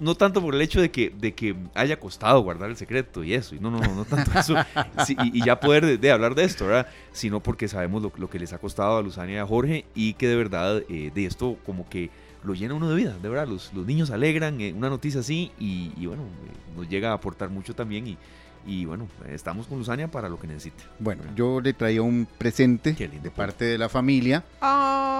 [0.00, 3.32] no tanto por el hecho de que, de que haya costado guardar el secreto y
[3.34, 4.54] eso, y no, no, no, no tanto eso,
[5.06, 6.88] sí, y, y ya poder de, de hablar de esto, ¿verdad?
[7.12, 10.12] Sino porque sabemos lo, lo que les ha costado a Luzania y a Jorge y
[10.14, 12.10] que de verdad eh, de esto como que
[12.46, 15.50] lo llena uno de vida, de verdad, los, los niños alegran, eh, una noticia así
[15.58, 18.18] y, bueno, eh, nos llega a aportar mucho también y,
[18.66, 20.82] y bueno, estamos con Luzania para lo que necesite.
[20.98, 24.42] Bueno, yo le traía un presente Qué lindo, de parte de la familia.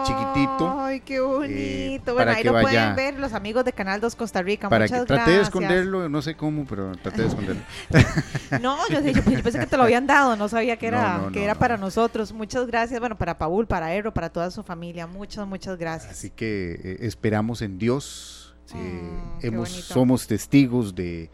[0.05, 1.53] chiquitito, Ay, qué bonito.
[1.53, 4.42] eh, bueno, para ahí que lo vaya- pueden ver los amigos de Canal 2 Costa
[4.42, 4.68] Rica.
[4.68, 5.49] Para Muchas que traté de gracias.
[5.49, 7.62] esconderlo, no sé cómo, pero traté de esconderlo.
[8.61, 11.22] No, yo, yo- yo pensé que te lo habían dado, no sabía que era, No,
[11.26, 11.61] no, que no, era no.
[11.61, 12.32] para nosotros.
[12.32, 15.07] Muchas gracias, bueno, para Paul, para Ero, para toda su familia.
[15.07, 16.12] Muchas, muchas gracias.
[16.12, 18.55] Así que eh, esperamos en Dios.
[18.66, 18.76] Sí.
[18.78, 19.03] Eh,
[19.42, 21.30] Mm, hemos, somos testigos de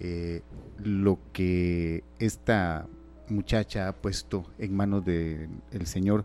[0.00, 0.42] eh,
[0.82, 2.86] lo que esta
[3.28, 6.24] muchacha ha puesto en manos del Señor,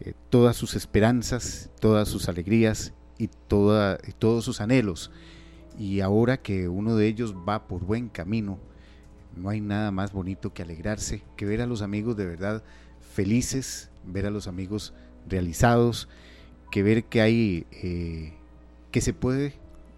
[0.00, 5.10] eh, todas sus esperanzas, todas sus alegrías y, toda, y todos sus anhelos.
[5.78, 8.58] Y ahora que uno de ellos va por buen camino,
[9.36, 12.62] no hay nada más bonito que alegrarse, que ver a los amigos de verdad
[13.14, 14.94] felices, ver a los amigos
[15.28, 16.08] realizados,
[16.70, 18.34] que ver que hay, eh,
[18.90, 19.54] que se puede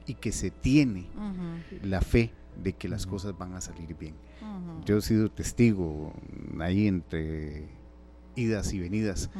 [0.06, 1.06] y que se tiene
[1.82, 2.32] la fe
[2.62, 4.14] de que las cosas van a salir bien.
[4.84, 6.12] Yo he sido testigo
[6.60, 7.68] ahí entre
[8.36, 9.30] idas y venidas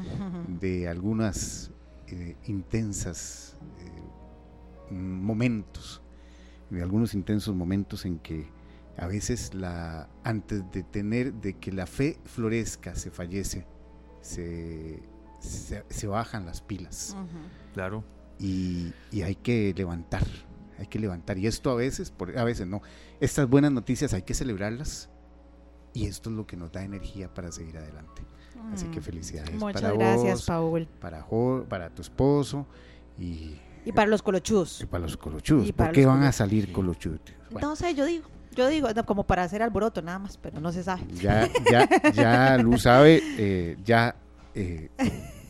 [0.48, 1.70] de algunas
[2.08, 6.02] eh, intensas eh, momentos,
[6.70, 8.48] de algunos intensos momentos en que
[8.96, 13.66] a veces la antes de tener de que la fe florezca se fallece,
[14.20, 15.02] se,
[15.38, 17.16] se, se bajan las pilas.
[17.72, 18.04] Claro.
[18.38, 20.26] y, y hay que levantar,
[20.81, 21.39] hay que levantar.
[21.39, 22.83] Y esto a veces, por, a veces no.
[23.20, 25.09] Estas buenas noticias hay que celebrarlas
[25.93, 28.22] y esto es lo que nos da energía para seguir adelante.
[28.72, 29.03] Así que Mm.
[29.03, 30.87] felicidades Muchas para gracias, vos, Paul.
[31.01, 32.66] para, Jo- para tu esposo
[33.18, 34.81] y, Y para los colochudos.
[34.83, 35.66] y para los colochudos.
[35.68, 37.20] Y para ¿Por qué van a salir colochudos?
[37.51, 38.28] Bueno, No sé, yo digo.
[38.57, 41.03] Yo digo, no, como para hacer alboroto nada más, pero no se sabe.
[41.14, 44.16] ya, ya, ya Luz sabe, eh, ya
[44.55, 44.91] eh,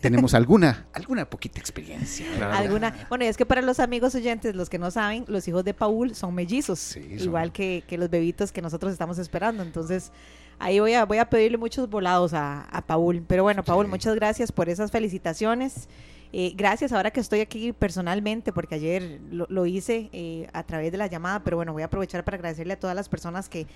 [0.01, 2.27] tenemos alguna, alguna poquita experiencia.
[2.37, 2.55] Claro.
[2.57, 5.65] Alguna, bueno, y es que para los amigos oyentes, los que no saben, los hijos
[5.65, 9.63] de Paul son mellizos, Sí, son- igual que, que los bebitos que nosotros estamos esperando.
[9.63, 10.13] Entonces,
[10.59, 13.23] ahí voy a, voy a pedirle muchos volados a, a Paul.
[13.27, 13.91] Pero bueno, Paul, Sí.
[13.91, 15.89] muchas gracias por esas felicitaciones.
[16.33, 20.93] Eh, gracias ahora que estoy aquí personalmente, porque ayer lo, lo hice eh, a través
[20.93, 23.67] de la llamada, pero bueno, voy a aprovechar para agradecerle a todas las personas que,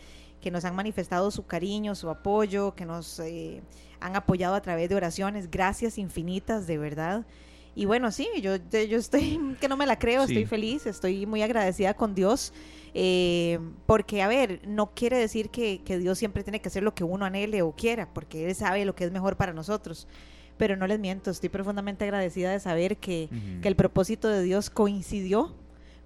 [0.45, 3.63] que nos han manifestado su cariño, su apoyo, que nos eh,
[3.99, 5.51] han apoyado a través de oraciones.
[5.51, 7.25] Gracias infinitas, de verdad.
[7.75, 10.35] Y bueno, sí, yo, yo estoy, que no me la creo, Sí.
[10.35, 12.53] estoy feliz, estoy muy agradecida con Dios,
[12.93, 16.95] eh, porque, a ver, no quiere decir que, que Dios siempre tiene que hacer lo
[16.95, 20.07] que uno anhele o quiera, porque Él sabe lo que es mejor para nosotros.
[20.59, 23.31] Pero no les miento, estoy profundamente agradecida de saber que
[23.63, 25.55] el propósito de Dios coincidió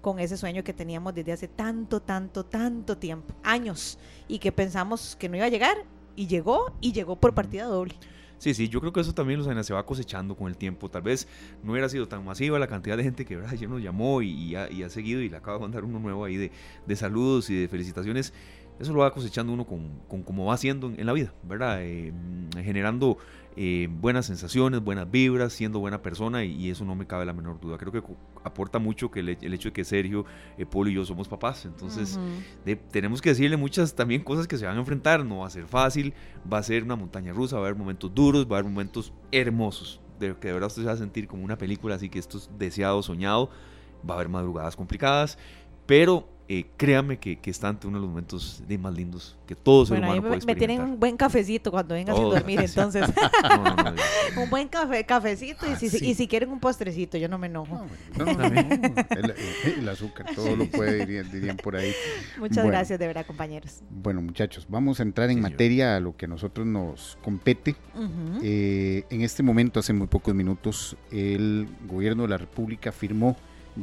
[0.01, 3.97] con ese sueño que teníamos desde hace tanto, tanto, tanto tiempo, años,
[4.27, 5.77] y que pensamos que no iba a llegar,
[6.15, 7.95] y llegó, y llegó por partida doble.
[8.39, 10.89] Sí, sí, yo creo que eso también Luzania, se va cosechando con el tiempo.
[10.89, 11.27] Tal vez
[11.61, 13.51] no hubiera sido tan masiva la cantidad de gente que ¿verdad?
[13.51, 15.99] ayer nos llamó y, y ha, y ha seguido y le acaba de mandar uno
[15.99, 16.51] nuevo ahí de,
[16.87, 18.33] de saludos y de felicitaciones.
[18.79, 21.83] Eso lo va cosechando uno con, con cómo va haciendo en, en la vida, ¿verdad?
[21.83, 23.17] Eh, mm, generando
[23.55, 27.33] eh, buenas sensaciones, buenas vibras, siendo buena persona y, y eso no me cabe la
[27.33, 27.77] menor duda.
[27.77, 28.01] Creo que
[28.43, 30.25] aporta mucho que el, el hecho de que Sergio,
[30.57, 31.65] eh, Polo y yo somos papás.
[31.65, 32.19] Entonces,
[32.65, 35.25] de- tenemos que decirle muchas también cosas que se van a enfrentar.
[35.25, 36.13] No va a ser fácil,
[36.51, 39.11] va a ser una montaña rusa, va a haber momentos duros, va a haber momentos
[39.31, 39.99] hermosos.
[40.19, 42.37] De que de verdad usted se va a sentir como una película, así que esto
[42.37, 43.49] es deseado, soñado.
[44.07, 45.37] Va a haber madrugadas complicadas,
[45.85, 49.53] pero eh, créame que, que está ante uno de los momentos de más lindos que
[49.55, 50.93] todo ser Bueno, ahí humano me, puede me tienen experimentar.
[50.95, 52.33] un buen cafecito cuando venga sin Todo.
[52.33, 53.03] dormir, entonces
[53.43, 53.93] No, no, no,
[54.43, 56.05] un buen café, cafecito y, Ah, si, sí.
[56.09, 57.85] y si quieren un postrecito, yo no me enojo.
[58.17, 59.33] No, no, no, no, El,
[59.79, 61.93] el azúcar, todo lo puede, dirían, dirían por ahí.
[62.39, 62.69] Muchas Bueno.
[62.71, 63.81] gracias de verdad, compañeros.
[63.91, 67.75] Bueno, muchachos, vamos a entrar en Sí, materia a lo que a nosotros nos compete.
[68.41, 73.35] Eh, en este momento, hace muy pocos minutos, el gobierno de la República firmó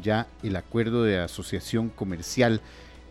[0.03, 2.61] ya el acuerdo de asociación comercial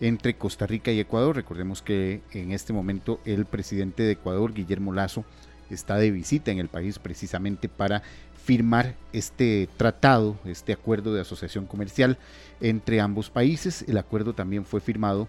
[0.01, 1.35] entre Costa Rica y Ecuador.
[1.35, 5.25] Recordemos que en este momento el presidente de Ecuador, Guillermo Lazo,
[5.69, 8.03] está de visita en el país precisamente para
[8.43, 12.17] firmar este tratado, este acuerdo de asociación comercial
[12.61, 13.83] entre ambos países.
[13.87, 15.27] El acuerdo también fue firmado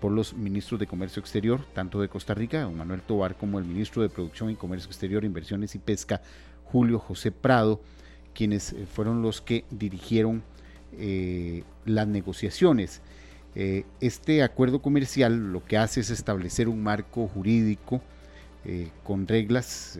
[0.00, 4.02] por los ministros de Comercio Exterior, tanto de Costa Rica, Manuel Tobar, como el ministro
[4.02, 6.20] de Producción y Comercio Exterior, Inversiones y Pesca,
[6.64, 7.80] Julio José Prado,
[8.34, 10.42] quienes eh, fueron los que dirigieron
[10.96, 13.00] eh, las negociaciones.
[13.54, 18.00] Eh, este acuerdo comercial lo que hace es establecer un marco jurídico
[19.02, 19.98] con reglas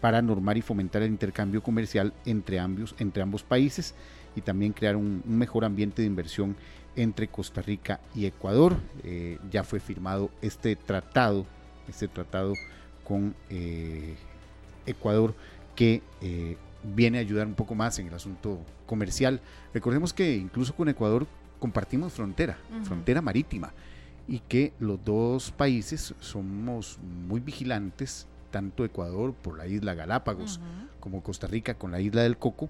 [0.00, 3.92] para normar y fomentar el intercambio comercial entre ambos, entre ambos países
[4.36, 6.54] y también crear un, mejor ambiente de inversión
[6.94, 8.76] entre Costa Rica y Ecuador.
[9.50, 11.44] ya fue firmado este tratado,
[11.88, 12.52] este tratado
[13.02, 13.34] con
[14.86, 15.34] Ecuador
[15.74, 16.02] que
[16.94, 19.40] viene a ayudar un poco más en el asunto comercial.
[19.74, 21.26] Recordemos que incluso con Ecuador
[21.58, 23.72] compartimos frontera, frontera marítima,
[24.28, 30.60] y que los dos países somos muy vigilantes, tanto Ecuador por la isla Galápagos
[31.00, 32.68] como Costa Rica con la isla del Coco,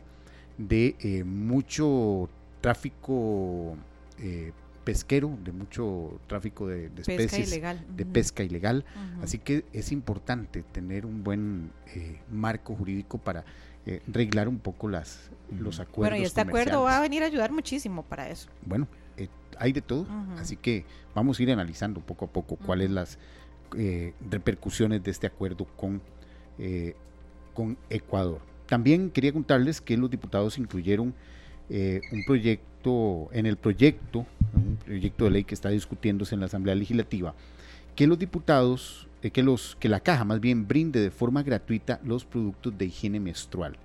[0.58, 2.28] de eh, mucho
[2.60, 3.76] tráfico
[4.18, 4.52] eh,
[4.84, 8.84] pesquero, de mucho tráfico de, especies, de pesca ilegal.
[9.22, 13.44] Así que es importante tener un buen eh, marco jurídico para
[13.88, 15.30] eh, reglar un poco las,
[15.60, 16.10] los acuerdos.
[16.10, 18.48] Bueno, y este acuerdo va a venir a ayudar muchísimo para eso.
[18.64, 19.28] Bueno, eh,
[19.60, 20.08] hay de todo,
[20.38, 20.84] así que
[21.14, 23.16] vamos a ir analizando poco a poco cuáles las
[23.76, 26.02] eh, repercusiones de este acuerdo con,
[27.54, 28.40] con Ecuador.
[28.66, 31.14] También quería contarles que los diputados incluyeron
[31.68, 36.74] un proyecto, en el proyecto, un proyecto de ley que está discutiéndose en la Asamblea
[36.74, 37.36] Legislativa,
[37.94, 42.24] que los diputados que, los, que la caja más bien brinde de forma gratuita los
[42.24, 43.76] productos de higiene menstrual.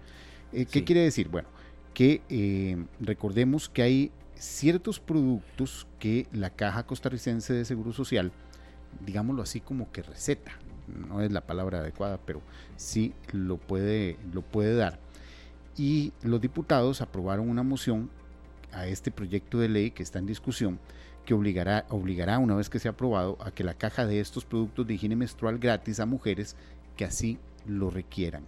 [0.53, 1.29] Eh, ¿Qué quiere decir?
[1.29, 1.47] Bueno,
[1.93, 8.31] que eh, recordemos que hay ciertos productos que la caja costarricense de Seguro Social,
[9.05, 10.51] digámoslo así como que receta,
[10.87, 12.41] no es la palabra adecuada, pero
[12.75, 14.99] sí lo puede, lo puede dar.
[15.77, 18.09] Y los diputados aprobaron una moción
[18.73, 20.79] a este proyecto de ley que está en discusión
[21.25, 24.87] que obligará, obligará, una vez que sea aprobado, a que la caja de estos productos
[24.87, 26.55] de higiene menstrual gratis a mujeres
[26.95, 28.43] que así lo requieran.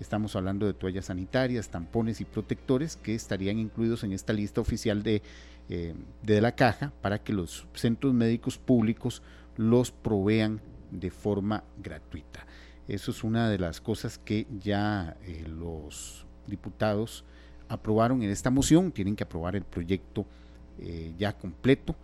[0.00, 5.02] Estamos hablando de toallas sanitarias, tampones y protectores que estarían incluidos en esta lista oficial
[5.02, 5.22] de,
[5.68, 9.22] eh, de la caja para que los centros médicos públicos
[9.56, 10.60] los provean
[10.90, 12.46] de forma gratuita.
[12.88, 17.24] Eso es una de las cosas que ya eh, los diputados
[17.68, 18.90] aprobaron en esta moción.
[18.90, 20.26] Tienen que aprobar el proyecto
[20.80, 21.94] eh, ya completo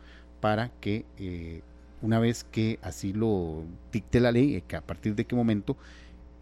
[0.41, 1.63] para que eh,
[2.03, 5.77] una vez que así lo dicte la ley, que a partir de qué momento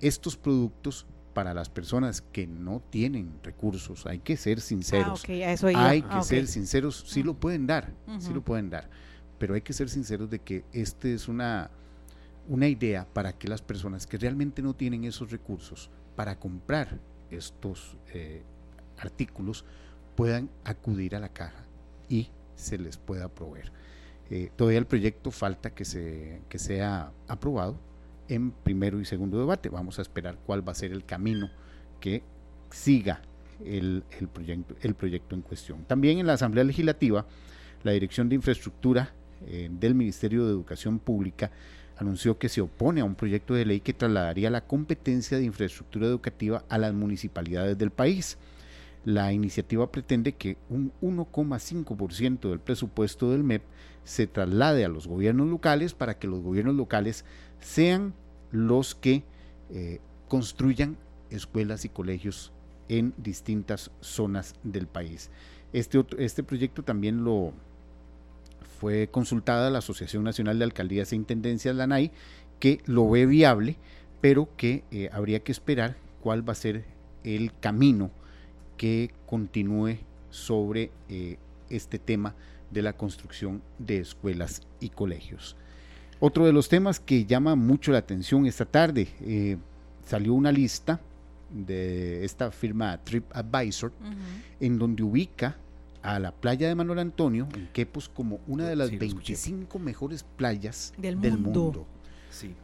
[0.00, 5.22] estos productos para las personas que no tienen recursos, hay que ser sinceros.
[5.74, 8.88] Ah, hay que ah, ser sinceros, sí lo pueden dar, sí lo pueden dar,
[9.38, 11.70] pero hay que ser sinceros de que este es una,
[12.48, 16.98] una idea para que las personas que realmente no tienen esos recursos para comprar
[17.30, 18.42] estos eh,
[18.98, 19.64] artículos
[20.14, 21.65] puedan acudir a la caja
[22.08, 23.72] y se les pueda proveer.
[24.30, 27.78] Eh, todavía el proyecto falta que, se, que sea aprobado
[28.28, 29.68] en primero y segundo debate.
[29.68, 31.50] Vamos a esperar cuál va a ser el camino
[32.00, 32.22] que
[32.70, 33.22] siga
[33.64, 34.02] el,
[34.32, 35.84] proyecto, el proyecto en cuestión.
[35.84, 37.26] También en la Asamblea Legislativa,
[37.82, 39.12] la Dirección de Infraestructura
[39.46, 41.50] eh, del Ministerio de Educación Pública
[41.98, 46.06] anunció que se opone a un proyecto de ley que trasladaría la competencia de infraestructura
[46.06, 48.36] educativa a las municipalidades del país.
[49.06, 53.62] La iniciativa pretende que un 1,5% del presupuesto del MEP
[54.02, 57.24] se traslade a los gobiernos locales para que los gobiernos locales
[57.60, 58.14] sean
[58.50, 59.22] los que
[59.70, 60.96] eh, construyan
[61.30, 62.50] escuelas y colegios
[62.88, 65.30] en distintas zonas del país.
[65.72, 67.52] Este, este proyecto también lo
[68.80, 72.10] fue consultada la Asociación Nacional de Alcaldías e Intendencias, la ANAI,
[72.58, 73.76] que lo ve viable,
[74.20, 76.84] pero que eh, habría que esperar cuál va a ser
[77.22, 78.10] el camino
[78.76, 79.98] que continúe
[80.30, 81.38] sobre eh,
[81.70, 82.34] este tema
[82.70, 85.56] de la construcción de escuelas y colegios.
[86.18, 89.56] Otro de los temas que llama mucho la atención esta tarde, eh,
[90.04, 91.00] salió una lista
[91.50, 93.92] de esta firma TripAdvisor,
[94.60, 95.56] en donde ubica
[96.02, 100.92] a la playa de Manuel Antonio, en Quepos, como una de las 25 mejores playas
[100.96, 101.86] del mundo.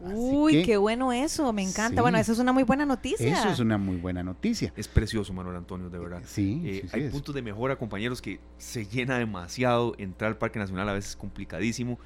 [0.00, 2.02] Uy, qué bueno eso, me encanta.
[2.02, 3.32] Bueno, eso es una muy buena noticia.
[3.32, 4.72] Eso es una muy buena noticia.
[4.76, 6.22] Es precioso, Manuel Antonio, de verdad.
[6.26, 9.94] Sí, eh, hay puntos de mejora, compañeros, que se llena demasiado.
[9.98, 11.98] Entrar al Parque Nacional a veces es complicadísimo,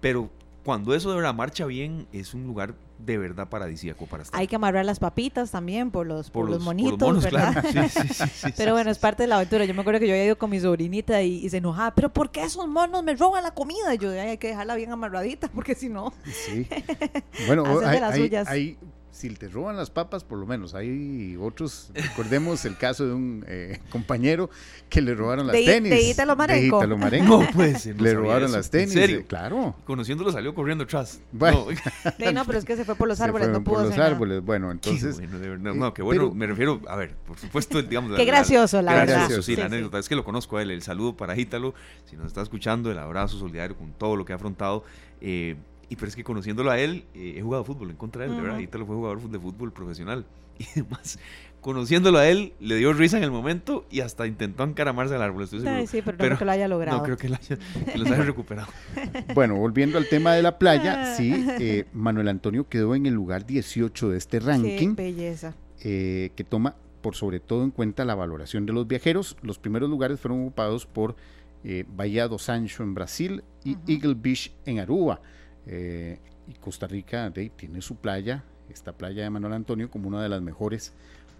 [0.00, 0.30] pero
[0.64, 4.38] cuando eso de verdad marcha bien, es un lugar de verdad paradisíaco para estar.
[4.38, 7.52] Hay que amarrar las papitas también por los, por, los, monitos, monos, ¿verdad?
[7.72, 7.88] claro.
[7.88, 9.64] Sí, sí, sí, sí, pero bueno, es parte de la aventura.
[9.64, 12.12] Yo me acuerdo que yo había ido con mi sobrinita y, y se enojaba, pero
[12.12, 13.92] ¿por qué esos monos me roban la comida?
[13.94, 16.12] Y yo, "Ay, hay que dejarla bien amarradita, porque si no...
[16.24, 16.66] Sí.
[17.46, 18.48] Bueno, hay, las hay- suyas.
[18.48, 18.78] hay-
[19.12, 20.74] si te roban las papas, por lo menos.
[20.74, 24.48] Hay otros, recordemos el caso de un eh, compañero
[24.88, 25.90] que le robaron las De tenis.
[25.90, 26.78] de Ítalo Marenco.
[26.78, 27.42] De Ítalo Marenco.
[27.42, 27.48] No
[27.94, 28.56] no le robaron eso.
[28.56, 28.92] las ¿En tenis.
[28.94, 29.18] serio?
[29.20, 29.76] eh, Claro.
[29.84, 31.20] Conociéndolo salió corriendo atrás.
[31.30, 31.66] Bueno.
[32.18, 33.82] No, Sí, no, pero es que se fue por los Se árboles, no pudo por
[33.84, 34.10] los hacer nada.
[34.12, 34.42] árboles.
[34.42, 35.72] Bueno, Qué entonces, bueno, de verdad.
[35.74, 36.22] eh, No, qué bueno.
[36.22, 38.16] pero- me refiero, a ver, por supuesto, digamos.
[38.16, 39.14] Qué gracioso, la qué verdad.
[39.18, 39.74] gracioso, sí, Sí, la sí.
[39.74, 39.98] anécdota.
[39.98, 40.70] Es que lo conozco a él.
[40.70, 41.74] El saludo para Ítalo.
[42.06, 44.84] Si nos está escuchando, el abrazo solidario con todo lo que ha afrontado.
[45.20, 45.54] eh,
[45.92, 48.36] y pero es que conociéndolo a él, eh, he jugado fútbol en contra de él,
[48.36, 48.56] de verdad.
[48.56, 48.64] Ujú.
[48.64, 50.24] Ítalo fue jugador de fútbol profesional.
[50.58, 51.18] Y además,
[51.62, 55.44] conociéndolo a él, le dio risa en el momento y hasta intentó encaramarse al árbol.
[55.44, 55.76] Estoy seguro.
[55.78, 56.98] Ay, sí, pero no Pero creo que lo haya logrado.
[56.98, 57.58] No creo que, lo haya-
[57.90, 58.68] que los haya recuperado.
[59.34, 60.58] bueno, volviendo al tema de la Ah.
[60.58, 64.94] playa, sí, eh, Manuel Antonio quedó en el lugar 18 de este Qué ranking.
[64.94, 65.54] belleza.
[65.84, 69.36] eh, que toma por sobre todo en cuenta la valoración de los viajeros.
[69.42, 71.16] Los primeros lugares fueron ocupados por
[71.64, 73.76] eh, Bahía do Sancho en Brasil y.
[73.88, 75.20] Eagle Beach en Aruba.
[75.66, 80.22] Eh, y Costa Rica de, tiene su playa, esta playa de Manuel Antonio, como una
[80.22, 80.92] de las mejores,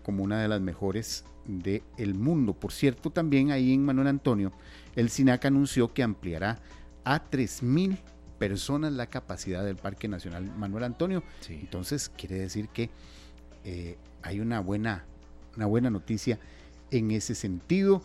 [0.02, 2.54] como una de las mejores del mundo.
[2.54, 4.52] Por cierto, también ahí en Manuel Antonio,
[4.94, 6.58] el SINAC anunció que ampliará
[7.04, 7.98] a 3.000
[8.38, 11.22] personas la capacidad del Parque Nacional Manuel Antonio.
[11.40, 11.58] Sí.
[11.60, 12.90] Entonces quiere decir que
[13.64, 15.04] eh, hay una buena,
[15.56, 16.38] una buena noticia
[16.90, 18.02] en ese sentido,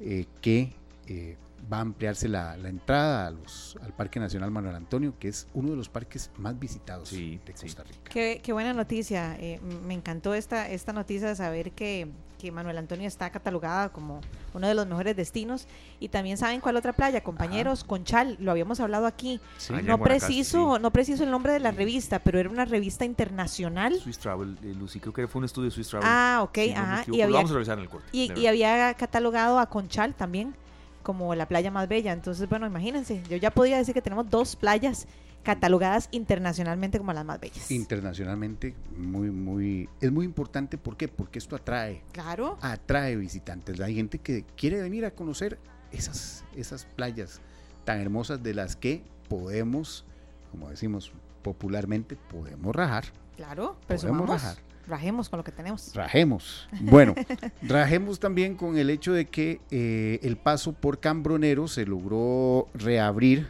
[0.00, 0.72] eh, que
[1.06, 1.36] eh,
[1.70, 5.46] va a ampliarse la, la entrada a los, al Parque Nacional Manuel Antonio, que es
[5.54, 7.52] uno de los parques más visitados Sí, de.
[7.52, 8.10] Costa Rica.
[8.10, 9.36] Qué, qué buena noticia.
[9.38, 12.08] eh, me encantó esta, esta noticia de saber que,
[12.38, 14.20] que Manuel Antonio está catalogada como
[14.54, 15.66] uno de los mejores destinos.
[16.00, 19.40] Y también saben cuál otra playa, compañeros, Conchal, lo habíamos hablado aquí.
[19.58, 19.72] Sí.
[19.84, 20.82] No preciso, sí.
[20.82, 23.94] no preciso el nombre de la revista, pero era una revista internacional.
[24.00, 26.08] Swiss Travel, eh, Lucy, creo que fue un estudio de Swiss Travel.
[26.10, 26.58] Ah, ok,
[27.06, 28.08] no y Lo vamos a revisar en el corte.
[28.12, 30.54] y, había catalogado a Conchal también
[31.02, 32.12] como la playa más bella.
[32.12, 35.06] Entonces, bueno, imagínense, yo ya podía decir que tenemos dos playas
[35.42, 37.70] catalogadas internacionalmente como las más bellas.
[37.70, 41.08] Internacionalmente, muy, muy, es muy importante, ¿por qué?
[41.08, 42.58] Porque esto atrae, claro.
[42.60, 43.80] atrae visitantes.
[43.80, 45.58] Hay gente que quiere venir a conocer
[45.90, 47.40] esas, esas playas
[47.84, 50.04] tan hermosas de las que podemos,
[50.50, 53.04] como decimos popularmente, podemos rajar.
[53.36, 54.56] Claro, Podemos presumamos, rajar.
[54.92, 55.94] Rajemos con lo que tenemos.
[55.94, 56.68] Rajemos.
[56.82, 57.14] Bueno,
[57.62, 63.48] rajemos también con el hecho de que eh, el paso por Cambronero se logró reabrir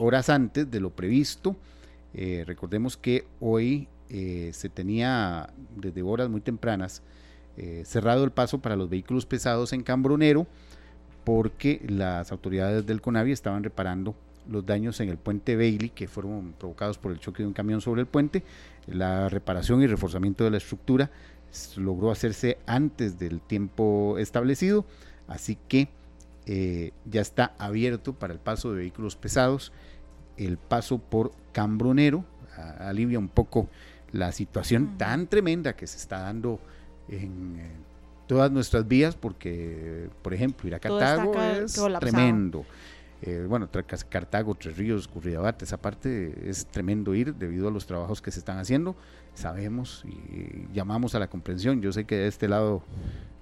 [0.00, 1.56] horas antes de lo previsto.
[2.12, 7.02] Eh, recordemos que hoy eh, se tenía desde horas muy tempranas
[7.56, 10.48] eh, cerrado el paso para los vehículos pesados en Cambronero
[11.22, 14.16] porque las autoridades del CONAVI estaban reparando
[14.48, 17.80] los daños en el puente Bailey que fueron provocados por el choque de un camión
[17.80, 18.42] sobre el puente.
[18.90, 21.10] La reparación y reforzamiento de la estructura
[21.76, 24.84] logró hacerse antes del tiempo establecido,
[25.28, 25.88] así que
[26.46, 29.72] eh, ya está abierto para el paso de vehículos pesados,
[30.36, 32.24] el paso por Cambronero,
[32.56, 33.68] a- alivia un poco
[34.12, 36.58] la situación tan tremenda que se está dando
[37.08, 37.70] en eh,
[38.26, 42.12] todas nuestras vías, porque, por ejemplo, ir a Cartago ca- es colapsado.
[42.12, 42.64] tremendo.
[43.22, 43.68] Eh, bueno,
[44.08, 48.38] Cartago, Tres Ríos, Curridabat, esa parte es tremendo ir debido a los trabajos que se
[48.38, 48.96] están haciendo.
[49.34, 51.82] Sabemos y llamamos a la comprensión.
[51.82, 52.82] Yo sé que de este lado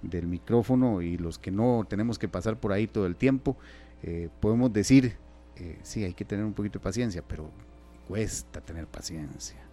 [0.02, 3.56] del micrófono y los que no tenemos que pasar por ahí todo el tiempo,
[4.02, 5.16] eh, podemos decir,
[5.56, 7.50] eh, sí, hay que tener un poquito de paciencia, pero
[8.06, 9.67] cuesta tener paciencia.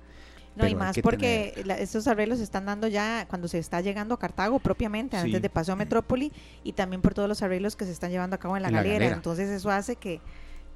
[0.56, 3.82] No, y más que porque la- estos arreglos se están dando ya cuando se está
[3.82, 5.26] llegando a Cartago propiamente, Sí.
[5.26, 6.32] antes de paso a Metrópoli,
[6.64, 8.76] y también por todos los arreglos que se están llevando a cabo en la, En
[8.76, 9.08] la galera.
[9.14, 10.22] Entonces eso hace que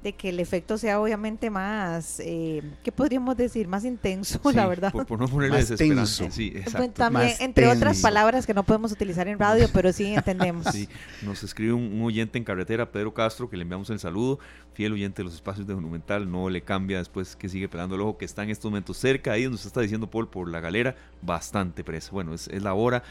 [0.02, 3.68] de que el efecto sea obviamente más, eh, ¿qué podríamos decir?
[3.68, 4.92] Más intenso, la verdad.
[4.92, 6.22] Por, por no ponerle Más desesperanza.
[6.24, 6.34] tenso.
[6.34, 6.90] Sí, Pues exacto.
[6.92, 10.66] también, Más entre otras palabras que no podemos utilizar en radio, pero sí entendemos.
[10.72, 10.88] Sí,
[11.22, 14.38] nos escribe un, un oyente en carretera, Pedro Castro, que le enviamos el saludo,
[14.72, 18.00] fiel oyente de los espacios de Monumental, no le cambia después que sigue pelando el
[18.00, 20.60] ojo, que está en estos momentos cerca, ahí donde usted está diciendo Paul, por la
[20.60, 22.10] galera, bastante presa.
[22.12, 23.02] Bueno, es, es la hora,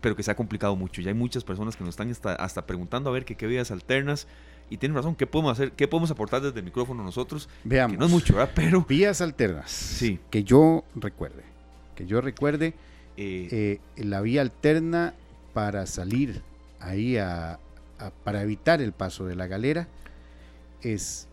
[0.00, 1.00] pero que se ha complicado mucho.
[1.00, 3.70] Ya hay muchas personas que nos están hasta, hasta preguntando a ver que qué vías
[3.70, 4.26] alternas,
[4.70, 5.72] y tienen razón, ¿qué podemos hacer?
[5.72, 7.48] ¿Qué podemos aportar desde el micrófono nosotros?
[7.64, 7.92] Veamos.
[7.94, 8.52] Que no es mucho, ¿verdad?
[8.54, 9.70] Pero Vías alternas.
[9.70, 10.18] Sí.
[10.30, 11.42] Que yo recuerde.
[11.94, 12.74] Que yo recuerde.
[13.16, 15.14] eh, eh, la vía alterna
[15.52, 16.42] para salir
[16.80, 17.60] ahí a,
[17.98, 19.86] a- para evitar el paso de la galera
[20.82, 21.28] es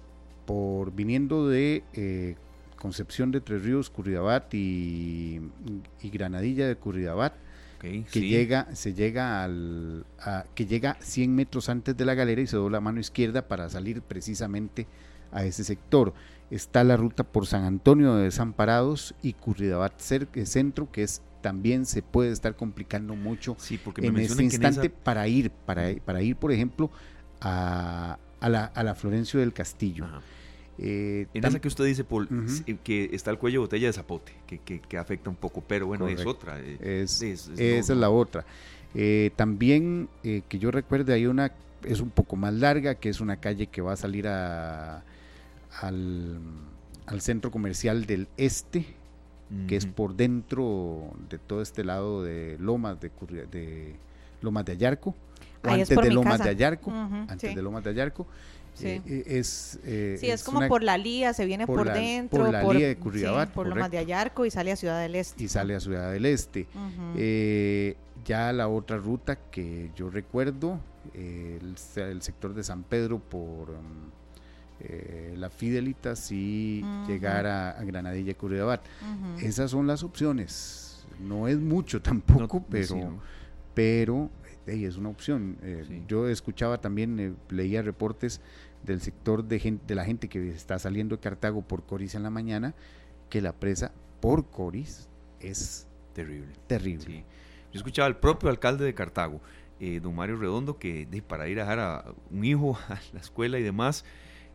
[0.45, 2.35] por viniendo de eh,
[2.77, 5.39] Concepción de Tres Ríos, Curridabat y,
[6.01, 7.33] y Granadilla de Curridabat,
[7.81, 8.29] que sí.
[8.29, 12.57] llega, se llega al, a- que llega 100 metros antes de la galera y se
[12.57, 14.87] dobla a mano izquierda para salir precisamente
[15.31, 16.13] a ese sector.
[16.49, 19.93] Está la ruta por San Antonio de Desamparados y Curridabat
[20.33, 24.37] eh, Centro, que es también se puede estar complicando mucho Sí, porque en este mencionan
[24.37, 26.91] que en instante esa- para ir, para, para ir, por ejemplo,
[27.39, 30.05] a, a la, a la Florencio del Castillo.
[30.05, 30.21] Ajá.
[30.77, 33.93] Eh, En esa que usted dice, Paul, sí, que está el cuello de botella de
[33.93, 36.59] zapote, que, que- que afecta un poco, pero bueno, es otra.
[36.59, 38.45] eh, es, es- es- esa no, es la otra.
[38.95, 41.51] Eh, también eh, que yo recuerde hay una,
[41.83, 45.03] es un poco más larga, que es una calle que va a salir a,
[45.81, 46.39] al,
[47.05, 48.85] al centro comercial del este,
[49.67, 53.11] que es por dentro de todo este lado de Lomas de,
[53.51, 53.95] de
[54.41, 55.13] Lomas de Ayarco,
[55.63, 56.43] o Ahí es antes de Lomas casa.
[56.45, 57.55] de Ayarco, antes sí.
[57.55, 58.27] de Lomas de Ayarco.
[58.73, 58.87] Sí.
[59.05, 61.93] eh, es, eh, Sí, es, como una- por la Lía, se viene por por, la-
[61.93, 64.13] dentro, por la Lía de sí, Curridabat, por Lomas de correcto.
[64.15, 65.43] Ayarco y sale a Ciudad del Este.
[65.43, 66.67] y sale a Ciudad del Este.
[67.17, 67.95] Eh,
[68.25, 70.79] ya la otra ruta que yo recuerdo,
[71.13, 74.09] eh, el, se- el sector de San Pedro por um,
[74.79, 77.11] eh, la Fidelitas y Ujú.
[77.11, 78.81] llegar a, a Granadilla y Curridabat.
[79.01, 79.45] Ujú.
[79.45, 81.05] Esas son las opciones.
[81.19, 83.19] No es mucho tampoco, No, pero, sí, ¿no?
[83.73, 84.29] pero
[84.67, 85.57] es una opción.
[85.63, 86.03] Eh, Sí.
[86.07, 88.41] Yo escuchaba también, eh, leía reportes
[88.83, 92.23] del sector de, gen- de la gente que está saliendo de Cartago por Coris en
[92.23, 92.73] la mañana,
[93.29, 95.07] que la presa por Coris
[95.39, 96.53] es Terrible.
[96.67, 97.05] terrible.
[97.05, 97.23] Sí.
[97.73, 99.39] Yo escuchaba al propio alcalde de Cartago,
[99.79, 103.19] eh, don Mario Redondo, que de, para ir a dejar a un hijo a la
[103.19, 104.03] escuela y demás,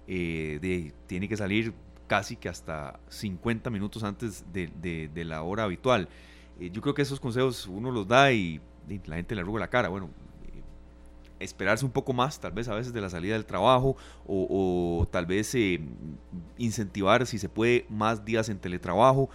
[0.07, 1.73] de, tiene que salir
[2.07, 6.09] casi que hasta 50 minutos antes de, de- de la hora habitual.
[6.61, 8.61] Eh, yo creo que esos consejos uno los da y
[9.07, 9.89] la gente le arruga la cara.
[9.89, 10.11] Bueno,
[10.47, 10.63] eh,
[11.41, 15.07] esperarse un poco más, tal vez a veces de la salida del trabajo, o, o
[15.07, 15.81] tal vez eh,
[16.59, 19.29] incentivar si se puede más días en teletrabajo.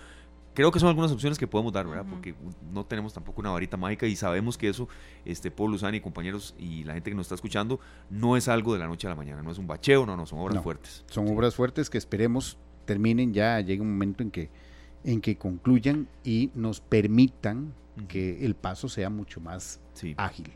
[0.53, 2.05] Creo que son algunas opciones que podemos dar, ¿verdad?
[2.09, 2.35] Porque
[2.73, 4.89] no tenemos tampoco una varita mágica y sabemos que eso,
[5.23, 7.79] este, Paul Luzani y compañeros y la gente que nos está escuchando,
[8.09, 10.25] no es algo de la noche a la mañana, no es un bacheo, no, no,
[10.25, 10.61] son obras No.
[10.61, 11.05] fuertes.
[11.07, 11.33] Son Sí.
[11.33, 14.49] obras fuertes que esperemos terminen ya, llegue un momento en que,
[15.05, 17.73] en que concluyan y nos permitan
[18.07, 20.13] Que el paso sea mucho más Sí.
[20.17, 20.51] ágil.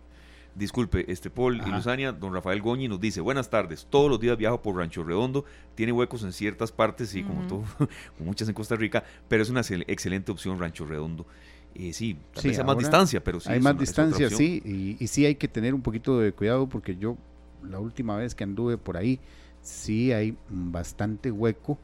[0.55, 1.69] Disculpe, este Paul y.
[1.69, 5.43] Luzania, don Rafael Goñi nos dice, buenas tardes, todos los días viajo por Rancho Redondo,
[5.75, 7.63] tiene huecos en ciertas partes, y como todo,
[8.17, 11.25] como muchas en Costa Rica, pero es una excel- excelente opción Rancho Redondo.
[11.73, 13.49] Eh, sí, tal Sí, vez sea más distancia, pero sí.
[13.51, 16.69] hay más una- distancia, sí, y, y sí hay que tener un poquito de cuidado
[16.69, 17.17] porque yo
[17.61, 19.19] la última vez que anduve por ahí,
[19.61, 21.77] sí hay bastante hueco.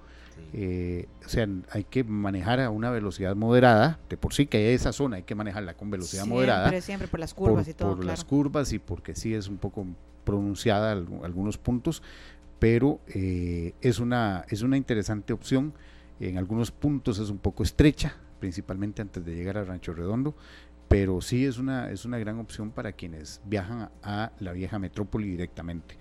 [0.54, 4.00] Eh, o sea, hay que manejar a una velocidad moderada.
[4.10, 6.82] De por sí que esa zona hay que manejarla con velocidad siempre, moderada.
[6.82, 8.12] Siempre, por las por, curvas y todo, por claro.
[8.12, 9.86] las curvas y porque sí es un poco
[10.24, 12.04] pronunciada algu- algunos puntos,
[12.60, 15.74] pero eh, es, una, es una interesante opción.
[16.20, 20.36] En algunos puntos es un poco estrecha, principalmente antes de llegar a Rancho Redondo,
[20.88, 24.78] pero sí es una, es una gran opción para quienes viajan a, a la vieja
[24.78, 25.96] metrópoli directamente.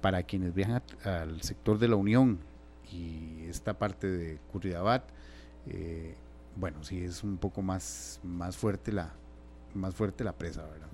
[0.00, 2.38] Para quienes viajan a- al sector de la Unión
[2.92, 5.04] y esta parte de Curridabat,
[5.66, 6.14] eh,
[6.56, 9.12] bueno, sí es un poco más, más fuerte la
[9.74, 10.88] más fuerte la presa, ¿verdad?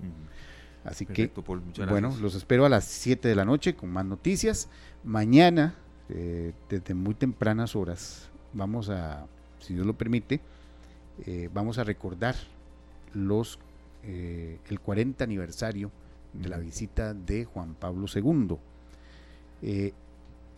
[0.83, 3.89] Así Perfecto, Paul, muchas que, bueno, los espero a las 7 de la noche con
[3.89, 4.69] más noticias.
[5.03, 5.75] Mañana,
[6.09, 9.25] eh, desde muy tempranas horas, vamos a,
[9.59, 10.41] si Dios lo permite,
[11.25, 12.35] eh, vamos a recordar
[13.13, 13.57] los
[14.03, 15.89] eh, el 40 aniversario
[16.33, 18.57] de la visita de Juan Pablo II.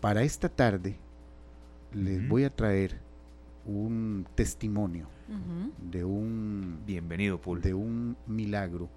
[0.02, 0.98] Para esta tarde
[1.94, 3.00] les voy a traer
[3.66, 5.08] un testimonio
[5.92, 7.62] de un Bienvenido, Paul.
[7.62, 8.90] de un milagro,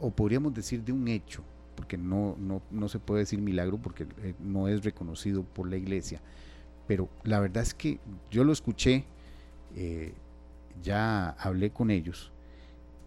[0.00, 1.44] o podríamos decir de un hecho,
[1.74, 5.76] porque no, no, no se puede decir milagro porque eh, no es reconocido por la
[5.76, 6.22] iglesia,
[6.86, 8.00] pero la verdad es que
[8.30, 9.04] yo lo escuché,
[9.76, 10.14] eh,
[10.82, 12.32] ya hablé con ellos,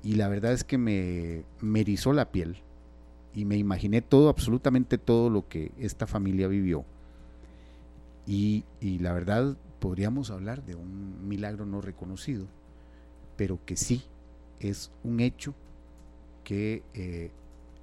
[0.03, 2.57] y la verdad es que me, me erizó la piel,
[3.34, 6.86] y me imaginé todo, absolutamente todo lo que esta familia vivió.
[8.28, 12.47] Y, y la verdad podríamos hablar de un milagro no reconocido,
[13.38, 14.03] pero que sí
[14.59, 15.53] es un hecho
[16.43, 17.32] que eh,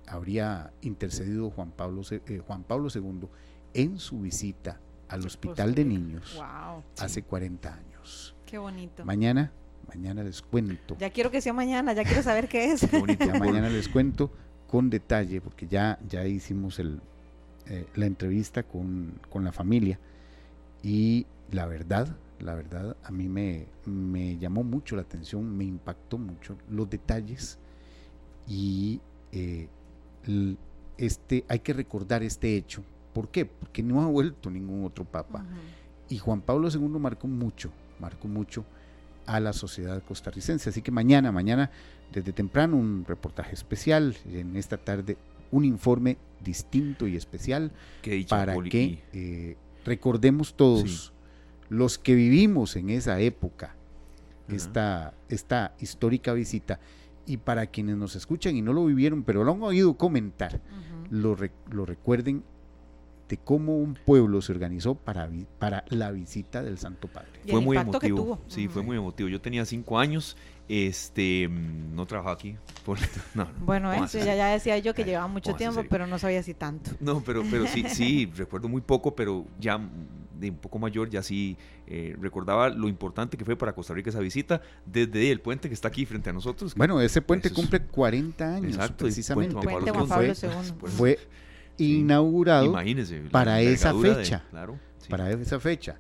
[0.07, 3.29] habría intercedido Juan Pablo, se- eh, Juan Pablo II
[3.75, 8.35] en su visita al Hospital de Niños Wow, hace 40 años.
[8.47, 9.05] qué bonito.
[9.05, 9.53] Mañana,
[9.89, 10.97] mañana les cuento.
[10.99, 12.81] Ya quiero que sea mañana, ya quiero saber qué es.
[12.89, 14.31] Qué bonito, Ya mañana les cuento
[14.67, 17.01] con detalle, porque ya, ya hicimos el,
[17.67, 19.99] eh, la entrevista con, con la familia.
[20.83, 26.19] Y la verdad, la verdad, a mí me, me llamó mucho la atención, me impactó
[26.19, 27.59] mucho los detalles.
[28.49, 29.69] Y eh,
[30.99, 32.83] este, hay que recordar este hecho.
[33.13, 33.47] ¿Por qué?
[33.47, 35.45] Porque no ha vuelto ningún otro papa.
[36.09, 37.71] Y Juan Pablo II marcó mucho,
[38.01, 38.65] marcó mucho
[39.27, 40.71] a la sociedad costarricense.
[40.71, 41.71] Así que mañana, mañana,
[42.13, 44.17] desde temprano, un reportaje especial.
[44.27, 45.17] En esta tarde,
[45.51, 47.71] un informe distinto y especial
[48.29, 51.13] para que eh, recordemos todos,
[51.69, 53.75] los que vivimos en esa época,
[54.49, 56.81] esta, esta histórica visita,
[57.27, 60.61] y para quienes nos escuchan y no lo vivieron, pero lo han oído comentar,
[61.11, 62.43] lo, re- lo recuerden
[63.29, 67.31] de cómo un pueblo se organizó para, vi- para la visita del Santo Padre.
[67.47, 67.77] Y fue muy
[68.17, 68.17] emotivo.
[68.49, 69.29] Sí, fue muy emotivo.
[69.31, 70.37] Yo tenía cinco años,
[70.75, 72.57] este, mm, no trabajaba aquí.
[72.85, 72.99] por-
[73.35, 74.35] no, no, Bueno, eso ya, serio.
[74.37, 75.89] ya decía yo que Ay, llevaba mucho tiempo, serio.
[75.91, 76.93] pero no sabía si tanto.
[76.99, 79.79] No, pero, pero sí, sí, recuerdo muy poco, pero ya
[80.41, 81.57] de un poco mayor, ya sí
[81.87, 85.75] eh, recordaba lo importante que fue para Costa Rica esa visita, desde el puente que
[85.75, 86.75] está aquí frente a nosotros.
[86.75, 89.53] Bueno, ese puente es- cumple 40 años, Exacto, precisamente.
[89.55, 90.49] Puente Puente Juan Juan Pablo fue,
[90.89, 90.91] II.
[90.97, 91.19] Fue
[91.77, 91.99] Sí.
[92.01, 92.75] inaugurado
[93.31, 94.45] para esa de- fecha.
[94.51, 94.79] claro.
[94.99, 95.09] sí.
[95.11, 95.99] para esa fecha.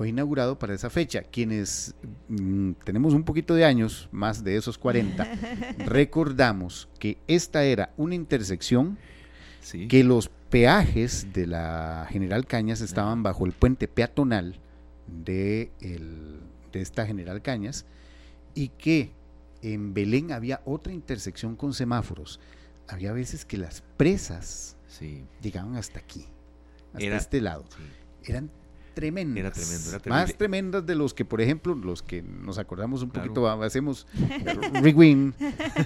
[0.00, 1.20] Fue inaugurado para esa fecha.
[1.20, 1.94] Quienes
[2.30, 5.28] mm, tenemos un poquito de años, más de esos 40,
[5.84, 8.96] recordamos que esta era una intersección
[9.60, 9.88] Sí.
[9.88, 14.58] que los peajes de la General Cañas estaban bajo el puente peatonal
[15.06, 16.40] de, el-
[16.72, 17.84] de esta General Cañas
[18.54, 19.10] y que
[19.60, 22.40] en Belén había otra intersección con semáforos.
[22.88, 26.24] Había veces que las presas Sí, llegaban hasta aquí,
[26.94, 28.30] hasta Era- este lado sí.
[28.32, 28.50] eran
[28.94, 29.38] tremendas.
[29.38, 33.10] Era tremendo, era Más tremendas de los que, por ejemplo, los que nos acordamos un
[33.10, 33.28] Claro.
[33.32, 34.06] poquito, hacemos
[34.82, 35.34] rewind,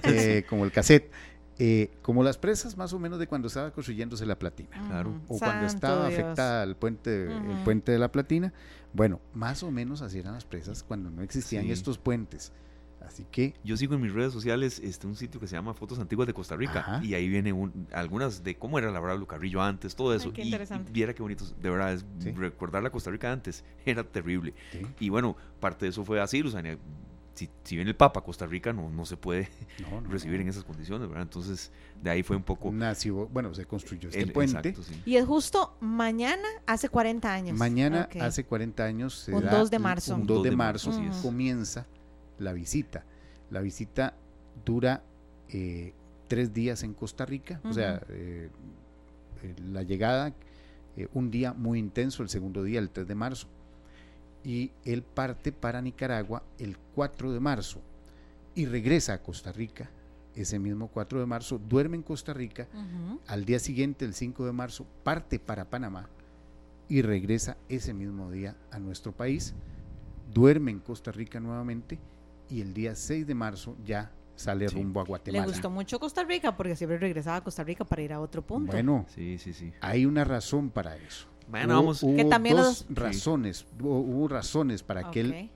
[0.04, 1.10] eh, como el cassette,
[1.58, 4.70] eh, como las presas más o menos de cuando estaba construyéndose la platina.
[4.88, 5.10] Claro.
[5.10, 5.34] Ujú.
[5.36, 6.18] O cuando estaba Dios.
[6.18, 8.52] afectada el puente, el puente de la platina.
[8.92, 11.72] Bueno, más o menos así eran las presas cuando no existían Sí.
[11.72, 12.52] estos puentes.
[13.06, 15.98] Así que Yo sigo en mis redes sociales este, un sitio que se llama Fotos
[15.98, 17.04] Antiguas de Costa Rica Ajá.
[17.04, 20.32] y ahí viene un- algunas de cómo era la Bravo Carrillo antes, todo eso.
[20.32, 20.90] qué y, y interesante.
[20.90, 22.30] viera qué bonito, de verdad, es Sí.
[22.32, 24.54] recordar la Costa Rica antes era terrible.
[24.72, 26.78] sí, Y bueno, parte de eso fue así, Luzania.
[27.34, 29.48] Si, si viene el Papa a Costa Rica, no, no se puede
[29.90, 30.42] no, no, recibir no.
[30.42, 31.24] en esas condiciones, ¿verdad?
[31.24, 32.70] Entonces, de ahí fue un poco...
[32.70, 34.56] Nació, bueno, se construyó este el- puente.
[34.68, 35.02] exacto, sí.
[35.04, 37.58] Y es justo mañana, hace 40 años.
[37.58, 40.14] Mañana, hace 40 años, se Un da 2 de marzo.
[40.14, 41.22] Un 2 de de marzo, marzo, así es.
[41.24, 41.86] comienza
[42.38, 43.04] la visita.
[43.50, 44.14] La visita
[44.64, 45.02] dura
[45.48, 45.92] eh,
[46.28, 48.48] tres días en Costa Rica, o sea, eh,
[49.42, 50.32] eh, la llegada,
[50.96, 53.46] eh, un día muy intenso, el segundo día, el 3 de marzo,
[54.42, 57.80] y él parte para Nicaragua el 4 de marzo
[58.54, 59.90] y regresa a Costa Rica
[60.34, 62.66] ese mismo 4 de marzo, duerme en Costa Rica,
[63.28, 66.08] al día siguiente, el 5 de marzo, parte para Panamá
[66.88, 69.54] y regresa ese mismo día a nuestro país,
[70.32, 71.98] duerme en Costa Rica nuevamente
[72.48, 74.74] y el día 6 de marzo ya sale Sí.
[74.76, 75.46] rumbo a Le Guatemala.
[75.46, 78.72] gustó mucho Costa Rica porque siempre regresaba a Costa Rica para ir a otro punto.
[78.72, 79.72] Bueno, Sí, sí, sí.
[79.80, 81.28] hay una razón para eso.
[81.50, 82.02] Mañana Hubo- vamos...
[82.02, 85.50] hubo Que también dos los- razones, hubo, hubo razones para que él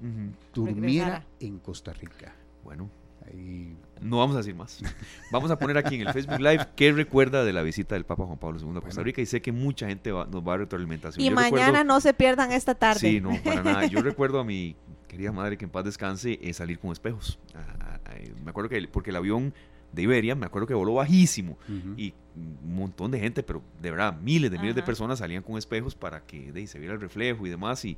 [0.55, 1.26] durmiera regresara.
[1.41, 2.34] en Costa Rica.
[2.64, 2.91] Bueno,
[3.26, 4.80] Ahí- no vamos a decir más.
[5.32, 8.24] Vamos a poner aquí en el Facebook Live qué recuerda de la visita del Papa
[8.24, 9.03] Juan Pablo II a Costa Bueno.
[9.03, 11.22] Rica y sé que mucha gente va- nos va a dar retroalimentación.
[11.22, 13.01] Y Yo mañana recuerdo- no se pierdan esta tarde.
[13.01, 13.86] Sí, no, para nada.
[13.86, 14.76] Yo recuerdo a mi
[15.09, 17.38] querida madre que en paz descanse eh, salir con espejos.
[17.54, 19.52] Ah, ah, eh, me acuerdo que, el- porque el avión
[19.92, 21.56] de Iberia, me acuerdo que voló bajísimo
[21.96, 25.56] y un montón de gente, pero de verdad, miles de miles de personas salían con
[25.56, 27.84] espejos para que de, se viera el reflejo y demás.
[27.86, 27.96] Y,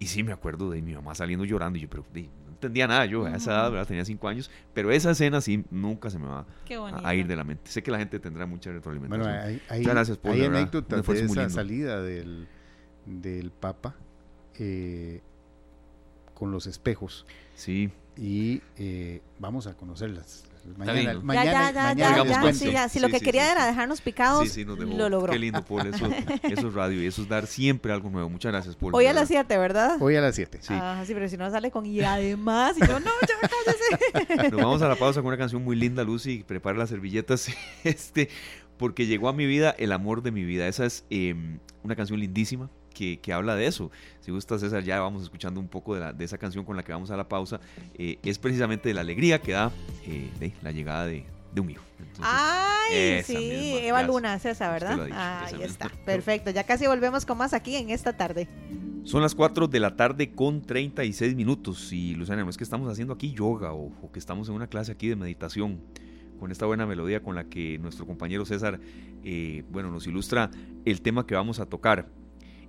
[0.00, 2.88] y sí, me acuerdo de mi mamá saliendo llorando y yo, pero de, no entendía
[2.88, 3.70] nada yo a esa edad.
[3.70, 3.86] ¿verdad?
[3.86, 6.46] Tenía cinco años, pero esa escena sí nunca se me va
[7.04, 7.70] a, ir de la mente.
[7.70, 9.28] Sé que la gente tendrá mucha retroalimentación.
[9.32, 12.48] Bueno, hay, hay, Muchas gracias, Paul, hay anécdotas de esa salida del,
[13.06, 13.94] del Papa
[14.58, 15.20] eh,
[16.40, 20.44] con los espejos Sí, y eh, vamos a conocerlas.
[20.76, 22.88] Mañana, mañana, ya, ya, mañana ya, ya, sí, ya.
[22.88, 25.32] Si Sí, lo que sí, quería sí, era dejarnos picados, sí, sí, nos lo logró.
[25.32, 25.86] Qué lindo, Paul.
[25.86, 26.06] Eso,
[26.42, 28.30] eso es radio y eso es dar siempre algo nuevo.
[28.30, 28.94] Muchas gracias, Paul.
[28.94, 29.46] Hoy a las verdad.
[29.48, 29.96] 7, ¿verdad?
[30.00, 30.58] Hoy a las 7.
[30.62, 30.74] Sí.
[30.74, 34.50] Ah, sí, pero si no sale con y además, y yo, no, ya cállese.
[34.50, 36.44] Nos vamos a la pausa con una canción muy linda, Lucy.
[36.46, 37.48] Prepara las servilletas.
[37.84, 38.28] Este,
[38.78, 40.66] porque llegó a mi vida el amor de mi vida.
[40.68, 41.34] Esa es eh,
[41.82, 43.90] una canción lindísima que, que habla de eso.
[44.20, 46.82] Si gusta, César, ya vamos escuchando un poco de, la- de esa canción con la
[46.82, 47.60] que vamos a la pausa.
[47.94, 49.70] Eh, es precisamente de la alegría que da
[50.06, 51.24] eh, de la llegada de,
[51.54, 51.84] de un hijo.
[51.98, 54.02] Entonces, Ay, sí, misma, Eva.
[54.02, 54.92] Luna, es esa, ¿verdad?
[54.92, 55.66] dicho, esa Ahí misma.
[55.66, 56.50] está, perfecto.
[56.50, 58.48] Ya casi volvemos con más aquí en esta tarde.
[59.04, 61.92] Son las 4 de la tarde con 36 minutos.
[61.92, 64.66] Y Luciana, no es que estamos haciendo aquí yoga o, o que estamos en una
[64.66, 65.80] clase aquí de meditación
[66.38, 68.80] con esta buena melodía con la que nuestro compañero César
[69.24, 70.50] eh, bueno, nos ilustra
[70.86, 72.06] el tema que vamos a tocar.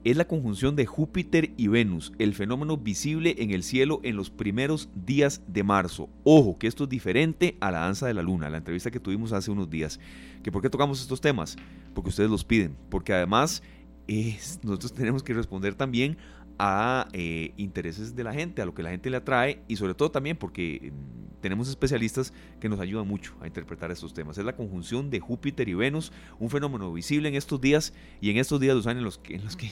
[0.04, 4.32] Es la conjunción de Júpiter y Venus, el fenómeno visible en el cielo en los
[4.32, 6.10] primeros días de marzo.
[6.24, 9.32] Ojo, que esto es diferente a la danza de la luna, la entrevista que tuvimos
[9.32, 10.00] hace unos días.
[10.42, 11.56] ¿Que ¿Por qué tocamos estos temas?
[11.94, 13.62] Porque ustedes los piden, porque además
[14.64, 16.18] nosotros tenemos que responder también
[16.58, 19.94] a eh, intereses de la gente, a lo que la gente le atrae y sobre
[19.94, 24.38] todo también porque mm, tenemos especialistas que nos ayudan mucho a interpretar estos temas.
[24.38, 28.38] Es la conjunción de Júpiter y Venus, un fenómeno visible en estos días y en
[28.38, 29.72] estos días, Luzana, en los que, en los que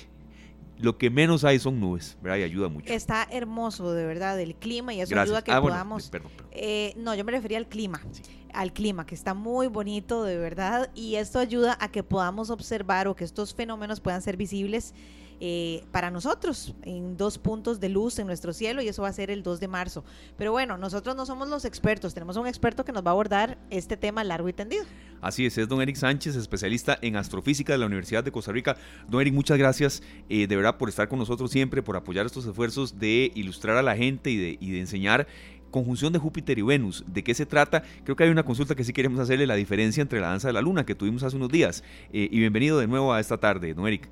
[0.80, 2.38] lo que menos hay son nubes, ¿verdad?
[2.39, 2.91] Y ayuda mucho.
[2.91, 5.27] Está hermoso, de verdad, el clima y eso Gracias.
[5.30, 6.10] ayuda a que Ah, bueno, podamos...
[6.10, 6.51] perdón, perdón.
[6.53, 8.22] Eh, no, yo me refería al clima, Sí.
[8.53, 13.07] al clima, que está muy bonito, de verdad, y esto ayuda a que podamos observar
[13.07, 14.93] o que estos fenómenos puedan ser visibles
[15.39, 19.13] eh, para nosotros en dos puntos de luz en nuestro cielo y eso va a
[19.13, 20.03] ser el 2 de marzo.
[20.37, 23.57] Pero bueno, nosotros no somos los expertos, tenemos un experto que nos va a abordar
[23.69, 24.83] este tema largo y tendido.
[25.21, 28.77] Así es, es don Eric Sánchez, especialista en astrofísica de la Universidad de Costa Rica.
[29.07, 32.45] Don Eric, muchas gracias eh, de verdad por estar con nosotros siempre, por apoyar estos
[32.45, 35.27] esfuerzos de ilustrar a la gente y de, y de enseñar
[35.71, 37.03] conjunción de Júpiter y Venus.
[37.07, 37.83] ¿De qué se trata?
[38.03, 40.53] Creo que hay una consulta que sí queremos hacerle, la diferencia entre la danza de
[40.53, 41.83] la luna que tuvimos hace unos días.
[42.11, 44.09] Eh, y bienvenido de nuevo a esta tarde, don Eric.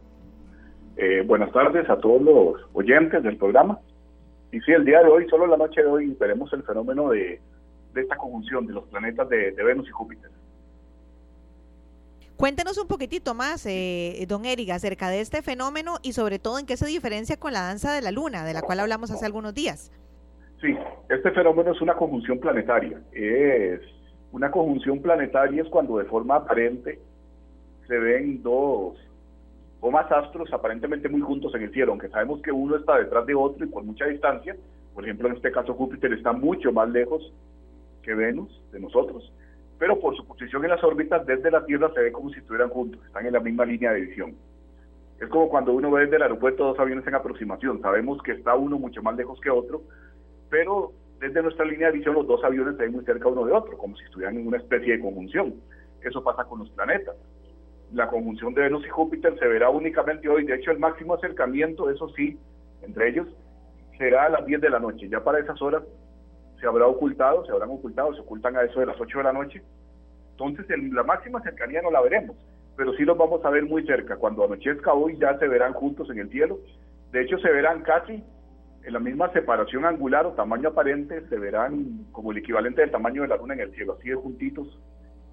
[0.97, 3.79] Eh, buenas tardes a todos los oyentes del programa.
[4.51, 7.39] Y sí, el día de hoy, solo la noche de hoy, veremos el fenómeno de,
[7.93, 10.31] de esta conjunción de los planetas de, de Venus y Júpiter.
[12.35, 16.65] Cuéntenos un poquitito más, eh, don Eric, acerca de este fenómeno y sobre todo en
[16.65, 19.53] qué se diferencia con la danza de la luna, de la cual hablamos hace algunos
[19.53, 19.91] días.
[20.61, 20.75] Sí,
[21.09, 22.99] este fenómeno es una conjunción planetaria.
[23.11, 23.81] Es
[24.31, 26.99] una conjunción planetaria es cuando de forma aparente
[27.87, 28.97] se ven dos
[29.79, 33.25] o más astros aparentemente muy juntos en el cielo, aunque sabemos que uno está detrás
[33.25, 34.55] de otro y por mucha distancia.
[34.93, 37.31] Por ejemplo, en este caso Júpiter está mucho más lejos
[38.01, 39.31] que Venus de nosotros,
[39.77, 42.69] pero por su posición en las órbitas desde la Tierra se ve como si estuvieran
[42.69, 44.35] juntos, están en la misma línea de visión.
[45.19, 48.55] Es como cuando uno ve desde el aeropuerto dos aviones en aproximación, sabemos que está
[48.55, 49.81] uno mucho más lejos que otro,
[50.49, 53.51] pero desde nuestra línea de visión los dos aviones se ven muy cerca uno de
[53.51, 55.55] otro, como si estuvieran en una especie de conjunción.
[56.01, 57.15] Eso pasa con los planetas.
[57.93, 61.89] La conjunción de Venus y Júpiter se verá únicamente hoy, de hecho el máximo acercamiento,
[61.89, 62.37] eso sí,
[62.81, 63.27] entre ellos,
[63.97, 65.07] será a las 10 de la noche.
[65.09, 65.83] Ya para esas horas
[66.59, 69.33] se habrá ocultado, se habrán ocultado, se ocultan a eso de las 8 de la
[69.33, 69.61] noche.
[70.31, 72.35] Entonces en la máxima cercanía no la veremos,
[72.75, 74.17] pero sí los vamos a ver muy cerca.
[74.17, 76.59] Cuando anochezca hoy ya se verán juntos en el cielo.
[77.11, 78.23] De hecho se verán casi
[78.83, 83.23] en la misma separación angular o tamaño aparente, se verán como el equivalente del tamaño
[83.23, 84.79] de la luna en el cielo, así de juntitos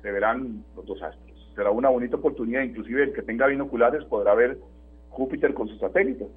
[0.02, 1.33] se verán los dos astros.
[1.54, 4.58] Será una bonita oportunidad, inclusive el que tenga binoculares podrá ver
[5.10, 6.28] Júpiter con sus satélites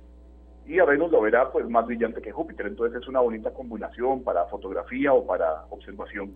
[0.68, 4.24] y a Venus lo verá pues más brillante que Júpiter, entonces es una bonita combinación
[4.24, 6.36] para fotografía o para observación.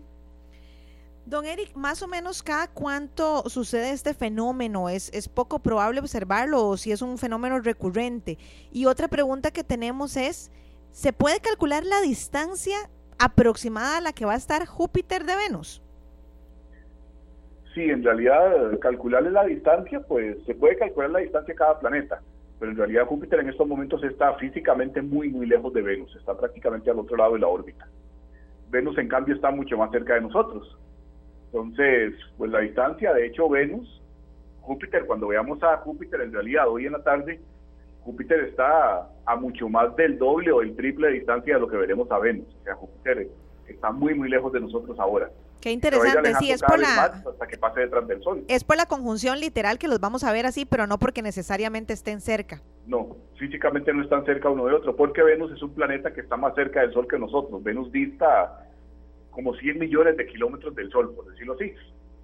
[1.26, 6.66] Don Eric, más o menos cada cuánto sucede este fenómeno, ¿Es, ¿es poco probable observarlo
[6.66, 8.38] o si es un fenómeno recurrente?
[8.72, 10.50] Y otra pregunta que tenemos es,
[10.90, 12.76] ¿se puede calcular la distancia
[13.18, 15.81] aproximada a la que va a estar Júpiter de Venus?
[17.74, 22.20] Sí, en realidad calcularle la distancia, pues se puede calcular la distancia de cada planeta,
[22.58, 26.36] pero en realidad Júpiter en estos momentos está físicamente muy, muy lejos de Venus, está
[26.36, 27.88] prácticamente al otro lado de la órbita.
[28.70, 30.78] Venus, en cambio, está mucho más cerca de nosotros.
[31.46, 34.02] Entonces, pues la distancia, de hecho, Venus,
[34.62, 37.40] Júpiter, cuando veamos a Júpiter en realidad hoy en la tarde,
[38.00, 41.76] Júpiter está a mucho más del doble o el triple de distancia de lo que
[41.76, 42.48] veremos a Venus.
[42.60, 43.28] O sea, Júpiter
[43.66, 45.30] está muy, muy lejos de nosotros ahora.
[45.62, 47.04] Qué interesante, sí, es por la...
[47.04, 48.44] hasta que pase detrás del Sol.
[48.48, 51.92] Es por la conjunción literal que los vamos a ver así, pero no porque necesariamente
[51.92, 52.60] estén cerca.
[52.84, 56.36] No, físicamente no están cerca uno de otro, porque Venus es un planeta que está
[56.36, 57.62] más cerca del Sol que nosotros.
[57.62, 58.68] Venus dista
[59.30, 61.72] como 100 millones de kilómetros del Sol, por decirlo así.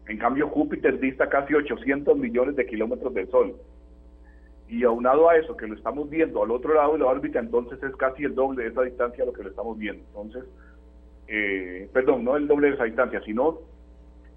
[0.08, 3.54] En cambio, Júpiter dista casi 800 millones de kilómetros del Sol.
[4.66, 7.80] Y aunado a eso, que lo estamos viendo al otro lado de la órbita, entonces
[7.84, 10.02] es casi el doble de esa distancia a lo que lo estamos viendo.
[10.08, 10.42] Entonces,
[11.28, 13.60] eh, perdón, no el doble de esa distancia, sino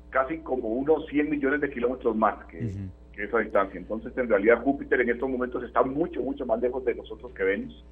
[0.10, 2.70] casi como unos 100 millones de kilómetros más que,
[3.14, 3.80] que esa distancia.
[3.80, 7.44] Entonces, en realidad, Júpiter en estos momentos está mucho, mucho más lejos de nosotros que
[7.44, 7.86] Venus.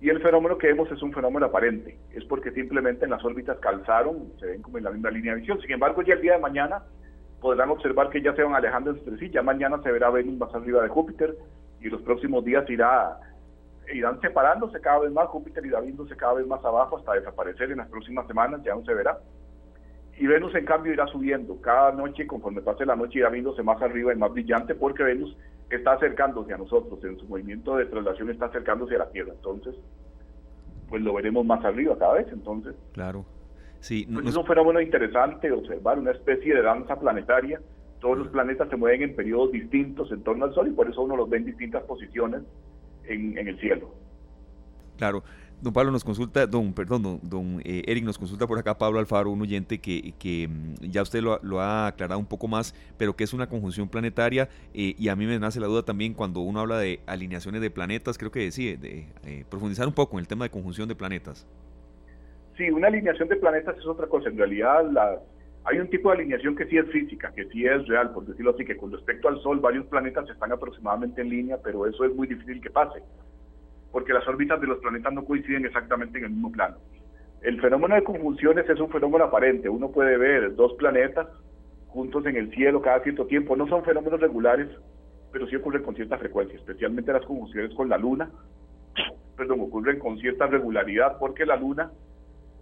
[0.00, 1.98] Y el fenómeno que vemos es un fenómeno aparente.
[2.12, 5.40] Es porque simplemente en las órbitas calzaron, se ven como en la misma línea de
[5.40, 5.60] visión.
[5.60, 6.82] Sin embargo, ya el día de mañana
[7.40, 9.30] podrán observar que ya se van alejando entre sí.
[9.30, 11.36] Ya mañana se verá Venus más arriba de Júpiter
[11.80, 13.18] y los próximos días irá
[13.92, 15.28] irán separándose cada vez más.
[15.28, 18.62] Júpiter irá viéndose cada vez más abajo hasta desaparecer en las próximas semanas.
[18.64, 19.18] Ya no se verá.
[20.16, 21.60] Y Venus, en cambio, irá subiendo.
[21.60, 25.36] Cada noche, conforme pase la noche, irá viéndose más arriba y más brillante porque Venus
[25.70, 27.02] está acercándose a nosotros.
[27.04, 29.32] En su movimiento de traslación está acercándose a la Tierra.
[29.34, 29.74] Entonces,
[30.88, 32.28] pues lo veremos más arriba cada vez.
[32.32, 33.24] Entonces, Claro.
[33.80, 37.60] Sí, no- pues es un fenómeno interesante observar, una especie de danza planetaria.
[38.00, 41.02] Todos los planetas se mueven en periodos distintos en torno al Sol y por eso
[41.02, 42.42] uno los ve en distintas posiciones
[43.08, 43.94] en, en el cielo.
[44.96, 45.22] Claro.
[45.60, 48.98] Don Pablo nos consulta, don, perdón, don, don, eh, Eric nos consulta por acá, Pablo
[48.98, 52.48] Alfaro, un oyente que, que, mm, ya usted lo, ha- lo ha aclarado un poco
[52.48, 55.82] más, pero que es una conjunción planetaria eh, y a mí me nace la duda
[55.82, 59.94] también cuando uno habla de alineaciones de planetas, creo que sí, de eh, profundizar un
[59.94, 61.46] poco en el tema de conjunción de planetas.
[62.58, 64.28] Sí, una alineación de planetas es otra cosa.
[64.28, 65.18] En realidad, las
[65.66, 68.50] Hay un tipo de alineación que sí es física, que sí es real, por decirlo
[68.50, 72.14] así, que con respecto al Sol varios planetas están aproximadamente en línea, pero eso es
[72.14, 73.02] muy difícil que pase,
[73.90, 76.76] porque las órbitas de los planetas no coinciden exactamente en el mismo plano.
[77.40, 81.28] El fenómeno de conjunciones es un fenómeno aparente, uno puede ver dos planetas
[81.88, 84.68] juntos en el cielo cada cierto tiempo, no son fenómenos regulares,
[85.32, 88.30] pero sí ocurren con cierta frecuencia, especialmente las conjunciones con la Luna,
[89.34, 91.90] perdón, ocurren con cierta regularidad porque la Luna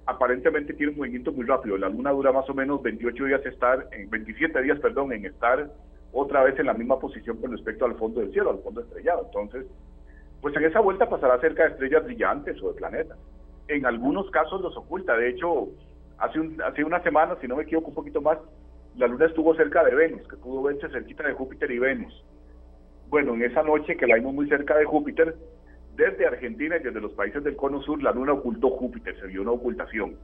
[0.06, 1.76] aparentemente tiene un movimiento muy rápido.
[1.76, 5.70] La Luna dura más o menos 28 días estar, en 27 días, perdón, en estar
[6.12, 9.24] otra vez en la misma posición con respecto al fondo del cielo, al fondo estrellado.
[9.26, 9.66] Entonces,
[10.40, 13.18] pues en esa vuelta pasará cerca de estrellas brillantes o de planetas.
[13.68, 15.16] En algunos casos los oculta.
[15.16, 15.68] De hecho,
[16.18, 18.38] hace, hace una semana, si no me equivoco un poquito más,
[18.96, 22.24] la Luna estuvo cerca de Venus, que pudo verse cerquita de Júpiter y Venus.
[23.08, 25.34] Bueno, en esa noche que la vimos muy cerca de Júpiter,
[25.96, 29.42] desde Argentina y desde los países del cono sur, la luna ocultó Júpiter, se vio
[29.42, 30.16] una ocultación.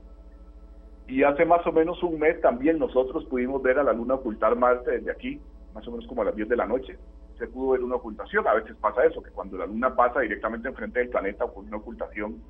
[1.07, 4.57] Y hace más o menos un mes también nosotros pudimos ver a la luna ocultar
[4.57, 5.40] Marte desde aquí,
[5.74, 6.99] más o menos como a las 10 de la noche.
[7.39, 8.47] Se pudo ver una ocultación.
[8.47, 11.77] A veces pasa eso, que cuando la luna pasa directamente enfrente del planeta ocurre una
[11.77, 12.43] ocultación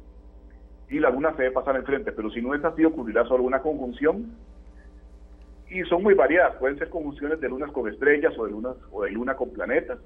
[0.89, 2.13] y la luna se debe pasar enfrente.
[2.13, 4.33] Pero si no es así, ocurrirá solo una conjunción.
[5.69, 6.57] Y son muy variadas.
[6.57, 9.99] Pueden ser conjunciones de lunas con estrellas o de, lunas, o de luna con planetas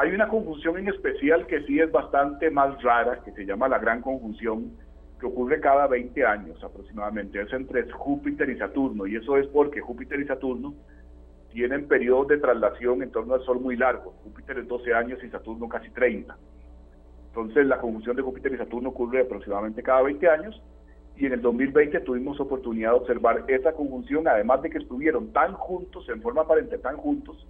[0.00, 3.78] hay una conjunción en especial que sí es bastante más rara, que se llama la
[3.78, 4.72] gran conjunción,
[5.20, 7.38] que ocurre cada 20 años aproximadamente.
[7.38, 10.72] Es entre Júpiter y Saturno, y eso es porque Júpiter y Saturno
[11.52, 14.14] tienen periodos de traslación en torno al Sol muy largos.
[14.24, 16.34] Júpiter es 12 años y Saturno casi 30.
[17.26, 20.62] Entonces la conjunción de Júpiter y Saturno ocurre aproximadamente cada 20 años
[21.18, 25.52] y en el 2020 tuvimos oportunidad de observar esa conjunción, además de que estuvieron tan
[25.52, 27.46] juntos, en forma aparente tan juntos,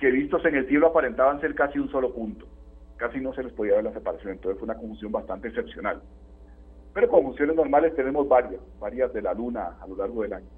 [0.00, 2.46] que vistos en el cielo aparentaban ser casi un solo punto.
[2.96, 6.02] Casi no se les podía ver la separación, entonces fue una conjunción bastante excepcional.
[6.94, 10.48] Pero conjunciones normales tenemos varias, varias de la luna a lo largo del año.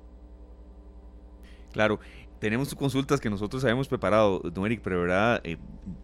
[1.72, 1.98] Claro,
[2.42, 5.58] tenemos consultas que nosotros habíamos preparado, don Eric, pero verdad, eh,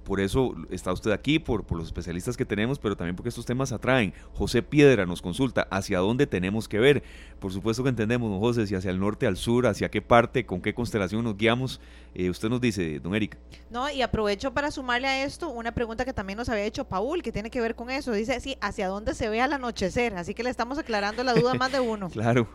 [0.05, 3.45] por eso está usted aquí, por, por, los especialistas que tenemos, pero también porque estos
[3.45, 4.15] temas atraen.
[4.35, 7.03] José Piedra nos consulta hacia dónde tenemos que ver.
[7.41, 10.47] Por supuesto que entendemos, don José, si hacia el norte, al sur, hacia qué parte,
[10.47, 11.81] con qué constelación nos guiamos.
[12.15, 13.37] Eh, usted nos dice, don Eric.
[13.69, 17.21] No, y aprovecho para sumarle a esto una pregunta que también nos había hecho Paul,
[17.21, 18.13] que tiene que ver con eso.
[18.13, 20.15] Dice, sí, hacia dónde se ve al anochecer.
[20.15, 22.09] Así que le estamos aclarando la duda más de uno.
[22.13, 22.47] claro.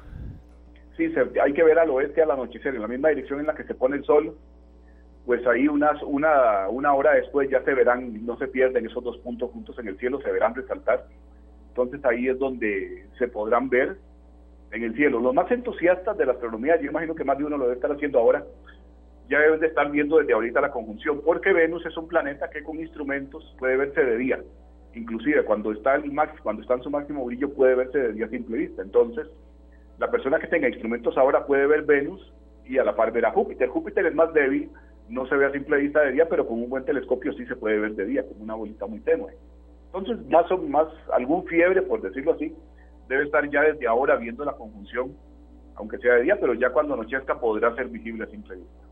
[0.98, 1.11] Sí,
[1.41, 3.74] hay que ver al oeste al anochecer, en la misma dirección en la que se
[3.74, 4.36] pone el sol,
[5.26, 9.18] pues ahí unas, una, una hora después ya se verán, no se pierden esos dos
[9.20, 11.06] puntos juntos en el cielo, se verán resaltar.
[11.70, 13.98] Entonces ahí es donde se podrán ver
[14.72, 15.20] en el cielo.
[15.20, 17.91] Los más entusiastas de la astronomía, yo imagino que más de uno lo debe estar
[17.91, 18.44] haciendo ahora,
[19.30, 22.64] ya deben de estar viendo desde ahorita la conjunción, porque Venus es un planeta que
[22.64, 24.40] con instrumentos puede verse de día.
[24.94, 28.26] Inclusive cuando está, el max, cuando está en su máximo brillo puede verse de día
[28.26, 28.82] a simple vista.
[28.82, 29.28] Entonces,
[29.99, 32.34] la persona que tenga instrumentos ahora puede ver Venus
[32.65, 33.70] y a la par ver a Júpiter.
[33.70, 34.70] Júpiter es más débil,
[35.10, 37.56] no se ve a simple vista de día, pero con un buen telescopio sí se
[37.56, 39.34] puede ver de día, como una bolita muy tenue.
[39.94, 42.56] Entonces, más o más, algún fiebre, por decirlo así,
[43.07, 45.15] debe estar ya desde ahora viendo la conjunción,
[45.76, 48.84] aunque sea de día, pero ya cuando anochezca podrá ser visible a simple vista.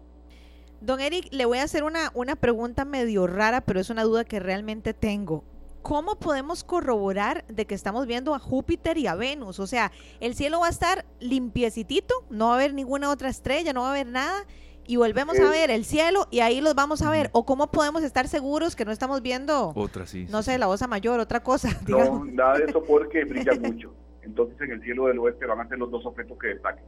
[0.82, 4.26] Don Eric, le voy a hacer una, una pregunta medio rara, pero es una duda
[4.26, 5.44] que realmente tengo.
[5.82, 9.60] ¿Cómo podemos corroborar de que estamos viendo a Júpiter y a Venus?
[9.60, 13.74] O sea, el cielo va a estar limpiecitito, no va a haber ninguna otra estrella,
[13.74, 14.46] no va a haber nada,
[14.86, 17.30] y volvemos a ver el cielo y ahí los vamos a ver.
[17.34, 20.88] ¿O cómo podemos estar seguros que no estamos viendo, otra, sí, no sé, la osa
[20.88, 21.70] mayor, otra cosa?
[21.88, 23.94] No, nada de eso porque brilla mucho.
[24.22, 26.84] Entonces en el cielo del oeste van a ser los dos objetos que destaquen.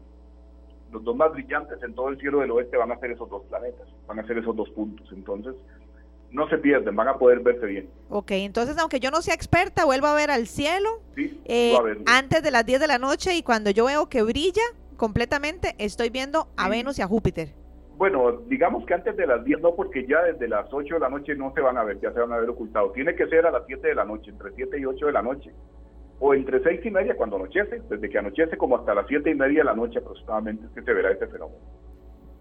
[0.92, 3.44] Los dos más brillantes en todo el cielo del oeste van a ser esos dos
[3.50, 5.08] planetas, van a ser esos dos puntos.
[5.12, 5.56] Entonces,
[6.34, 7.90] no se pierden, van a poder verse bien.
[8.10, 11.78] Ok, entonces aunque yo no sea experta, vuelvo a ver al cielo eh,
[12.08, 14.64] antes de las 10 de la noche y cuando yo veo que brilla
[14.98, 17.54] completamente, estoy viendo a Venus y a Júpiter.
[17.98, 21.10] Bueno, digamos que antes de las 10 no, porque ya desde las 8 de la
[21.10, 22.94] noche no se van a ver, ya se van a ver ocultados.
[22.94, 25.22] Tiene que ser a las 7 de la noche, entre 7 y 8 de la
[25.22, 25.52] noche.
[26.20, 29.36] O entre 6 y media cuando anochece, desde que anochece como hasta las 7 y
[29.36, 31.60] media de la noche aproximadamente es que se verá este fenómeno.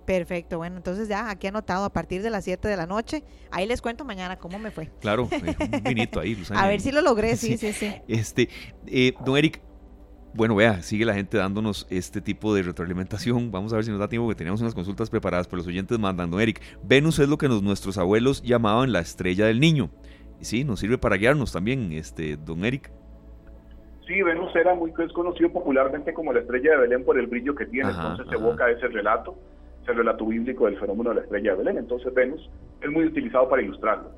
[0.05, 3.23] Perfecto, bueno, entonces ya aquí anotado a partir de las 7 de la noche.
[3.51, 4.91] Ahí les cuento mañana cómo me fue.
[5.01, 7.93] Claro, eh, un vinito ahí, A ver si lo logré, sí, sí, sí.
[8.09, 8.49] Este,
[8.87, 9.61] eh, don Eric,
[10.35, 13.53] bueno, vea, sigue la gente dándonos este tipo de retroalimentación.
[13.53, 15.99] Vamos a ver si nos da tiempo, que teníamos unas consultas preparadas, pero los oyentes
[15.99, 16.61] mandan, don Eric.
[16.83, 19.91] Venus es lo que nuestros abuelos llamaban la estrella del niño.
[20.41, 22.91] Y sí, nos sirve para guiarnos también, este, don Eric.
[24.07, 27.55] Sí, Venus era muy es conocido popularmente como la estrella de Belén por el brillo
[27.55, 29.39] que tiene, entonces se evoca ese relato
[29.89, 31.79] el relato bíblico del fenómeno de la estrella de Belén.
[31.79, 32.51] Entonces Venus
[32.81, 34.11] es muy utilizado para ilustrarlo.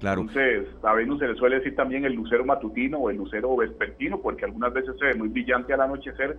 [0.00, 0.22] Claro.
[0.22, 4.20] Entonces, a Venus se le suele decir también el lucero matutino o el lucero vespertino,
[4.20, 6.38] porque algunas veces se ve muy brillante al anochecer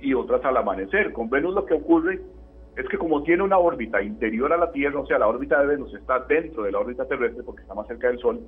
[0.00, 1.12] y otras al amanecer.
[1.12, 2.20] Con Venus lo que ocurre
[2.76, 5.66] es que como tiene una órbita interior a la Tierra, o sea, la órbita de
[5.66, 8.40] Venus está dentro de la órbita terrestre porque está más cerca del Sol,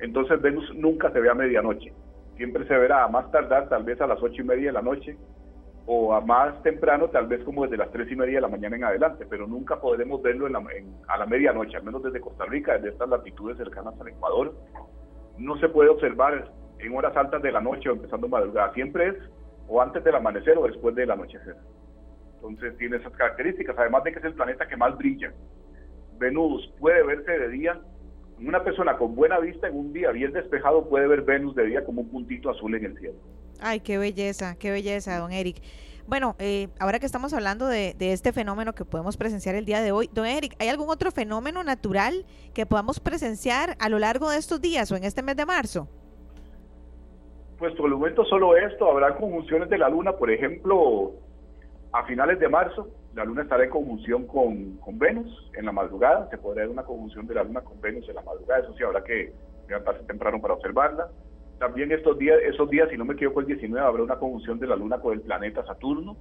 [0.00, 1.92] entonces Venus nunca se ve a medianoche.
[2.36, 4.82] Siempre se verá a más tardar, tal vez a las ocho y media de la
[4.82, 5.16] noche,
[5.86, 8.76] o a más temprano, tal vez como desde las tres y media de la mañana
[8.76, 12.90] en adelante, pero nunca podremos verlo a la medianoche, al menos desde Costa Rica, desde
[12.90, 14.54] estas latitudes cercanas al Ecuador.
[15.38, 19.16] No se puede observar en horas altas de la noche o empezando madrugada, siempre es
[19.68, 21.56] o antes del amanecer o después del anochecer.
[22.34, 25.32] Entonces tiene esas características, además de que es el planeta que más brilla.
[26.18, 27.80] Venus puede verse de día.
[28.40, 31.84] Una persona con buena vista en un día bien despejado puede ver Venus de día
[31.84, 33.18] como un puntito azul en el cielo.
[33.62, 35.62] Ay, qué belleza, qué belleza, don Eric.
[36.08, 39.92] Bueno, eh, ahora que estamos hablando de, este fenómeno que podemos presenciar el día de
[39.92, 44.38] hoy, don Eric, ¿hay algún otro fenómeno natural que podamos presenciar a lo largo de
[44.38, 45.88] estos días o en este mes de marzo?
[47.58, 51.12] Pues por el momento solo esto, habrá conjunciones de la luna, por ejemplo,
[51.92, 56.28] a finales de marzo, la luna estará en conjunción con, con Venus en la madrugada,
[56.30, 58.82] se podrá ver una conjunción de la luna con Venus en la madrugada, eso sí,
[58.82, 59.32] habrá que
[59.68, 61.08] levantarse temprano para observarla.
[61.62, 64.66] También estos días, esos días, si no me equivoco, el 19 habrá una conjunción de
[64.66, 66.16] la luna con el planeta Saturno,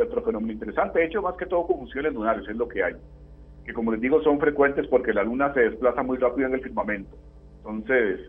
[0.00, 1.00] otro fenómeno interesante.
[1.00, 2.94] De hecho, más que todo conjunciones lunares es lo que hay,
[3.64, 6.60] que como les digo son frecuentes porque la luna se desplaza muy rápido en el
[6.60, 7.10] firmamento.
[7.56, 8.20] Entonces,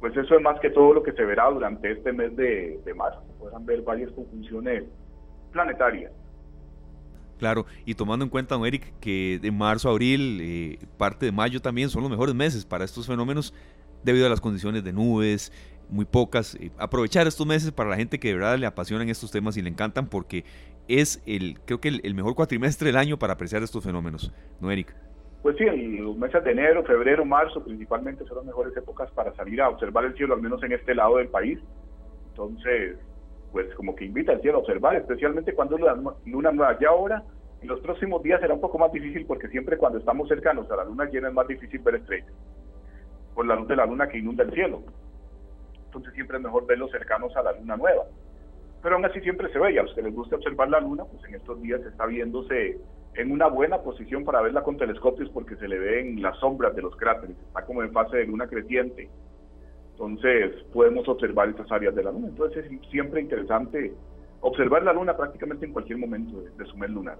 [0.00, 3.22] pues eso es más que todo lo que se verá durante este mes de, marzo.
[3.38, 4.84] Podrán ver varias conjunciones
[5.52, 6.10] planetarias.
[7.38, 11.60] Claro, y tomando en cuenta, don Eric, que de marzo abril, eh, parte de mayo
[11.60, 13.52] también son los mejores meses para estos fenómenos
[14.02, 15.52] debido a las condiciones de nubes,
[15.88, 16.54] muy pocas.
[16.56, 19.62] Eh, aprovechar estos meses para la gente que de verdad le apasionan estos temas y
[19.62, 20.44] le encantan porque
[20.88, 24.94] es el, creo que el, mejor cuatrimestre del año para apreciar estos fenómenos, ¿no, Eric?
[25.42, 29.60] Pues sí, los meses de enero, febrero, marzo principalmente son las mejores épocas para salir
[29.60, 31.58] a observar el cielo, al menos en este lado del país.
[32.30, 32.96] Entonces,
[33.50, 36.78] pues como que invita al cielo a observar, especialmente cuando es la luna nueva.
[36.80, 37.24] Ya ahora,
[37.60, 40.76] en los próximos días será un poco más difícil porque siempre cuando estamos cercanos a
[40.76, 42.32] la luna llena es más difícil ver estrellas,
[43.34, 44.82] por la luz de la luna que inunda el cielo.
[45.86, 48.04] Entonces siempre es mejor verlos cercanos a la luna nueva.
[48.82, 51.04] Pero aún así siempre se ve, y a los que les gusta observar la luna,
[51.04, 52.78] pues en estos días está viéndose
[53.14, 56.82] en una buena posición para verla con telescopios porque se le ven las sombras de
[56.82, 59.08] los cráteres, está como en fase de luna creciente.
[59.92, 62.28] Entonces podemos observar estas áreas de la luna.
[62.28, 63.92] Entonces es siempre interesante
[64.40, 67.18] observar la luna prácticamente en cualquier momento de, su mes lunar.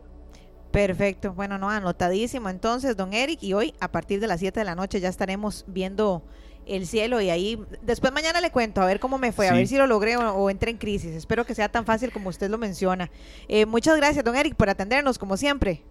[0.72, 4.64] Perfecto, bueno, no, anotadísimo entonces, don Eric, y hoy a partir de las 7 de
[4.64, 6.22] la noche ya estaremos viendo
[6.64, 9.66] el cielo y ahí después mañana le cuento a ver cómo me fue, a ver
[9.66, 11.14] si lo logré o, entré en crisis.
[11.14, 13.10] Espero que sea tan fácil como usted lo menciona.
[13.48, 15.82] Eh, muchas gracias, don Eric, por atendernos como siempre.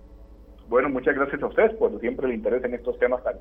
[0.67, 3.35] Bueno, muchas gracias a ustedes por siempre le interés en estos temas tan,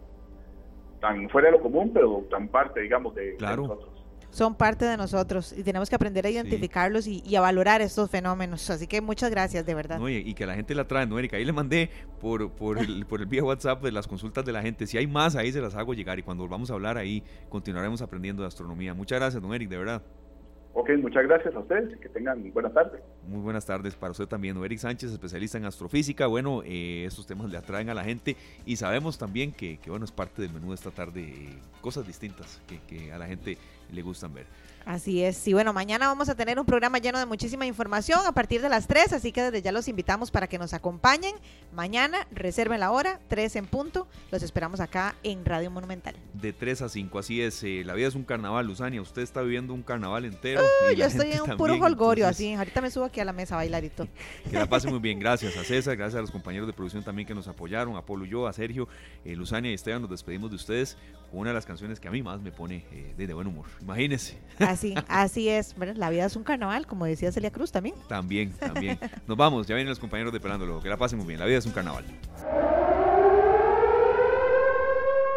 [1.01, 4.00] tan fuera de lo común, pero tan parte, digamos, de, nosotros
[4.31, 8.69] son parte de nosotros y tenemos que aprender a identificarlos y, a valorar estos fenómenos.
[8.71, 10.01] Así que muchas gracias, de verdad.
[10.09, 11.37] y, que la gente la trae, ¿no, Erika?
[11.37, 11.91] Ahí le mandé
[12.21, 14.87] por, por, el, por el vía WhatsApp de las consultas de la gente.
[14.87, 18.03] Si hay más, ahí se las hago llegar y cuando volvamos a hablar ahí continuaremos
[18.03, 18.95] aprendiendo de astronomía.
[18.95, 20.03] Muchas gracias, don Eric, de verdad.
[20.73, 23.03] Ok, muchas gracias a ustedes que tengan buenas tardes.
[23.27, 26.27] Muy buenas tardes para usted también, Eric Sánchez, especialista en astrofísica.
[26.27, 30.05] Bueno, eh, estos temas le atraen a la gente y sabemos también que, que bueno,
[30.05, 33.59] es parte del menú de esta tarde, eh, cosas distintas que a la gente
[33.91, 34.47] le gustan ver.
[34.85, 35.47] Así es.
[35.47, 38.69] Y bueno, mañana vamos a tener un programa lleno de muchísima información a partir de
[38.69, 41.35] las 3, así que desde ya los invitamos para que nos acompañen.
[41.73, 44.09] Mañana, reserven la hora, 3 en punto.
[44.31, 46.15] Los esperamos acá en Radio Monumental.
[46.35, 47.63] De 3 a 5, así es.
[47.63, 49.01] Eh, la vida es un carnaval, Luzania.
[49.03, 50.63] Usted está viviendo un carnaval entero.
[50.97, 52.55] yo estoy en un puro holgorio, así.
[52.55, 54.09] Ahorita me subo aquí a la mesa a bailar y todo.
[54.51, 55.19] que la pase muy bien.
[55.19, 58.25] Gracias a César, gracias a los compañeros de producción también que nos apoyaron, a Polo
[58.25, 58.89] y yo, a Sergio,
[59.25, 60.03] eh, Luzania y Esteban.
[60.03, 60.97] Nos despedimos de ustedes
[61.31, 63.67] con una de las canciones que a mí más me pone eh, de buen humor.
[63.81, 64.39] Imagínense.
[64.71, 65.75] Así, así es.
[65.97, 67.97] la vida es un carnaval, como decía Celia Cruz también.
[68.09, 68.99] También, también.
[69.27, 70.81] Nos vamos, ya vienen los compañeros de Pelándolo.
[70.81, 71.41] Que la pasen muy bien.
[71.41, 72.05] La vida es un carnaval.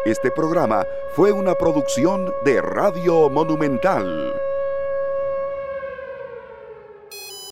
[0.04, 0.84] Este programa
[1.16, 4.32] fue una producción de Radio Monumental.